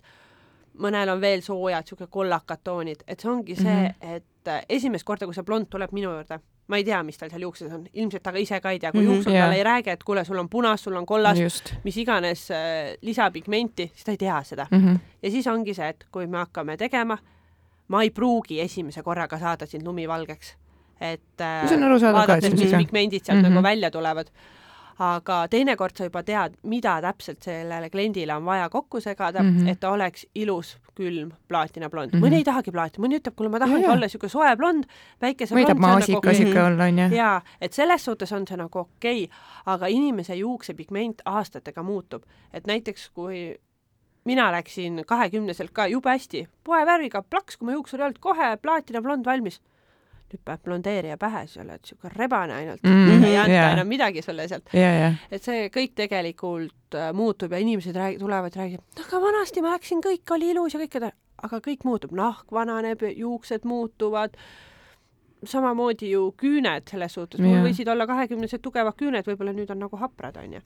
mõnel 0.81 1.11
on 1.13 1.21
veel 1.21 1.43
soojad, 1.45 1.85
sihuke 1.87 2.07
kollakad 2.11 2.63
toonid, 2.63 3.03
et 3.07 3.19
see 3.19 3.29
ongi 3.31 3.55
see 3.55 3.69
mm. 3.69 3.85
-hmm. 3.85 4.15
et 4.15 4.47
äh, 4.47 4.65
esimest 4.69 5.05
korda, 5.05 5.25
kui 5.25 5.35
see 5.35 5.45
blond 5.45 5.69
tuleb 5.69 5.91
minu 5.93 6.11
juurde, 6.11 6.39
ma 6.67 6.77
ei 6.77 6.83
tea, 6.83 7.03
mis 7.03 7.17
tal 7.17 7.29
seal 7.29 7.45
juukses 7.45 7.73
on, 7.73 7.85
ilmselt 7.93 8.23
ta 8.23 8.31
ka 8.31 8.41
ise 8.41 8.59
ka 8.61 8.71
ei 8.71 8.79
tea, 8.79 8.91
kui 8.91 9.01
mm 9.01 9.07
-hmm, 9.07 9.13
juuksur 9.13 9.33
jaa. 9.33 9.45
talle 9.45 9.57
ei 9.57 9.63
räägi, 9.63 9.89
et 9.89 10.03
kuule, 10.03 10.25
sul 10.25 10.37
on 10.37 10.49
punas, 10.49 10.83
sul 10.83 10.95
on 10.95 11.05
kollas, 11.05 11.39
just 11.39 11.73
mis 11.83 11.97
iganes 11.97 12.51
äh, 12.51 12.97
lisapigmenti, 13.01 13.91
siis 13.93 14.03
ta 14.03 14.11
ei 14.11 14.17
tea 14.17 14.43
seda 14.43 14.67
mm. 14.71 14.79
-hmm. 14.79 14.99
ja 15.23 15.31
siis 15.31 15.47
ongi 15.47 15.73
see, 15.73 15.89
et 15.89 16.05
kui 16.11 16.27
me 16.27 16.37
hakkame 16.37 16.77
tegema, 16.77 17.17
ma 17.87 18.03
ei 18.03 18.09
pruugi 18.09 18.61
esimese 18.61 19.03
korraga 19.03 19.39
saada 19.39 19.65
sind 19.65 19.87
lumivalgeks, 19.87 20.55
et 21.01 21.41
äh, 21.41 21.71
et 21.71 21.79
vaadates, 22.13 22.51
mis 22.53 22.71
pigmendid 22.77 23.23
sealt 23.25 23.37
mm 23.39 23.43
Mhm. 23.43 23.51
-hmm. 23.51 23.55
nagu 23.55 23.63
välja 23.63 23.91
tulevad. 23.91 24.27
aga 24.99 25.47
teinekord 25.49 25.97
sa 25.97 26.03
juba 26.03 26.21
tead, 26.23 26.53
mida 26.63 27.01
täpselt 27.01 27.41
sellele 27.41 27.89
kliendile 27.89 28.35
on 28.35 28.45
vaja 28.45 28.69
kokku 28.69 28.99
segada 29.01 29.41
mm, 29.43 29.47
Mhm. 29.49 29.63
-hmm. 29.65 29.69
et 29.71 29.79
ta 29.79 29.89
oleks 29.91 30.25
ilus, 30.35 30.77
külm, 30.95 31.31
plaatinablond 31.47 32.11
mm. 32.13 32.17
Mhm. 32.17 32.23
-hmm. 32.25 32.29
mõni 32.29 32.35
ei 32.37 32.43
tahagi 32.43 32.71
plaati, 32.71 32.99
mõni 33.01 33.17
ütleb, 33.19 33.33
kuule, 33.35 33.49
ma 33.49 33.59
tahangi 33.59 33.81
Jaa, 33.81 33.89
jaa. 33.89 33.95
olla 33.97 34.07
siuke 34.07 34.29
soe 34.29 34.55
blond, 34.55 34.83
väikese 35.21 35.55
või 35.55 35.65
tahab 35.65 35.77
blond, 35.77 36.03
see 36.03 36.15
on 36.15 36.21
maasika 36.21 36.33
sihuke 36.33 36.61
olla, 36.63 36.83
onju. 36.83 37.15
jaa, 37.15 37.41
et 37.61 37.73
selles 37.73 38.05
suhtes 38.05 38.31
on 38.31 38.47
see 38.47 38.57
nagu 38.57 38.79
okei 38.79 39.23
okay,, 39.23 39.37
aga 39.65 39.87
inimese 39.87 40.35
juuksepigment 40.35 41.21
aastatega 41.25 41.83
muutub, 41.83 42.23
et 42.53 42.67
näiteks 42.67 43.09
kui 43.13 43.57
mina 44.25 44.51
läksin 44.51 45.03
kahekümneselt 45.07 45.71
ka 45.71 45.87
jube 45.87 46.09
hästi 46.09 46.47
poevärviga 46.63 47.23
plaks, 47.29 47.57
kui 47.57 47.65
ma 47.65 47.71
juuksur 47.71 47.99
ei 47.99 48.05
olnud, 48.05 48.19
kohe 48.19 48.57
plaatinablond 48.61 49.25
valmis. 49.25 49.61
Nüüd 50.33 50.43
peab 50.45 50.63
blondeerija 50.65 51.17
pähe, 51.21 51.43
siis 51.47 51.61
oled 51.63 51.85
siuke 51.87 52.11
rebane 52.13 52.55
ainult. 52.57 52.83
Mm, 52.83 53.03
mm,, 53.05 53.27
ei 53.29 53.37
anta 53.37 53.55
yeah. 53.55 53.73
enam 53.77 53.89
midagi 53.89 54.23
sulle 54.25 54.47
sealt. 54.49 54.73
ja, 54.77 54.91
ja 54.97 55.11
et 55.33 55.45
see 55.45 55.67
kõik 55.73 55.95
tegelikult 55.99 56.97
äh, 56.97 57.11
muutub 57.15 57.53
ja 57.53 57.61
inimesed 57.63 57.97
räägi-, 57.97 58.19
tulevad, 58.21 58.55
räägivad, 58.59 59.03
aga 59.05 59.21
vanasti 59.23 59.63
ma 59.63 59.75
läksin, 59.75 60.03
kõik 60.03 60.35
oli 60.35 60.51
ilus 60.53 60.77
ja 60.77 60.81
kõik, 60.83 60.99
aga 61.47 61.59
kõik 61.63 61.87
muutub, 61.87 62.15
nahk 62.17 62.53
vananeb, 62.53 63.05
juuksed 63.17 63.67
muutuvad. 63.69 64.37
Samamoodi 65.43 66.07
ju 66.13 66.29
küüned 66.39 66.87
selles 66.87 67.17
suhtes, 67.17 67.41
mul 67.43 67.65
võisid 67.65 67.89
olla 67.91 68.05
kahekümnesed 68.07 68.61
tugevad 68.63 68.95
küüned, 68.95 69.27
võib-olla 69.27 69.51
nüüd 69.51 69.73
on 69.73 69.81
nagu 69.83 69.97
haprad, 69.99 70.37
onju. 70.39 70.61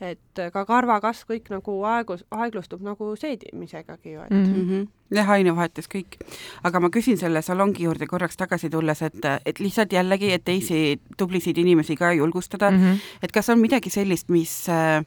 Et 0.00 0.40
ka 0.52 0.64
karvakasv 0.66 1.28
kõik 1.28 1.50
nagu 1.52 1.76
aegus, 1.86 2.24
aeglustub 2.30 2.82
nagu 2.82 3.12
seedimisegagi 3.16 4.16
ju, 4.16 4.24
et 4.24 4.30
mm. 4.30 4.42
mm. 4.42 4.56
mm. 4.56 4.68
-hmm. 4.70 5.16
jah, 5.16 5.30
ainevahetus 5.30 5.88
kõik. 5.88 6.18
aga 6.62 6.80
ma 6.80 6.90
küsin 6.90 7.18
selle 7.18 7.42
salongi 7.42 7.84
juurde 7.84 8.06
korraks 8.06 8.36
tagasi 8.36 8.70
tulles, 8.70 9.02
et, 9.02 9.24
et 9.46 9.60
lihtsalt 9.60 9.92
jällegi, 9.92 10.32
et 10.32 10.44
teisi 10.44 11.00
tublisid 11.16 11.58
inimesi 11.58 11.96
ka 11.96 12.12
julgustada 12.12 12.70
mm, 12.70 12.76
-hmm. 12.76 12.92
-hmm. 12.92 13.18
et 13.22 13.32
kas 13.32 13.48
on 13.48 13.58
midagi 13.58 13.90
sellist, 13.90 14.28
mis 14.28 14.68
äh, 14.68 15.04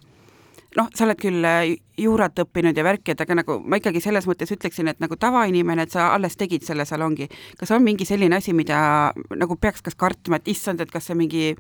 noh, 0.76 0.90
sa 0.96 1.06
oled 1.08 1.20
küll 1.20 1.46
äh, 1.48 1.76
juurat 1.98 2.40
õppinud 2.40 2.78
ja 2.78 2.84
värki, 2.84 3.14
et 3.14 3.22
aga 3.22 3.40
nagu 3.42 3.58
ma 3.64 3.80
ikkagi 3.80 4.02
selles 4.04 4.28
mõttes 4.28 4.52
ütleksin, 4.56 4.90
et 4.92 5.02
nagu 5.04 5.16
tavainimene, 5.20 5.86
et 5.86 5.96
sa 5.96 6.12
alles 6.14 6.38
tegid 6.40 6.66
selle 6.68 6.86
salongi, 6.86 7.30
kas 7.60 7.72
on 7.76 7.84
mingi 7.84 8.08
selline 8.08 8.36
asi, 8.36 8.54
mida 8.54 9.14
nagu 9.36 9.56
peaks 9.56 9.86
kas 9.86 9.96
kartma, 9.96 10.42
et 10.42 10.48
issand, 10.56 10.82
et 10.82 10.92
kas 10.92 11.08
see 11.10 11.18
mingi 11.18 11.56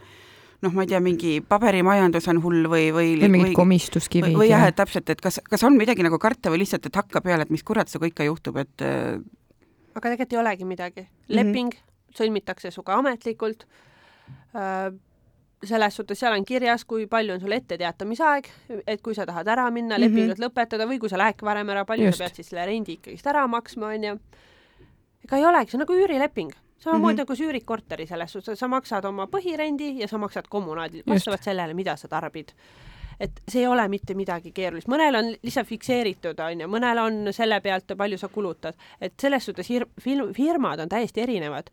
noh, 0.62 0.72
ma 0.74 0.84
ei 0.84 0.88
tea, 0.88 1.00
mingi 1.00 1.41
paberimajandus 1.41 2.28
on 2.28 2.41
hull 2.44 2.68
või, 2.72 2.91
või 2.96 3.15
või 3.22 3.30
mingid 3.30 3.52
või, 3.52 3.56
komistuskivid 3.56 4.34
või, 4.34 4.46
või 4.46 4.50
jah, 4.50 4.68
et 4.68 4.76
täpselt, 4.76 5.10
et 5.10 5.22
kas, 5.22 5.39
kas 5.50 5.63
on 5.63 5.78
midagi 5.78 6.04
nagu 6.04 6.20
karta 6.20 6.50
või 6.50 6.63
lihtsalt, 6.63 6.86
et 6.86 6.96
hakka 6.96 7.22
peale, 7.22 7.41
et 7.44 7.50
mis 7.50 7.63
kurat 7.63 7.88
sinuga 7.88 8.08
ikka 8.08 8.24
juhtub, 8.24 8.58
et 8.58 8.82
äh, 8.82 9.20
aga 9.96 10.10
tegelikult 10.10 10.34
ei 10.34 10.39
olegi 10.39 10.65
midagi. 10.65 11.02
Mhm. 11.02 11.36
leping 11.36 11.74
mm 11.74 11.80
-hmm. 11.80 12.15
sõlmitakse 12.18 12.72
sinuga 12.72 12.94
ametlikult 12.94 13.65
äh, 14.56 14.94
selles 15.63 15.96
suhtes 15.96 16.20
seal 16.20 16.34
on 16.34 16.46
kirjas, 16.46 16.86
kui 16.86 17.08
palju 17.08 17.34
on 17.34 17.39
sul 17.39 17.52
etteteatamisaeg, 17.52 18.50
et 18.88 19.02
kui 19.02 19.15
sa 19.15 19.26
tahad 19.26 19.48
ära 19.48 19.70
minna, 19.72 19.98
Mhm. 19.98 20.02
lepingut 20.02 20.38
mm 20.38 20.44
-hmm. 20.44 20.50
lõpetada 20.50 20.88
või 20.88 21.00
kui 21.00 21.10
sa 21.10 21.18
lähedki 21.18 21.46
varem 21.46 21.70
ära, 21.70 21.86
palju 21.86 22.06
Just. 22.06 22.18
sa 22.18 22.24
pead 22.24 22.36
siis 22.36 22.50
selle 22.50 22.65
rendi 22.65 22.94
ikkagist 22.94 23.28
ära 23.28 23.48
maksma, 23.48 23.88
onju. 23.88 24.20
Ega 25.25 25.38
ei 25.41 25.45
olegi, 25.45 25.71
see 25.71 25.77
on 25.79 25.85
nagu 25.85 25.93
üürileping, 25.99 26.51
samamoodi 26.79 27.13
Mhm. 27.15 27.21
nagu 27.23 27.35
sa 27.35 27.43
üürid 27.43 27.65
korteri 27.65 28.07
selles 28.07 28.31
suhtes, 28.31 28.59
sa 28.59 28.67
maksad 28.67 29.05
oma 29.05 29.27
põhirendi 29.27 29.99
ja 29.99 30.07
sa 30.07 30.17
maksad 30.17 30.47
kommunaadi. 30.49 31.03
Vastavalt 31.07 31.43
sellele, 31.43 31.73
mida 31.73 31.95
sa 31.97 32.07
tarbid. 32.07 32.53
Et 33.19 33.31
see 33.47 33.61
ei 33.61 33.67
ole 33.67 33.88
mitte 33.88 34.13
midagi 34.13 34.51
keerulist, 34.51 34.89
mõnel 34.91 35.15
on 35.15 35.29
lihtsalt 35.41 35.67
fikseeritud, 35.69 36.39
onju, 36.39 36.67
mõnel 36.67 36.99
on 36.99 37.33
selle 37.33 37.61
pealt, 37.61 37.93
palju 37.97 38.17
sa 38.17 38.27
kulutad, 38.27 38.75
et 38.99 39.13
selles 39.17 39.45
suhtes 39.45 39.67
fir-, 40.03 40.33
firmad 40.35 40.79
on 40.79 40.89
täiesti 40.89 41.21
erinevad. 41.21 41.69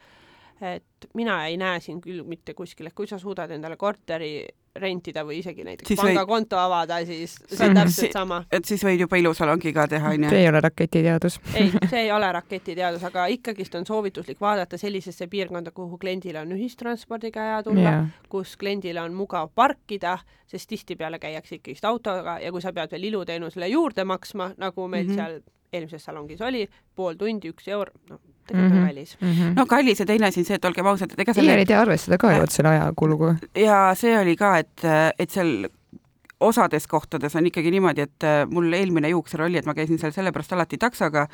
et 0.63 1.09
mina 1.15 1.47
ei 1.49 1.57
näe 1.57 1.81
siin 1.81 2.01
küll 2.01 2.23
mitte 2.23 2.55
kuskil, 2.55 2.87
et 2.87 2.95
kui 2.95 3.07
sa 3.07 3.19
suudad 3.19 3.51
endale 3.51 3.77
korteri 3.77 4.47
rentida 4.77 5.21
või 5.25 5.39
isegi 5.43 5.65
näiteks 5.65 5.89
Siis 5.89 5.99
siis 6.01 6.07
või- 6.09 6.15
pangakonto 6.17 6.57
avada, 6.59 7.05
siis 7.07 7.35
see 7.49 7.67
on 7.67 7.73
Mhm. 7.75 7.77
täpselt 7.83 8.13
sama. 8.13 8.45
et 8.53 8.65
siis 8.65 8.83
võid 8.85 8.99
juba 9.01 9.17
ilusalongi 9.17 9.73
ka 9.73 9.87
teha, 9.89 10.09
onju 10.11 10.29
see. 10.31 10.39
ei 10.41 10.49
ole 10.49 10.61
raketiteadus. 10.61 11.41
ei, 11.55 11.71
see 11.91 12.01
ei 12.01 12.13
ole 12.13 12.33
raketiteadus, 12.33 13.05
aga 13.11 13.27
ikkagist 13.27 13.75
on 13.75 13.87
soovituslik 13.87 14.41
vaadata 14.41 14.79
sellisesse 14.79 15.27
piirkonda, 15.27 15.71
kuhu 15.71 15.99
kliendil 15.99 16.37
on 16.37 16.53
ühistranspordiga 16.53 17.41
hea 17.41 17.63
tulla 17.63 17.81
jaa, 17.83 18.07
kus 18.29 18.57
kliendil 18.57 18.97
on 18.99 19.13
mugav 19.15 19.51
parkida, 19.55 20.19
sest 20.47 20.69
tihtipeale 20.69 21.19
käiakse 21.19 21.55
ikkagist 21.61 21.85
autoga 21.85 22.39
ja 22.41 22.51
kui 22.53 22.61
sa 22.63 22.73
pead 22.73 22.91
veel 22.91 23.05
iluteenusele 23.13 23.69
juurde 23.69 24.05
maksma, 24.05 24.55
nagu 24.59 24.89
meil 24.89 25.07
mm. 25.07 25.11
-hmm. 25.11 25.15
seal 25.15 25.41
eelmises 25.73 26.05
salongis 26.05 26.41
oli, 26.41 26.67
pool 26.97 27.15
tundi, 27.21 27.51
üks 27.53 27.69
eur, 27.69 27.91
noh, 28.11 28.19
tegelikult 28.47 28.73
on 28.73 28.79
Mhm. 28.79 28.87
kallis. 28.89 29.17
no 29.57 29.67
kallis 29.67 30.01
ja 30.01 30.07
teine 30.07 30.27
asi 30.27 30.41
on 30.41 30.45
see, 30.45 30.55
et 30.59 30.65
olgem 30.65 30.87
ausad, 30.87 31.13
et 31.13 31.21
ega 31.21 31.35
selle 31.35 31.55
ei 31.57 31.65
tea 31.67 31.81
arvestada 31.81 32.19
ka 32.19 32.33
ju 32.35 32.41
vot 32.41 32.51
selle 32.51 32.69
ajakuluga. 32.75 33.37
ja 33.57 33.95
see 33.95 34.17
oli 34.19 34.37
ka, 34.37 34.57
et, 34.59 34.85
et 35.19 35.31
seal 35.31 35.69
osades 36.43 36.87
kohtades 36.91 37.37
on 37.39 37.47
ikkagi 37.47 37.71
niimoodi, 37.75 38.05
et 38.07 38.27
äh, 38.27 38.43
mul 38.51 38.73
eelmine 38.77 39.09
juuksur 39.13 39.45
oli, 39.47 39.59
et 39.61 39.67
ma 39.69 39.75
käisin 39.79 39.99
seal 40.01 40.13
sellepärast 40.15 40.53
alati 40.57 40.79
taksoga, 40.83 41.27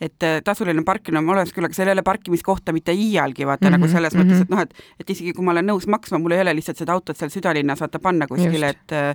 et 0.00 0.22
äh, 0.26 0.40
tasuline 0.44 0.84
parkimine 0.84 1.20
on 1.22 1.28
olemas 1.36 1.52
küll, 1.54 1.66
aga 1.68 1.76
seal 1.76 1.90
ei 1.90 1.96
ole 1.96 2.02
parkimiskohta 2.06 2.72
mitte 2.76 2.92
iialgi, 2.92 3.46
vaata 3.46 3.68
mm 3.68 3.74
-hmm, 3.74 3.74
Mhm, 3.74 3.80
nagu 3.80 3.92
selles 3.92 4.14
mhm. 4.14 4.22
mõttes, 4.22 4.42
et 4.42 4.50
noh, 4.50 4.60
et 4.60 4.74
et 5.00 5.10
isegi 5.10 5.32
kui 5.32 5.44
ma 5.44 5.52
olen 5.52 5.66
nõus 5.66 5.86
maksma, 5.86 6.18
mul 6.18 6.32
ei 6.32 6.40
ole 6.40 6.54
lihtsalt 6.54 6.76
seda 6.76 6.92
autot 6.92 7.16
seal 7.16 7.30
südalinnas 7.30 7.80
vaata 7.80 7.98
panna 7.98 8.26
kuskile, 8.26 8.68
et 8.68 8.92
äh, 8.92 9.14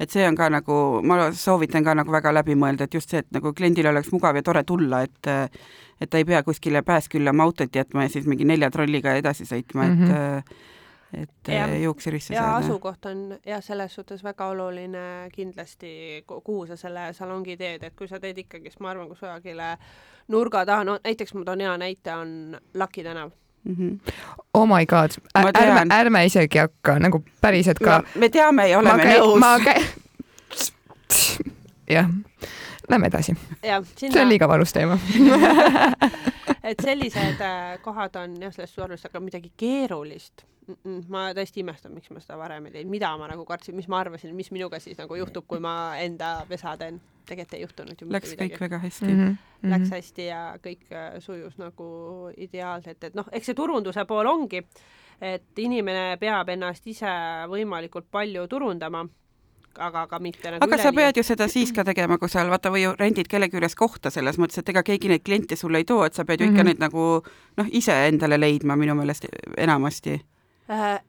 et 0.00 0.10
see 0.10 0.26
on 0.28 0.36
ka 0.36 0.48
nagu, 0.50 1.02
ma 1.02 1.32
soovitan 1.32 1.84
ka 1.84 1.94
nagu 1.94 2.12
väga 2.12 2.32
läbi 2.32 2.54
mõelda, 2.54 2.84
et 2.84 2.94
just 2.94 3.10
see, 3.10 3.18
et 3.18 3.30
nagu 3.32 3.52
kliendil 3.52 3.86
oleks 3.86 4.12
mugav 4.12 4.36
ja 4.36 4.42
tore 4.42 4.64
tulla, 4.64 5.02
et 5.02 5.26
et 6.00 6.10
ta 6.10 6.18
ei 6.18 6.24
pea 6.24 6.42
kuskile 6.42 6.82
Pääskülla 6.82 7.30
oma 7.30 7.42
autot 7.44 7.76
jätma 7.76 8.02
ja 8.02 8.08
siis 8.08 8.26
mingi 8.26 8.44
nelja 8.44 8.70
trolliga 8.70 9.14
edasi 9.14 9.44
sõitma 9.44 9.84
mm, 9.84 9.90
Mhm. 9.90 10.10
-hmm. 10.10 10.38
et 10.38 10.44
et 11.14 11.48
äh, 11.48 11.82
juuksurisse 11.82 12.34
ja 12.34 12.40
saada. 12.42 12.56
asukoht 12.56 13.06
on 13.06 13.38
jah, 13.46 13.62
selles 13.62 13.94
suhtes 13.94 14.24
väga 14.24 14.46
oluline 14.46 15.28
kindlasti, 15.32 16.24
kuhu 16.26 16.66
sa 16.66 16.76
selle 16.76 17.12
salongi 17.12 17.56
teed, 17.56 17.82
et 17.82 17.94
kui 17.98 18.08
sa 18.08 18.20
teed 18.20 18.38
ikkagist, 18.38 18.80
ma 18.80 18.90
arvan, 18.90 19.08
kusagile 19.08 19.76
nurga 20.28 20.64
taha, 20.66 20.84
no 20.84 20.98
näiteks 21.04 21.34
ma 21.34 21.44
toon 21.44 21.60
hea 21.60 21.76
näite, 21.78 22.14
on 22.14 22.58
Laki 22.74 23.02
tänav. 23.04 23.30
mm. 23.64 23.74
-hmm. 23.74 24.12
Oh 24.54 24.66
my 24.66 24.86
god, 24.86 25.10
Ma 25.34 25.50
ärme 25.60 25.94
ärme 25.94 26.24
isegi 26.24 26.58
hakka 26.58 26.98
nagu 26.98 27.24
päriselt 27.40 27.78
ka. 27.78 28.02
me 28.14 28.28
teame 28.28 28.68
ja 28.68 28.78
oleme 28.78 29.02
käi- 29.02 29.18
nõus. 29.18 29.38
ma 29.38 29.58
käi-, 29.58 29.86
jah, 31.90 32.06
lähme 32.88 33.06
edasi, 33.06 33.34
see 33.96 34.22
on 34.22 34.28
liiga 34.28 34.48
valus 34.48 34.72
teema. 34.72 34.98
et 36.70 36.78
sellised 36.82 37.40
äh, 37.40 37.78
kohad 37.82 38.16
on 38.16 38.36
jah, 38.42 38.52
sellest 38.52 38.74
suurust, 38.74 39.04
aga 39.06 39.20
midagi 39.20 39.52
keerulist 39.56 40.44
ma 41.08 41.30
tõesti 41.36 41.62
imestan, 41.64 41.94
miks 41.94 42.10
ma 42.10 42.20
seda 42.22 42.38
varem 42.40 42.66
ei 42.66 42.72
teinud, 42.72 42.90
mida 42.90 43.10
ma 43.18 43.28
nagu 43.30 43.44
kartsin, 43.48 43.76
mis 43.76 43.88
ma 43.88 44.00
arvasin, 44.04 44.34
mis 44.36 44.50
minuga 44.54 44.80
siis 44.82 44.98
nagu 44.98 45.16
juhtub, 45.18 45.46
kui 45.46 45.60
ma 45.60 45.96
enda 45.98 46.40
pesa 46.48 46.76
teen. 46.76 47.00
tegelikult 47.30 47.54
ei 47.54 47.60
juhtunud 47.62 48.00
ju 48.00 48.06
Läks 48.10 48.30
mitte 48.30 48.44
kõik 48.44 48.48
midagi. 48.48 48.60
väga 48.64 48.78
hästi 48.78 49.06
Mhm. 49.06 49.20
mm. 49.20 49.36
Läks 49.70 49.78
mm 49.78 49.84
-hmm. 49.84 49.94
hästi 49.94 50.24
ja 50.26 50.58
kõik 50.62 50.92
äh, 50.92 51.20
sujus 51.20 51.58
nagu 51.58 52.30
ideaalselt, 52.36 53.04
et 53.04 53.14
noh, 53.14 53.28
eks 53.32 53.46
see 53.46 53.54
turunduse 53.54 54.04
pool 54.04 54.26
ongi, 54.26 54.64
et 55.20 55.58
inimene 55.58 56.16
peab 56.20 56.48
ennast 56.48 56.86
ise 56.86 57.06
võimalikult 57.48 58.06
palju 58.10 58.46
turundama, 58.48 59.08
aga 59.78 60.06
ka 60.10 60.18
mitte 60.18 60.50
nagu 60.50 60.64
aga 60.64 60.78
sa 60.82 60.92
pead 60.94 61.20
ju 61.20 61.24
seda 61.26 61.46
siis 61.48 61.72
ka 61.72 61.84
tegema, 61.86 62.18
kui 62.18 62.28
seal 62.32 62.50
vaata 62.50 62.72
või 62.74 62.86
rendid 62.98 63.28
kellegi 63.30 63.56
juures 63.56 63.76
kohta 63.78 64.10
selles 64.10 64.38
mõttes, 64.40 64.58
et 64.58 64.72
ega 64.72 64.82
keegi 64.86 65.10
neid 65.12 65.24
kliente 65.26 65.56
sulle 65.56 65.82
ei 65.82 65.86
too, 65.88 66.02
et 66.04 66.14
sa 66.14 66.24
pead 66.24 66.40
ju 66.40 66.48
ikka 66.48 66.54
mm 66.54 66.60
-hmm. 66.60 66.66
neid 66.66 66.78
nagu 66.80 67.22
noh, 67.56 67.66
ise 67.70 67.94
endale 68.08 68.40
leidma 68.40 68.76
minu 68.76 68.94
meelest 68.94 69.26
enamasti. 69.56 70.20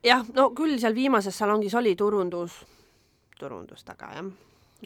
Jah, 0.04 0.26
no 0.36 0.50
küll 0.58 0.80
seal 0.82 0.96
viimases 0.96 1.38
salongis 1.38 1.76
oli 1.78 1.96
turundus, 1.96 2.62
turundus 3.40 3.84
taga 3.86 4.12
jah, 4.16 4.30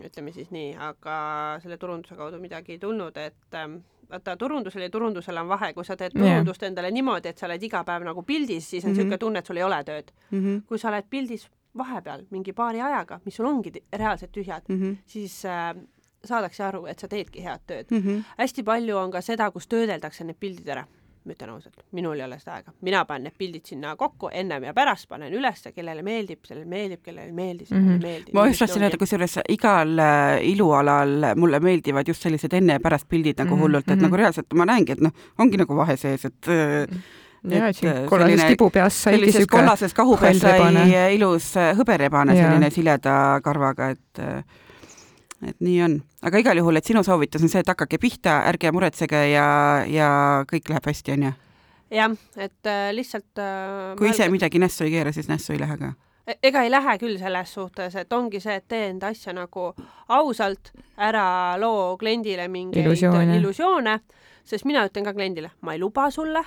ütleme 0.04 0.34
siis 0.36 0.52
nii, 0.52 0.76
aga 0.90 1.18
selle 1.64 1.78
turunduse 1.78 2.16
kaudu 2.16 2.40
midagi 2.42 2.76
ei 2.76 2.80
tulnud, 2.80 3.18
et 3.18 3.56
ähm, 3.60 3.78
vaata 4.10 4.36
turundusel 4.38 4.86
ja 4.86 4.90
turundusel 4.90 5.38
on 5.38 5.48
vahe, 5.50 5.72
kui 5.74 5.86
sa 5.86 5.98
teed 6.00 6.16
turundust 6.16 6.62
yeah. 6.62 6.72
endale 6.72 6.92
niimoodi, 6.92 7.32
et 7.32 7.40
sa 7.40 7.48
oled 7.50 7.64
iga 7.64 7.84
päev 7.88 8.06
nagu 8.08 8.24
pildis, 8.28 8.70
siis 8.70 8.84
on 8.84 8.92
niisugune 8.92 9.10
mm 9.10 9.16
-hmm. 9.16 9.20
tunne, 9.20 9.40
et 9.40 9.46
sul 9.46 9.58
ei 9.58 9.64
ole 9.64 9.84
tööd 9.84 10.12
mm. 10.32 10.40
-hmm. 10.40 10.62
kui 10.68 10.80
sa 10.80 10.90
oled 10.90 11.06
pildis 11.10 11.50
vahepeal 11.78 12.26
mingi 12.30 12.54
paari 12.54 12.82
ajaga, 12.82 13.20
mis 13.26 13.36
sul 13.36 13.46
ongi 13.46 13.72
reaalselt 13.94 14.32
tühjad 14.32 14.64
mm, 14.68 14.82
-hmm. 14.82 14.98
siis 15.06 15.46
äh, 15.46 15.76
saadakse 16.24 16.64
aru, 16.64 16.86
et 16.86 17.00
sa 17.00 17.08
teedki 17.08 17.44
head 17.44 17.62
tööd 17.68 17.86
mm. 17.92 17.98
-hmm. 17.98 18.24
hästi 18.38 18.64
palju 18.64 18.98
on 18.98 19.12
ka 19.12 19.22
seda, 19.22 19.52
kus 19.52 19.68
töödeldakse 19.68 20.24
need 20.24 20.38
pildid 20.40 20.68
ära 20.68 20.86
ma 21.26 21.34
ütlen 21.34 21.50
ausalt, 21.56 21.84
minul 21.98 22.20
ei 22.20 22.26
ole 22.26 22.38
seda 22.40 22.60
aega, 22.60 22.74
mina 22.86 23.04
panen 23.10 23.30
need 23.30 23.38
pildid 23.38 23.66
sinna 23.72 23.96
kokku 24.00 24.30
ennem 24.32 24.68
ja 24.68 24.74
pärast 24.78 25.08
panen 25.10 25.34
ülesse, 25.34 25.72
kellele 25.76 26.04
meeldib, 26.06 26.44
sellele 26.46 26.70
meeldib, 26.70 27.02
kellele 27.06 27.26
ei 27.30 27.36
meeldi, 27.36 27.66
sellele 27.66 27.86
mm 27.86 27.90
-hmm. 27.90 28.06
ei 28.06 28.12
meeldi. 28.12 28.34
ma 28.34 28.48
just 28.48 28.60
tahtsin 28.60 28.84
öelda, 28.84 28.98
kusjuures 29.02 29.40
igal 29.50 30.00
äh, 30.00 30.40
ilualal 30.54 31.32
mulle 31.36 31.60
meeldivad 31.60 32.08
just 32.08 32.22
sellised 32.22 32.54
enne 32.54 32.80
ja 32.80 32.80
pärast 32.80 33.10
pildid 33.10 33.40
nagu 33.40 33.50
mm 33.50 33.58
-hmm. 33.58 33.62
hullult, 33.62 33.88
et 33.88 33.96
mm 33.96 34.00
-hmm. 34.00 34.04
nagu 34.04 34.18
reaalselt 34.18 34.54
ma 34.54 34.66
näengi, 34.66 34.92
et 34.92 35.02
noh, 35.02 35.12
ongi 35.38 35.58
nagu 35.58 35.76
vahe 35.76 35.98
sees, 35.98 36.26
et 36.26 36.48
-hmm 36.48 37.04
ja, 37.50 37.68
et 37.68 37.76
siin 37.76 37.94
kollases 38.10 38.44
tibu 38.44 38.70
peas 38.70 39.04
saigi 39.04 39.32
siuke 39.32 39.58
kollases 39.58 39.94
kahu 39.94 40.18
peas 40.18 40.40
sai 40.40 41.16
ilus 41.16 41.54
hõberebane, 41.78 42.36
selline 42.36 42.70
sileda 42.70 43.40
karvaga, 43.44 43.90
et 43.90 44.22
et 45.46 45.58
nii 45.64 45.82
on, 45.86 45.98
aga 46.26 46.42
igal 46.42 46.60
juhul, 46.60 46.80
et 46.80 46.88
sinu 46.88 47.04
soovitus 47.06 47.44
on 47.46 47.52
see, 47.52 47.62
et 47.64 47.70
hakake 47.70 48.00
pihta, 48.02 48.40
ärge 48.50 48.72
muretsege 48.76 49.22
ja, 49.32 49.48
ja 49.90 50.10
kõik 50.50 50.72
läheb 50.72 50.90
hästi, 50.90 51.16
on 51.16 51.28
ju? 51.28 51.34
jah, 51.96 52.16
et 52.38 52.70
äh, 52.70 52.90
lihtsalt 52.96 53.42
äh, 53.42 53.94
kui 54.00 54.10
ise 54.10 54.28
midagi 54.34 54.62
nässu 54.62 54.88
ei 54.88 54.96
keera, 54.96 55.14
siis 55.16 55.30
nässu 55.32 55.54
ei 55.54 55.62
lähe 55.62 55.78
ka? 55.82 55.92
E-, 56.26 56.38
ega 56.50 56.64
ei 56.66 56.72
lähe 56.74 56.98
küll 57.02 57.20
selles 57.22 57.54
suhtes, 57.54 57.96
et 58.02 58.14
ongi 58.14 58.42
see, 58.44 58.58
et 58.58 58.68
tee 58.68 58.90
enda 58.90 59.12
asja 59.14 59.34
nagu 59.38 59.68
ausalt, 60.18 60.72
ära 60.98 61.26
loo 61.62 61.94
kliendile 62.02 62.48
mingeid 62.52 62.86
illusioone, 62.86 63.38
illusioone, 63.40 64.00
sest 64.46 64.66
mina 64.66 64.86
ütlen 64.88 65.06
ka 65.06 65.14
kliendile, 65.18 65.54
ma 65.62 65.76
ei 65.76 65.84
luba 65.84 66.10
sulle, 66.14 66.42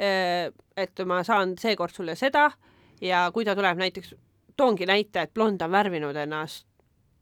äh, 0.00 0.48
et 0.76 1.06
ma 1.06 1.22
saan 1.26 1.54
seekord 1.60 1.94
sulle 1.94 2.18
seda 2.18 2.50
ja 3.00 3.28
kui 3.34 3.46
ta 3.46 3.54
tuleb 3.56 3.78
näiteks, 3.80 4.16
toongi 4.58 4.88
näite, 4.90 5.22
et 5.24 5.34
blond 5.34 5.62
on 5.62 5.72
värvinud 5.72 6.16
ennast 6.18 6.66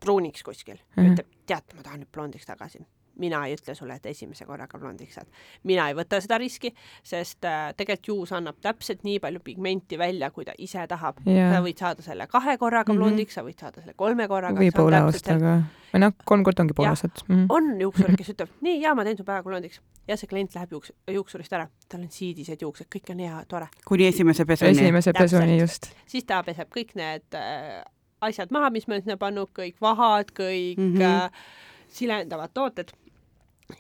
pruuniks 0.01 0.43
kuskil 0.47 0.77
mm, 0.77 1.03
-hmm. 1.03 1.13
ütleb, 1.13 1.35
tead, 1.47 1.75
ma 1.77 1.83
tahan 1.83 2.05
nüüd 2.05 2.13
blondiks 2.15 2.47
tagasi. 2.47 2.85
mina 3.19 3.41
ei 3.47 3.57
ütle 3.57 3.75
sulle, 3.75 3.97
et 3.99 4.05
esimese 4.07 4.45
korraga 4.47 4.79
blondiks 4.79 5.15
saad. 5.15 5.27
mina 5.65 5.89
ei 5.89 5.95
võta 5.95 6.21
seda 6.23 6.39
riski, 6.39 6.73
sest 7.03 7.45
äh, 7.45 7.75
tegelikult 7.77 8.09
juus 8.09 8.33
annab 8.33 8.61
täpselt 8.61 9.03
nii 9.05 9.19
palju 9.21 9.41
pigmenti 9.45 9.99
välja, 9.99 10.31
kui 10.31 10.45
ta 10.45 10.53
ise 10.59 10.87
tahab 10.87 11.19
yeah.. 11.27 11.55
sa 11.55 11.63
võid 11.63 11.79
saada 11.79 12.03
selle 12.03 12.27
kahe 12.27 12.59
korraga 12.59 12.93
mm 12.93 12.99
-hmm. 12.99 13.03
blondiks, 13.03 13.35
sa 13.35 13.43
võid 13.43 13.59
saada 13.61 13.81
selle 13.81 13.95
kolme 13.97 14.29
korraga. 14.29 14.61
või 14.61 14.71
poole 14.75 14.97
aastaga 14.97 15.59
või 15.93 16.03
noh, 16.05 16.15
kolm 16.29 16.45
korda 16.45 16.65
ongi 16.65 16.77
pool 16.77 16.89
aastat 16.91 17.23
mm. 17.27 17.35
-hmm. 17.35 17.47
on 17.49 17.81
juuksur, 17.81 18.15
kes 18.19 18.33
ütleb, 18.35 18.51
nii, 18.65 18.81
jaa, 18.83 18.95
ma 18.95 19.05
teen 19.07 19.17
su 19.17 19.25
päeva 19.25 19.43
blondiks 19.43 19.81
ja 20.09 20.17
see 20.21 20.31
klient 20.31 20.55
läheb 20.57 20.73
juuks, 20.77 20.93
juuksurist 21.13 21.53
ära, 21.57 21.69
tal 21.89 22.05
on 22.05 22.11
siidised 22.13 22.63
juuksed, 22.65 22.89
kõik 22.95 23.13
on 23.15 23.23
hea, 23.25 23.43
tore. 23.49 23.69
kuni 23.89 24.09
esimese 24.09 24.45
pesuni. 24.49 24.77
esimese 24.77 25.15
pesuni, 25.17 25.59
just. 25.61 25.91
siis 26.07 26.27
ta 26.29 26.43
peseb 26.47 26.71
kõik 26.75 26.95
need 26.99 27.39
äh, 27.39 27.81
asjad 28.21 28.55
maha, 28.55 28.71
mis 28.71 28.87
me 28.87 28.97
oleme 28.97 29.07
sinna 29.07 29.19
pannud, 29.21 29.51
kõik 29.57 29.83
vahad, 29.85 30.33
kõik 30.37 30.81
mm 30.81 30.97
-hmm. 30.97 31.45
silendavad 31.89 32.55
tooted. 32.55 32.93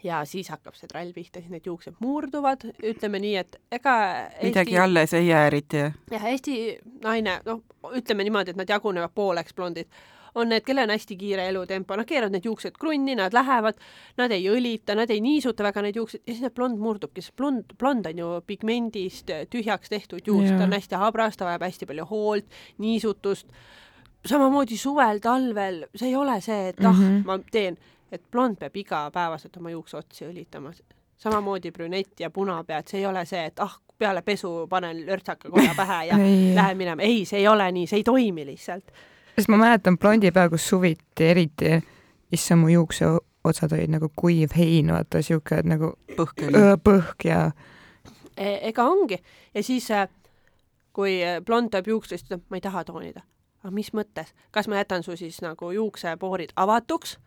Ja 0.05 0.24
siis 0.29 0.51
hakkab 0.53 0.74
see 0.77 0.88
trall 0.88 1.14
pihta, 1.16 1.40
siis 1.40 1.48
need 1.51 1.64
juuksed 1.64 1.94
murduvad, 2.05 2.66
ütleme 2.85 3.18
nii, 3.18 3.37
et 3.37 3.57
ega 3.72 3.94
Eesti... 4.29 4.46
midagi 4.46 4.79
alles 4.79 5.14
ei 5.14 5.29
jää 5.29 5.46
eriti, 5.46 5.77
jah, 6.11 6.24
Eesti 6.24 6.79
naine, 7.03 7.40
noh, 7.46 7.62
ütleme 7.96 8.24
niimoodi, 8.24 8.53
et 8.53 8.61
nad 8.61 8.68
jagunevad 8.68 9.14
pooleks 9.14 9.55
blondid, 9.55 9.88
on 10.35 10.53
need, 10.53 10.64
kellel 10.66 10.85
on 10.85 10.92
hästi 10.92 11.16
kiire 11.16 11.48
elutempo, 11.48 11.96
nad 11.96 12.09
keeravad 12.09 12.37
need 12.37 12.44
juuksed 12.44 12.77
krunni, 12.81 13.16
nad 13.18 13.33
lähevad, 13.33 13.81
nad 14.20 14.35
ei 14.35 14.44
õlita, 14.53 14.96
nad 14.98 15.11
ei 15.11 15.22
niisuta 15.24 15.64
väga 15.64 15.83
neid 15.87 15.96
juukseid 15.96 16.22
ja 16.27 16.35
siis 16.35 16.44
need 16.44 16.57
blond 16.59 16.79
murdubki, 16.83 17.24
sest 17.24 17.37
blond, 17.40 17.74
blond 17.79 18.07
on 18.12 18.22
ju 18.22 18.31
pigmendist 18.46 19.33
tühjaks 19.53 19.88
tehtud 19.88 20.29
juust, 20.29 20.53
ta 20.53 20.68
on 20.68 20.77
hästi 20.77 21.01
habras, 21.01 21.40
ta 21.40 21.48
vajab 21.48 21.68
hästi 21.68 21.88
palju 21.88 22.09
hoolt, 22.12 22.59
niisutust 22.85 23.48
samamoodi 24.26 24.76
suvel, 24.76 25.18
talvel, 25.22 25.83
see 25.94 26.09
ei 26.09 26.16
ole 26.16 26.40
see, 26.40 26.68
et 26.68 26.85
ah 26.85 26.92
mm, 26.92 27.04
-hmm. 27.04 27.26
ma 27.26 27.38
teen, 27.50 27.78
et 28.12 28.22
blond 28.31 28.57
peab 28.57 28.76
igapäevaselt 28.76 29.57
oma 29.57 29.70
juukseotsi 29.70 30.24
õlitama. 30.26 30.72
samamoodi 31.16 31.72
brünett 31.72 32.20
ja 32.20 32.31
punapea, 32.31 32.78
et 32.78 32.88
see 32.88 33.00
ei 33.00 33.07
ole 33.07 33.24
see, 33.26 33.44
et 33.44 33.61
ah, 33.61 33.78
peale 33.98 34.22
pesu 34.22 34.66
panen 34.70 35.07
lörtsaka 35.07 35.50
koja 35.50 35.74
pähe 35.76 36.04
ja 36.07 36.18
lähen 36.59 36.76
minema. 36.76 37.02
ei, 37.02 37.24
see 37.24 37.38
ei 37.38 37.48
ole 37.48 37.72
nii, 37.72 37.87
see 37.87 37.96
ei 37.96 38.04
toimi 38.04 38.46
lihtsalt. 38.46 38.92
sest 39.37 39.48
ma 39.48 39.57
mäletan 39.57 39.98
blondi 39.98 40.31
peal, 40.33 40.50
kus 40.50 40.68
suviti 40.68 41.24
eriti, 41.24 41.81
issand, 42.33 42.61
mu 42.61 42.68
juukseotsad 42.68 43.72
olid 43.72 43.90
nagu 43.90 44.12
kuiv 44.16 44.54
hein, 44.57 44.92
vaata 44.92 45.22
siuke 45.22 45.62
nagu 45.64 45.94
põhk, 46.16 46.46
põhk 46.85 47.24
ja 47.24 47.50
e. 48.37 48.59
ega 48.68 48.85
ongi 48.85 49.18
ja 49.54 49.62
siis 49.62 49.90
äh, 49.90 50.09
kui 50.92 51.20
blond 51.46 51.70
tuleb 51.70 51.87
juuksurist, 51.87 52.26
ütleb, 52.26 52.46
ma 52.50 52.57
ei 52.57 52.61
taha 52.61 52.85
toonida 52.85 53.22
aga 53.68 53.76
mis 53.76 53.92
mõttes, 53.92 54.33
kas 54.50 54.68
ma 54.68 54.81
jätan 54.81 55.04
su 55.04 55.16
siis 55.20 55.42
nagu 55.44 55.72
juuksepoorid 55.76 56.57
avatuks 56.57 57.18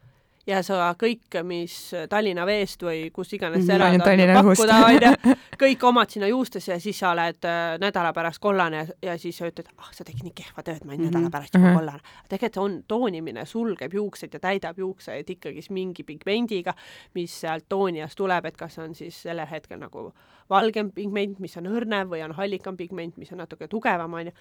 ja 0.50 0.62
sa 0.66 0.90
kõik, 0.98 1.38
mis 1.46 1.76
Tallinna 2.10 2.46
Veest 2.50 2.82
või 2.82 3.04
kus 3.14 3.34
iganes 3.38 3.66
sa 3.68 3.76
elad, 3.78 4.02
pakkuda, 4.02 4.78
onju, 4.88 5.36
kõik 5.62 5.86
omad 5.86 6.14
sinna 6.14 6.30
juustesse 6.32 6.74
ja 6.74 6.80
siis 6.82 6.98
sa 6.98 7.12
oled 7.14 7.46
äh, 7.46 7.76
nädala 7.82 8.10
pärast 8.16 8.42
kollane 8.42 8.82
ja, 8.82 8.86
ja 9.12 9.18
siis 9.22 9.38
sa 9.38 9.50
ütled, 9.50 9.70
ah, 9.78 9.92
sa 9.94 10.06
tegid 10.08 10.26
nii 10.26 10.34
kehva 10.42 10.66
tööd, 10.66 10.82
ma 10.84 10.96
olin 10.96 11.04
mm 11.04 11.08
-hmm. 11.08 11.14
nädala 11.14 11.34
pärast 11.36 11.54
juba 11.54 11.66
mm 11.66 11.72
-hmm. 11.72 11.80
kollane. 11.80 12.00
tegelikult 12.30 12.64
on 12.64 12.84
toonimine, 12.88 13.46
sulgeb 13.46 13.94
juuksed 13.94 14.34
ja 14.34 14.40
täidab 14.40 14.80
juukseid 14.80 15.30
ikkagi 15.30 15.62
mingi 15.70 16.04
pigmendiga, 16.04 16.74
mis 17.14 17.42
sealt 17.42 17.66
toonijast 17.70 18.18
tuleb, 18.18 18.46
et 18.46 18.58
kas 18.58 18.80
on 18.80 18.96
siis 18.96 19.22
sellel 19.22 19.48
hetkel 19.48 19.80
nagu 19.80 20.14
valgem 20.50 20.92
pigment, 20.92 21.40
mis 21.40 21.58
on 21.58 21.66
õrnev 21.66 22.10
või 22.10 22.26
on 22.26 22.32
hallikam 22.32 22.78
pigment, 22.78 23.18
mis 23.18 23.32
on 23.32 23.38
natuke 23.38 23.68
tugevam, 23.68 24.14
onju. 24.14 24.32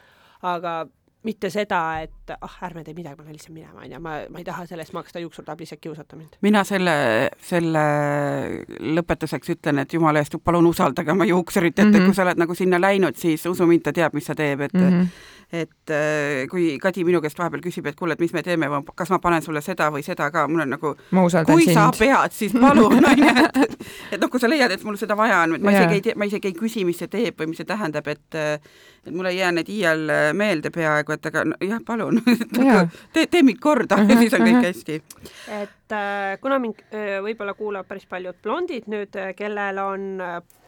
aga 0.42 0.86
mitte 1.22 1.50
seda, 1.52 1.80
et 2.00 2.32
ah, 2.32 2.54
ärme 2.64 2.84
tee 2.84 2.94
midagi, 2.96 3.18
ma 3.18 3.26
pean 3.26 3.36
lihtsalt 3.36 3.54
minema, 3.54 3.82
onju, 3.84 3.98
ma, 4.00 4.14
ma 4.32 4.40
ei 4.40 4.46
taha 4.46 4.64
selle 4.68 4.86
eest 4.86 4.94
maksta, 4.96 5.20
lihtsalt 5.20 5.80
kiusata 5.80 6.16
mind. 6.16 6.38
mina 6.40 6.62
selle, 6.64 6.94
selle 7.44 7.82
lõpetuseks 8.96 9.52
ütlen, 9.56 9.82
et 9.84 9.92
jumala 9.92 10.22
eest, 10.22 10.38
palun 10.44 10.70
usaldage 10.70 11.12
oma 11.12 11.28
juuksurit, 11.28 11.78
et 11.78 11.84
mm 11.84 11.92
-hmm. 11.92 12.06
kui 12.06 12.14
sa 12.14 12.24
oled 12.24 12.40
nagu 12.40 12.54
sinna 12.54 12.80
läinud, 12.80 13.16
siis 13.16 13.46
usu 13.46 13.66
mind, 13.66 13.82
ta 13.82 13.92
teab, 13.92 14.14
mis 14.14 14.26
ta 14.26 14.34
teeb, 14.34 14.60
et 14.60 14.74
mm 14.74 14.88
-hmm 14.88 15.06
et 15.52 15.90
äh, 15.90 16.46
kui 16.50 16.78
Kadi 16.78 17.02
minu 17.04 17.20
käest 17.22 17.38
vahepeal 17.38 17.62
küsib, 17.64 17.86
et 17.90 17.96
kuule, 17.98 18.14
et 18.14 18.20
mis 18.22 18.32
me 18.32 18.42
teeme, 18.46 18.68
kas 18.94 19.10
ma 19.10 19.18
panen 19.18 19.42
sulle 19.42 19.62
seda 19.64 19.88
või 19.90 20.04
seda 20.06 20.30
ka, 20.30 20.46
mul 20.48 20.62
on 20.62 20.70
nagu, 20.76 20.92
kui 21.10 21.64
sind. 21.66 21.74
sa 21.74 21.88
pead, 21.96 22.36
siis 22.36 22.54
palun, 22.54 23.00
onju, 23.10 23.32
et 23.44 23.58
et 24.14 24.20
noh, 24.20 24.30
kui 24.30 24.42
sa 24.42 24.50
leiad, 24.50 24.70
et 24.70 24.84
mul 24.86 24.98
seda 25.00 25.16
vaja 25.18 25.42
on, 25.42 25.56
ma 25.58 25.74
isegi 25.74 25.98
ei 25.98 26.04
tea, 26.06 26.16
ma 26.16 26.30
isegi 26.30 26.52
ei 26.52 26.54
küsi, 26.54 26.84
mis 26.86 27.02
see 27.02 27.10
teeb 27.10 27.40
või 27.40 27.50
mis 27.50 27.62
see 27.62 27.66
tähendab, 27.66 28.06
et 28.14 28.38
et 29.06 29.14
mul 29.14 29.30
ei 29.30 29.38
jää 29.38 29.52
need 29.56 29.72
iial 29.72 30.04
meelde 30.36 30.70
peaaegu, 30.74 31.16
et 31.16 31.26
aga 31.30 31.44
jah, 31.64 31.82
palun 31.86 32.20
nagu 32.58 32.86
tee, 33.12 33.26
tee 33.26 33.42
mind 33.42 33.60
korda 33.62 34.00
ja 34.08 34.20
siis 34.20 34.36
on 34.36 34.46
kõik 34.46 34.70
hästi. 34.70 35.02
et 35.60 35.96
äh, 35.96 36.38
kuna 36.40 36.60
mind 36.62 36.84
äh, 36.94 37.18
võib-olla 37.24 37.54
kuulavad 37.58 37.88
päris 37.88 38.06
paljud 38.06 38.40
blondid 38.42 38.88
nüüd, 38.92 39.20
kellel 39.36 39.84
on 39.84 40.08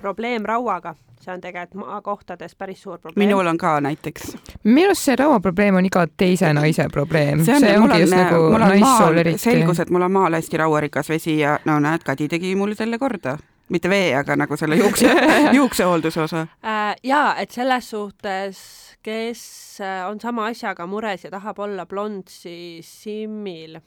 probleem 0.00 0.46
rauaga 0.48 0.94
see 1.22 1.34
on 1.34 1.40
tegelikult 1.40 1.86
maakohtades 1.86 2.54
päris 2.58 2.82
suur 2.82 2.98
probleem. 2.98 3.28
minul 3.28 3.46
on 3.46 3.58
ka 3.58 3.80
näiteks. 3.80 4.36
minu 4.64 4.86
arust 4.86 5.06
see 5.06 5.16
rauaprobleem 5.16 5.78
on 5.78 5.86
iga 5.86 6.06
teise 6.16 6.52
naise 6.52 6.88
probleem. 6.92 7.44
see, 7.44 7.54
on, 7.54 7.60
see 7.60 7.78
ongi 7.78 8.00
just 8.00 8.16
nagu 8.16 8.58
naissool 8.58 9.22
eriti. 9.22 9.38
selgus, 9.38 9.80
et 9.80 9.90
mul 9.90 10.02
on 10.08 10.12
maal 10.12 10.34
hästi 10.38 10.62
rauarikas 10.64 11.08
vesi 11.08 11.38
ja 11.38 11.58
no 11.64 11.78
näed, 11.80 12.02
Kadi 12.02 12.28
tegi 12.28 12.54
mulle 12.56 12.74
selle 12.74 12.98
korda 12.98 13.36
mitte 13.72 13.90
vee, 13.90 14.12
aga 14.16 14.36
nagu 14.36 14.56
selle 14.56 14.76
juukse 14.80 15.10
juuksehoolduse 15.58 16.22
osa 16.22 16.46
äh,. 16.64 16.94
jaa, 17.02 17.36
et 17.40 17.50
selles 17.50 17.90
suhtes, 17.90 18.60
kes 19.02 19.42
äh, 19.80 20.04
on 20.08 20.20
sama 20.20 20.46
asjaga 20.52 20.86
mures 20.86 21.24
ja 21.24 21.32
tahab 21.32 21.58
olla 21.58 21.86
blond, 21.86 22.28
siis 22.28 22.92
Simmil 23.02 23.80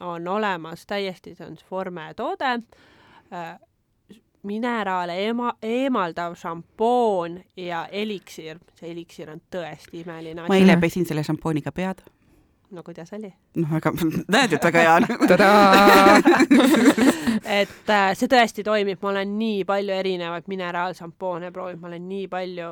on 0.00 0.28
olemas 0.28 0.86
täiesti, 0.86 1.34
see 1.34 1.46
on 1.46 1.56
Forme 1.70 2.12
toode 2.16 2.52
äh, 3.32 3.56
mineraale 4.42 5.16
eema-, 5.26 5.54
eemaldav 5.62 6.34
šampoon 6.38 7.40
ja 7.56 7.86
eliksir. 7.86 8.58
see 8.78 8.92
eliksir 8.92 9.30
on 9.30 9.40
tõesti 9.50 10.02
imeline 10.04 10.42
asi. 10.42 10.48
ma 10.48 10.60
eile 10.60 10.78
pesin 10.80 11.06
selle 11.06 11.24
šampooniga 11.26 11.72
pead. 11.74 12.02
No 12.70 12.82
kuidas 12.82 13.12
oli? 13.12 13.32
noh, 13.56 13.70
väga, 13.72 13.92
näed, 14.34 14.52
et 14.52 14.64
väga 14.64 14.78
hea 14.84 14.96
et 17.60 17.90
äh, 17.90 18.12
see 18.18 18.30
tõesti 18.30 18.64
toimib, 18.66 19.00
ma 19.02 19.12
olen 19.12 19.36
nii 19.38 19.64
palju 19.68 19.94
erinevaid 19.94 20.48
mineraalšampoone 20.50 21.52
proovinud, 21.54 21.82
ma 21.82 21.90
olen 21.90 22.08
nii 22.08 22.26
palju 22.32 22.70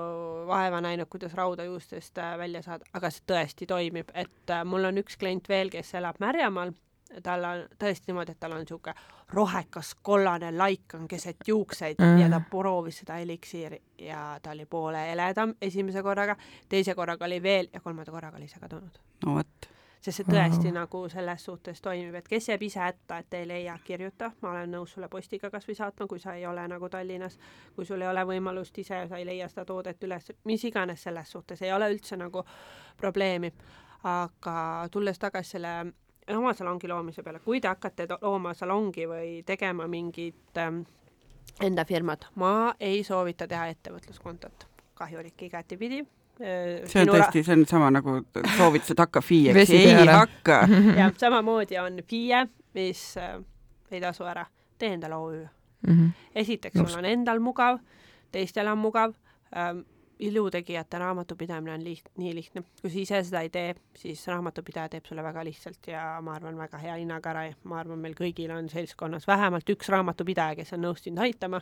vaeva 0.49 0.81
näinud, 0.85 1.09
kuidas 1.13 1.35
rauda 1.39 1.67
juustest 1.69 2.19
äh, 2.23 2.35
välja 2.39 2.63
saada, 2.67 2.89
aga 2.97 3.11
see 3.13 3.27
tõesti 3.29 3.69
toimib, 3.71 4.11
et 4.15 4.53
äh, 4.53 4.65
mul 4.69 4.91
on 4.91 5.03
üks 5.03 5.19
klient 5.21 5.49
veel, 5.49 5.73
kes 5.73 5.95
elab 6.01 6.21
Märjamaal, 6.23 6.75
tal 7.23 7.45
on 7.47 7.63
tõesti 7.79 8.11
niimoodi, 8.11 8.35
et 8.35 8.41
tal 8.43 8.57
on 8.57 8.65
niisugune 8.65 8.95
rohekas 9.33 9.95
kollane 10.07 10.53
laik 10.55 10.95
on 10.95 11.09
keset 11.11 11.47
juukseid 11.47 11.99
mm. 11.99 12.19
ja 12.21 12.29
ta 12.31 12.41
proovis 12.51 13.01
seda 13.03 13.19
eliksiiri 13.23 13.81
ja 14.07 14.39
ta 14.43 14.53
oli 14.55 14.67
poole 14.71 15.03
heledam 15.09 15.55
esimese 15.63 16.03
korraga, 16.03 16.37
teise 16.69 16.95
korraga 16.95 17.27
oli 17.27 17.41
veel 17.43 17.71
ja 17.73 17.81
kolmanda 17.81 18.13
korraga 18.15 18.39
oli 18.39 18.49
see 18.51 18.63
kadunud. 18.63 19.01
no 19.25 19.39
vot 19.39 19.71
sest 20.07 20.23
see 20.23 20.27
tõesti 20.29 20.69
mm. 20.69 20.75
nagu 20.77 21.01
selles 21.11 21.45
suhtes 21.49 21.81
toimib, 21.83 22.15
et 22.15 22.29
kes 22.31 22.49
jääb 22.53 22.63
ise 22.63 22.81
hätta, 22.81 23.19
et 23.23 23.35
ei 23.35 23.47
leia, 23.49 23.75
kirjuta, 23.85 24.31
ma 24.43 24.53
olen 24.53 24.71
nõus 24.77 24.95
sulle 24.95 25.09
postiga 25.11 25.51
kas 25.51 25.67
või 25.67 25.79
saatma, 25.79 26.07
kui 26.07 26.23
sa 26.23 26.37
ei 26.39 26.47
ole 26.47 26.67
nagu 26.71 26.89
Tallinnas, 26.93 27.39
kui 27.75 27.87
sul 27.89 28.05
ei 28.05 28.11
ole 28.11 28.23
võimalust 28.29 28.79
ise, 28.79 29.03
sa 29.11 29.19
ei 29.19 29.27
leia 29.27 29.49
seda 29.51 29.65
toodet 29.67 30.03
üles, 30.07 30.31
mis 30.47 30.65
iganes 30.69 31.03
selles 31.03 31.33
suhtes, 31.35 31.63
ei 31.63 31.73
ole 31.75 31.91
üldse 31.95 32.19
nagu 32.21 32.45
probleemi. 32.97 33.53
aga 34.07 34.89
tulles 34.93 35.19
tagasi 35.19 35.57
selle 35.57 35.71
oma 36.37 36.53
salongi 36.55 36.89
loomise 36.89 37.23
peale, 37.23 37.41
kui 37.43 37.61
te 37.61 37.69
hakkate 37.69 38.07
looma 38.21 38.53
salongi 38.55 39.07
või 39.09 39.31
tegema 39.47 39.89
mingit 39.91 40.59
ähm, 40.63 40.85
enda 41.61 41.85
firmat, 41.85 42.29
ma 42.35 42.75
ei 42.81 43.03
soovita 43.05 43.49
teha 43.49 43.67
ettevõtluskontot, 43.73 44.69
kahjulik 44.95 45.43
igatipidi 45.49 46.05
see 46.37 47.03
on 47.03 47.11
tõesti, 47.11 47.43
see 47.45 47.57
on 47.57 47.65
sama 47.69 47.91
nagu 47.95 48.21
soovitus, 48.57 48.93
et 48.93 49.01
hakka 49.01 49.23
FIE-ks, 49.25 49.73
ei 49.73 49.91
peale. 49.91 50.17
hakka. 50.21 50.61
jah, 51.01 51.13
samamoodi 51.19 51.79
on 51.81 52.01
FIE, 52.07 52.45
mis 52.77 53.03
äh, 53.21 53.37
ei 53.91 54.01
tasu 54.05 54.29
ära, 54.29 54.47
tee 54.79 54.93
endale 54.97 55.17
OÜ 55.17 55.43
mm. 55.43 55.93
-hmm. 55.93 56.09
esiteks, 56.35 56.79
sul 56.79 56.99
on 56.99 57.05
endal 57.05 57.41
mugav, 57.41 57.79
teistel 58.33 58.69
on 58.69 58.79
mugav 58.79 59.15
ähm,, 59.57 59.85
ilutegijate 60.19 60.99
raamatupidamine 60.99 61.75
on 61.75 61.85
liht-, 61.85 62.11
nii 62.17 62.35
lihtne. 62.35 62.63
kui 62.83 62.91
sa 62.91 62.99
ise 62.99 63.23
seda 63.23 63.41
ei 63.41 63.51
tee, 63.51 63.75
siis 63.97 64.27
raamatupidaja 64.27 64.89
teeb 64.89 65.05
sulle 65.05 65.23
väga 65.23 65.45
lihtsalt 65.45 65.87
ja 65.87 66.21
ma 66.23 66.35
arvan, 66.35 66.57
väga 66.59 66.79
hea 66.79 66.95
hinnaga 66.95 67.31
ära 67.31 67.45
ja 67.45 67.55
ma 67.65 67.81
arvan, 67.81 67.99
meil 67.99 68.15
kõigil 68.15 68.53
on 68.57 68.69
seltskonnas 68.69 69.27
vähemalt 69.27 69.69
üks 69.71 69.89
raamatupidaja, 69.89 70.57
kes 70.57 70.73
on 70.73 70.81
nõus 70.81 71.05
sind 71.05 71.19
aitama, 71.19 71.61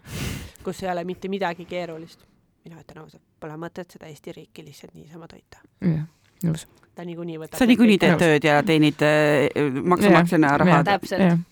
kus 0.65 0.83
ei 0.83 0.91
ole 0.91 1.05
mitte 1.05 1.29
midagi 1.29 1.65
keerulist 1.65 2.27
mina 2.65 2.81
ütlen 2.81 3.05
ausalt, 3.05 3.23
pole 3.41 3.57
mõtet 3.61 3.95
seda 3.95 4.09
Eesti 4.11 4.33
riiki 4.33 4.65
lihtsalt 4.65 4.95
niisama 4.95 5.29
toita. 5.29 5.61
jah, 5.85 6.05
nõus. 6.45 6.67
ta 6.95 7.05
niikuinii 7.05 7.41
võtab 7.43 7.61
sa 7.61 7.69
niikuinii 7.69 7.99
teed 8.03 8.21
tööd 8.21 8.49
ja 8.49 8.61
teenid 8.67 9.05
äh, 9.05 9.49
maksumaksjana 9.95 10.55
raha. 10.63 10.83
täpselt. 10.85 11.45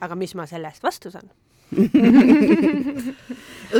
aga 0.00 0.18
mis 0.18 0.34
ma 0.34 0.46
selle 0.50 0.72
eest 0.72 0.86
vastu 0.86 1.12
saan 1.14 1.30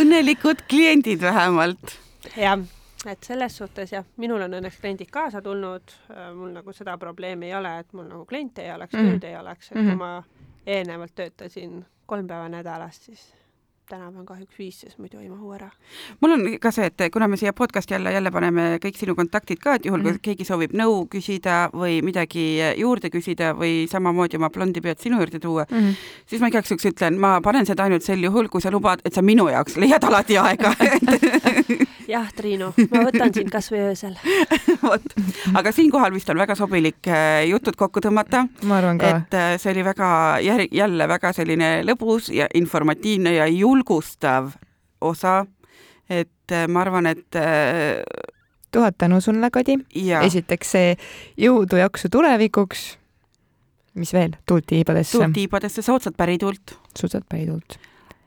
õnnelikud 0.00 0.58
kliendid 0.70 1.24
vähemalt. 1.24 1.96
jah, 2.36 2.60
et 3.06 3.26
selles 3.26 3.56
suhtes 3.58 3.96
jah, 3.96 4.06
minul 4.22 4.42
on 4.46 4.54
õnneks 4.60 4.78
kliendid 4.82 5.10
kaasa 5.10 5.42
tulnud, 5.42 5.96
äh, 6.14 6.30
mul 6.36 6.50
nagu 6.54 6.70
seda 6.76 6.94
probleemi 6.98 7.46
ei 7.50 7.56
ole, 7.58 7.72
et 7.82 7.90
mul 7.96 8.06
nagu 8.06 8.24
kliente 8.30 8.60
ei 8.66 8.72
oleks 8.74 8.94
mm, 8.94 9.00
-hmm. 9.00 9.18
tööd 9.18 9.30
ei 9.30 9.36
oleks, 9.36 9.72
et 9.72 9.76
mm 9.76 9.82
-hmm. 9.82 9.88
kui 9.88 9.96
ma 9.96 10.22
eelnevalt 10.66 11.14
töötasin 11.14 11.84
kolm 12.06 12.26
päeva 12.26 12.48
nädalas, 12.48 13.04
siis 13.04 13.34
täna 13.90 14.10
pean 14.14 14.26
kahjuks 14.28 14.58
viis, 14.58 14.80
sest 14.84 15.00
muidu 15.02 15.20
ei 15.20 15.28
mahu 15.30 15.52
ära. 15.56 15.70
mul 16.20 16.36
on 16.36 16.46
ka 16.62 16.72
see, 16.74 16.88
et 16.90 17.06
kuna 17.12 17.28
me 17.28 17.38
siia 17.40 17.52
podcast'i 17.56 17.96
alla 17.98 18.14
jälle 18.14 18.32
paneme 18.34 18.66
kõik 18.82 18.98
sinu 19.00 19.16
kontaktid 19.18 19.60
ka, 19.62 19.76
et 19.78 19.88
juhul 19.88 20.00
mm, 20.02 20.20
kui 20.20 20.30
keegi 20.30 20.48
soovib 20.48 20.74
nõu 20.78 21.04
küsida 21.12 21.60
või 21.74 22.00
midagi 22.06 22.46
juurde 22.80 23.10
küsida 23.12 23.52
või 23.58 23.86
samamoodi 23.90 24.40
oma 24.40 24.50
blondi 24.54 24.82
pead 24.84 25.02
sinu 25.02 25.20
juurde 25.20 25.42
tuua 25.42 25.66
mm, 25.68 25.94
siis 26.30 26.42
ma 26.42 26.52
igaks 26.52 26.72
juhuks 26.72 26.90
ütlen, 26.92 27.18
ma 27.20 27.38
panen 27.44 27.68
seda 27.68 27.88
ainult 27.88 28.06
sel 28.06 28.22
juhul, 28.24 28.48
kui 28.48 28.62
sa 28.62 28.72
lubad, 28.72 29.02
et 29.04 29.14
sa 29.14 29.22
minu 29.22 29.48
jaoks 29.50 29.78
leiad 29.80 30.04
alati 30.06 30.38
aega 30.40 30.74
jah, 32.10 32.28
Triinu, 32.36 32.70
ma 32.90 33.04
võtan 33.06 33.32
sind 33.34 33.50
kas 33.52 33.70
või 33.72 33.82
öösel 33.90 34.16
vot, 34.84 35.14
aga 35.56 35.72
siinkohal 35.74 36.12
vist 36.14 36.30
on 36.32 36.40
väga 36.40 36.56
sobilik 36.58 37.10
äh, 37.10 37.44
jutud 37.50 37.78
kokku 37.78 38.02
tõmmata. 38.04 38.44
ma 38.68 38.78
arvan 38.80 39.00
ka. 39.00 39.12
et 39.16 39.36
äh, 39.38 39.54
see 39.62 39.72
oli 39.74 39.84
väga, 39.86 40.10
jälle 40.70 41.08
väga 41.10 41.32
selline 41.36 41.72
lõbus 41.86 42.30
ja 42.34 42.48
informatiivne 42.54 43.34
ja 43.38 43.48
julgustav 43.50 44.54
osa. 45.00 45.44
et 46.08 46.54
äh, 46.56 46.66
ma 46.68 46.84
arvan, 46.84 47.10
et 47.10 47.40
tuhat 48.70 48.98
tänu 48.98 49.20
sulle, 49.20 49.50
Kadi. 49.50 49.78
esiteks 50.22 50.72
see 50.76 50.96
jõudu, 51.38 51.80
jaksu 51.80 52.10
tulevikuks. 52.12 52.88
mis 53.94 54.12
veel? 54.16 54.34
tuult 54.46 54.66
tiibadesse. 54.66 55.18
tuult 55.18 55.36
tiibadesse, 55.36 55.82
soodsat 55.82 56.16
pärituult. 56.16 56.78
soodsat 56.98 57.28
pärituult 57.28 57.78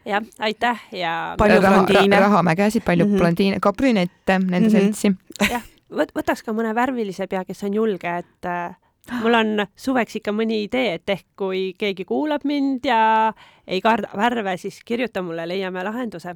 jah, 0.05 0.23
aitäh 0.39 0.85
ja 0.91 1.35
palju 1.37 1.61
blondiine. 1.61 2.19
rahamägesid, 2.19 2.83
palju 2.85 3.05
mm 3.05 3.13
-hmm. 3.13 3.17
blondiine, 3.17 3.59
ka 3.59 3.73
brünette, 3.73 4.39
nende 4.39 4.59
mm 4.59 4.65
-hmm. 4.65 4.69
seltsi. 4.69 5.15
jah, 5.51 5.63
võtaks 5.91 6.43
ka 6.45 6.53
mõne 6.53 6.75
värvilise 6.75 7.27
pea, 7.27 7.45
kes 7.45 7.63
on 7.63 7.73
julge, 7.73 8.17
et 8.17 8.45
äh, 8.45 8.75
mul 9.21 9.33
on 9.33 9.65
suveks 9.75 10.15
ikka 10.15 10.31
mõni 10.31 10.63
idee, 10.67 10.93
et 10.93 11.09
ehk 11.09 11.25
kui 11.35 11.73
keegi 11.77 12.05
kuulab 12.05 12.45
mind 12.47 12.85
ja 12.85 13.33
ei 13.67 13.81
karda 13.81 14.09
värve, 14.17 14.57
siis 14.57 14.79
kirjuta 14.85 15.21
mulle, 15.21 15.47
leiame 15.47 15.83
lahenduse. 15.83 16.35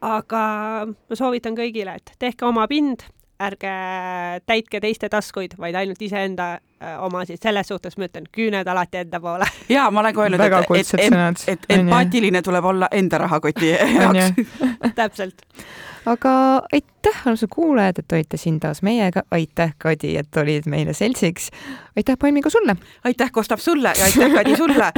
aga 0.00 0.42
ma 0.86 1.14
soovitan 1.14 1.56
kõigile, 1.56 1.96
et 1.96 2.12
tehke 2.18 2.46
oma 2.46 2.66
pind, 2.68 3.02
ärge 3.40 3.72
täitke 4.46 4.80
teiste 4.80 5.08
taskuid, 5.12 5.58
vaid 5.58 5.74
ainult 5.74 6.02
iseenda 6.02 6.58
äh, 6.82 7.02
omasid, 7.02 7.40
selles 7.42 7.68
suhtes 7.68 7.96
ma 7.96 8.08
ütlen, 8.08 8.28
küüned 8.32 8.68
alati 8.68 9.02
enda 9.04 9.20
poole. 9.20 9.48
ja 9.76 9.88
ma 9.90 10.00
olen 10.00 10.14
ka 10.14 10.26
öelnud, 10.26 10.40
et, 10.40 10.94
et, 10.98 11.02
et, 11.08 11.48
et 11.48 11.66
empaatiline 11.78 12.42
tuleb 12.42 12.64
olla 12.64 12.88
enda 12.92 13.18
rahakoti 13.24 13.70
jaoks. 13.74 14.56
täpselt. 15.00 15.42
aga 16.06 16.30
aitäh, 16.72 17.22
armsad 17.26 17.50
kuulajad, 17.52 17.98
et 17.98 18.12
olite 18.12 18.36
siin 18.36 18.60
taas 18.60 18.82
meiega, 18.86 19.22
aitäh, 19.30 19.74
Kadi, 19.78 20.16
et 20.16 20.42
olid 20.42 20.70
meile 20.70 20.92
seltsiks. 20.92 21.50
aitäh, 21.96 22.18
Palmi, 22.18 22.42
ka 22.42 22.50
sulle! 22.50 22.76
aitäh, 23.04 23.32
Kostap, 23.32 23.60
sulle 23.60 23.92
ja 23.98 24.04
aitäh, 24.04 24.34
Kadi, 24.34 24.56
sulle! 24.56 24.92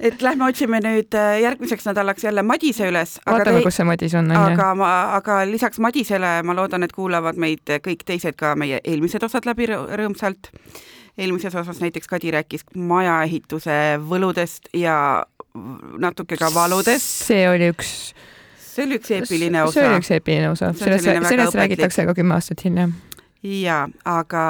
et 0.00 0.22
lähme 0.22 0.44
otsime 0.44 0.80
nüüd 0.84 1.14
äh, 1.16 1.38
järgmiseks 1.40 1.86
nädalaks 1.88 2.24
jälle 2.24 2.42
Madise 2.42 2.88
üles. 2.90 3.16
vaatame, 3.26 3.62
kus 3.64 3.78
see 3.80 3.86
Madis 3.88 4.14
on, 4.18 4.30
aga 4.36 4.72
ma, 4.78 4.90
aga 5.16 5.40
lisaks 5.48 5.80
Madisele 5.82 6.40
ma 6.44 6.56
loodan, 6.56 6.84
et 6.86 6.92
kuulavad 6.92 7.40
meid 7.40 7.76
kõik 7.86 8.04
teised 8.06 8.36
ka 8.38 8.54
meie 8.58 8.80
eelmised 8.84 9.24
osad 9.24 9.48
läbi 9.48 9.70
rõõmsalt. 9.72 10.52
Eelmises 11.18 11.54
osas 11.54 11.80
näiteks 11.80 12.08
Kadi 12.08 12.30
rääkis 12.30 12.64
majaehituse 12.76 13.98
võludest 14.08 14.70
ja 14.76 15.26
natuke 15.98 16.36
ka 16.36 16.50
valudest. 16.54 17.26
see 17.28 17.48
oli 17.48 17.70
üks 17.72 17.92
see 18.76 18.84
oli 18.84 18.98
üks 19.00 19.12
eepiline 19.16 19.62
osa. 19.64 19.72
see 19.78 19.88
oli 19.88 20.00
üks 20.00 20.10
eepiline 20.16 20.50
osa, 20.50 20.72
sellest, 20.76 21.04
sellest 21.28 21.60
räägitakse 21.60 22.06
ka 22.08 22.14
kümme 22.14 22.36
aastat 22.36 22.64
hiljem. 22.64 22.92
jaa, 23.42 23.86
aga 24.04 24.42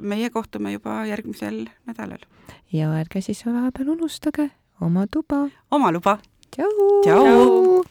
meie 0.00 0.30
kohtume 0.30 0.72
juba 0.74 1.04
järgmisel 1.06 1.66
nädalal. 1.86 2.24
ja 2.72 2.90
ärge 3.00 3.22
siis 3.24 3.44
vahepeal 3.46 3.94
unustage 3.96 4.50
oma 4.80 5.06
tuba. 5.10 5.46
oma 5.70 5.92
luba. 5.92 6.18
tšau. 6.50 7.84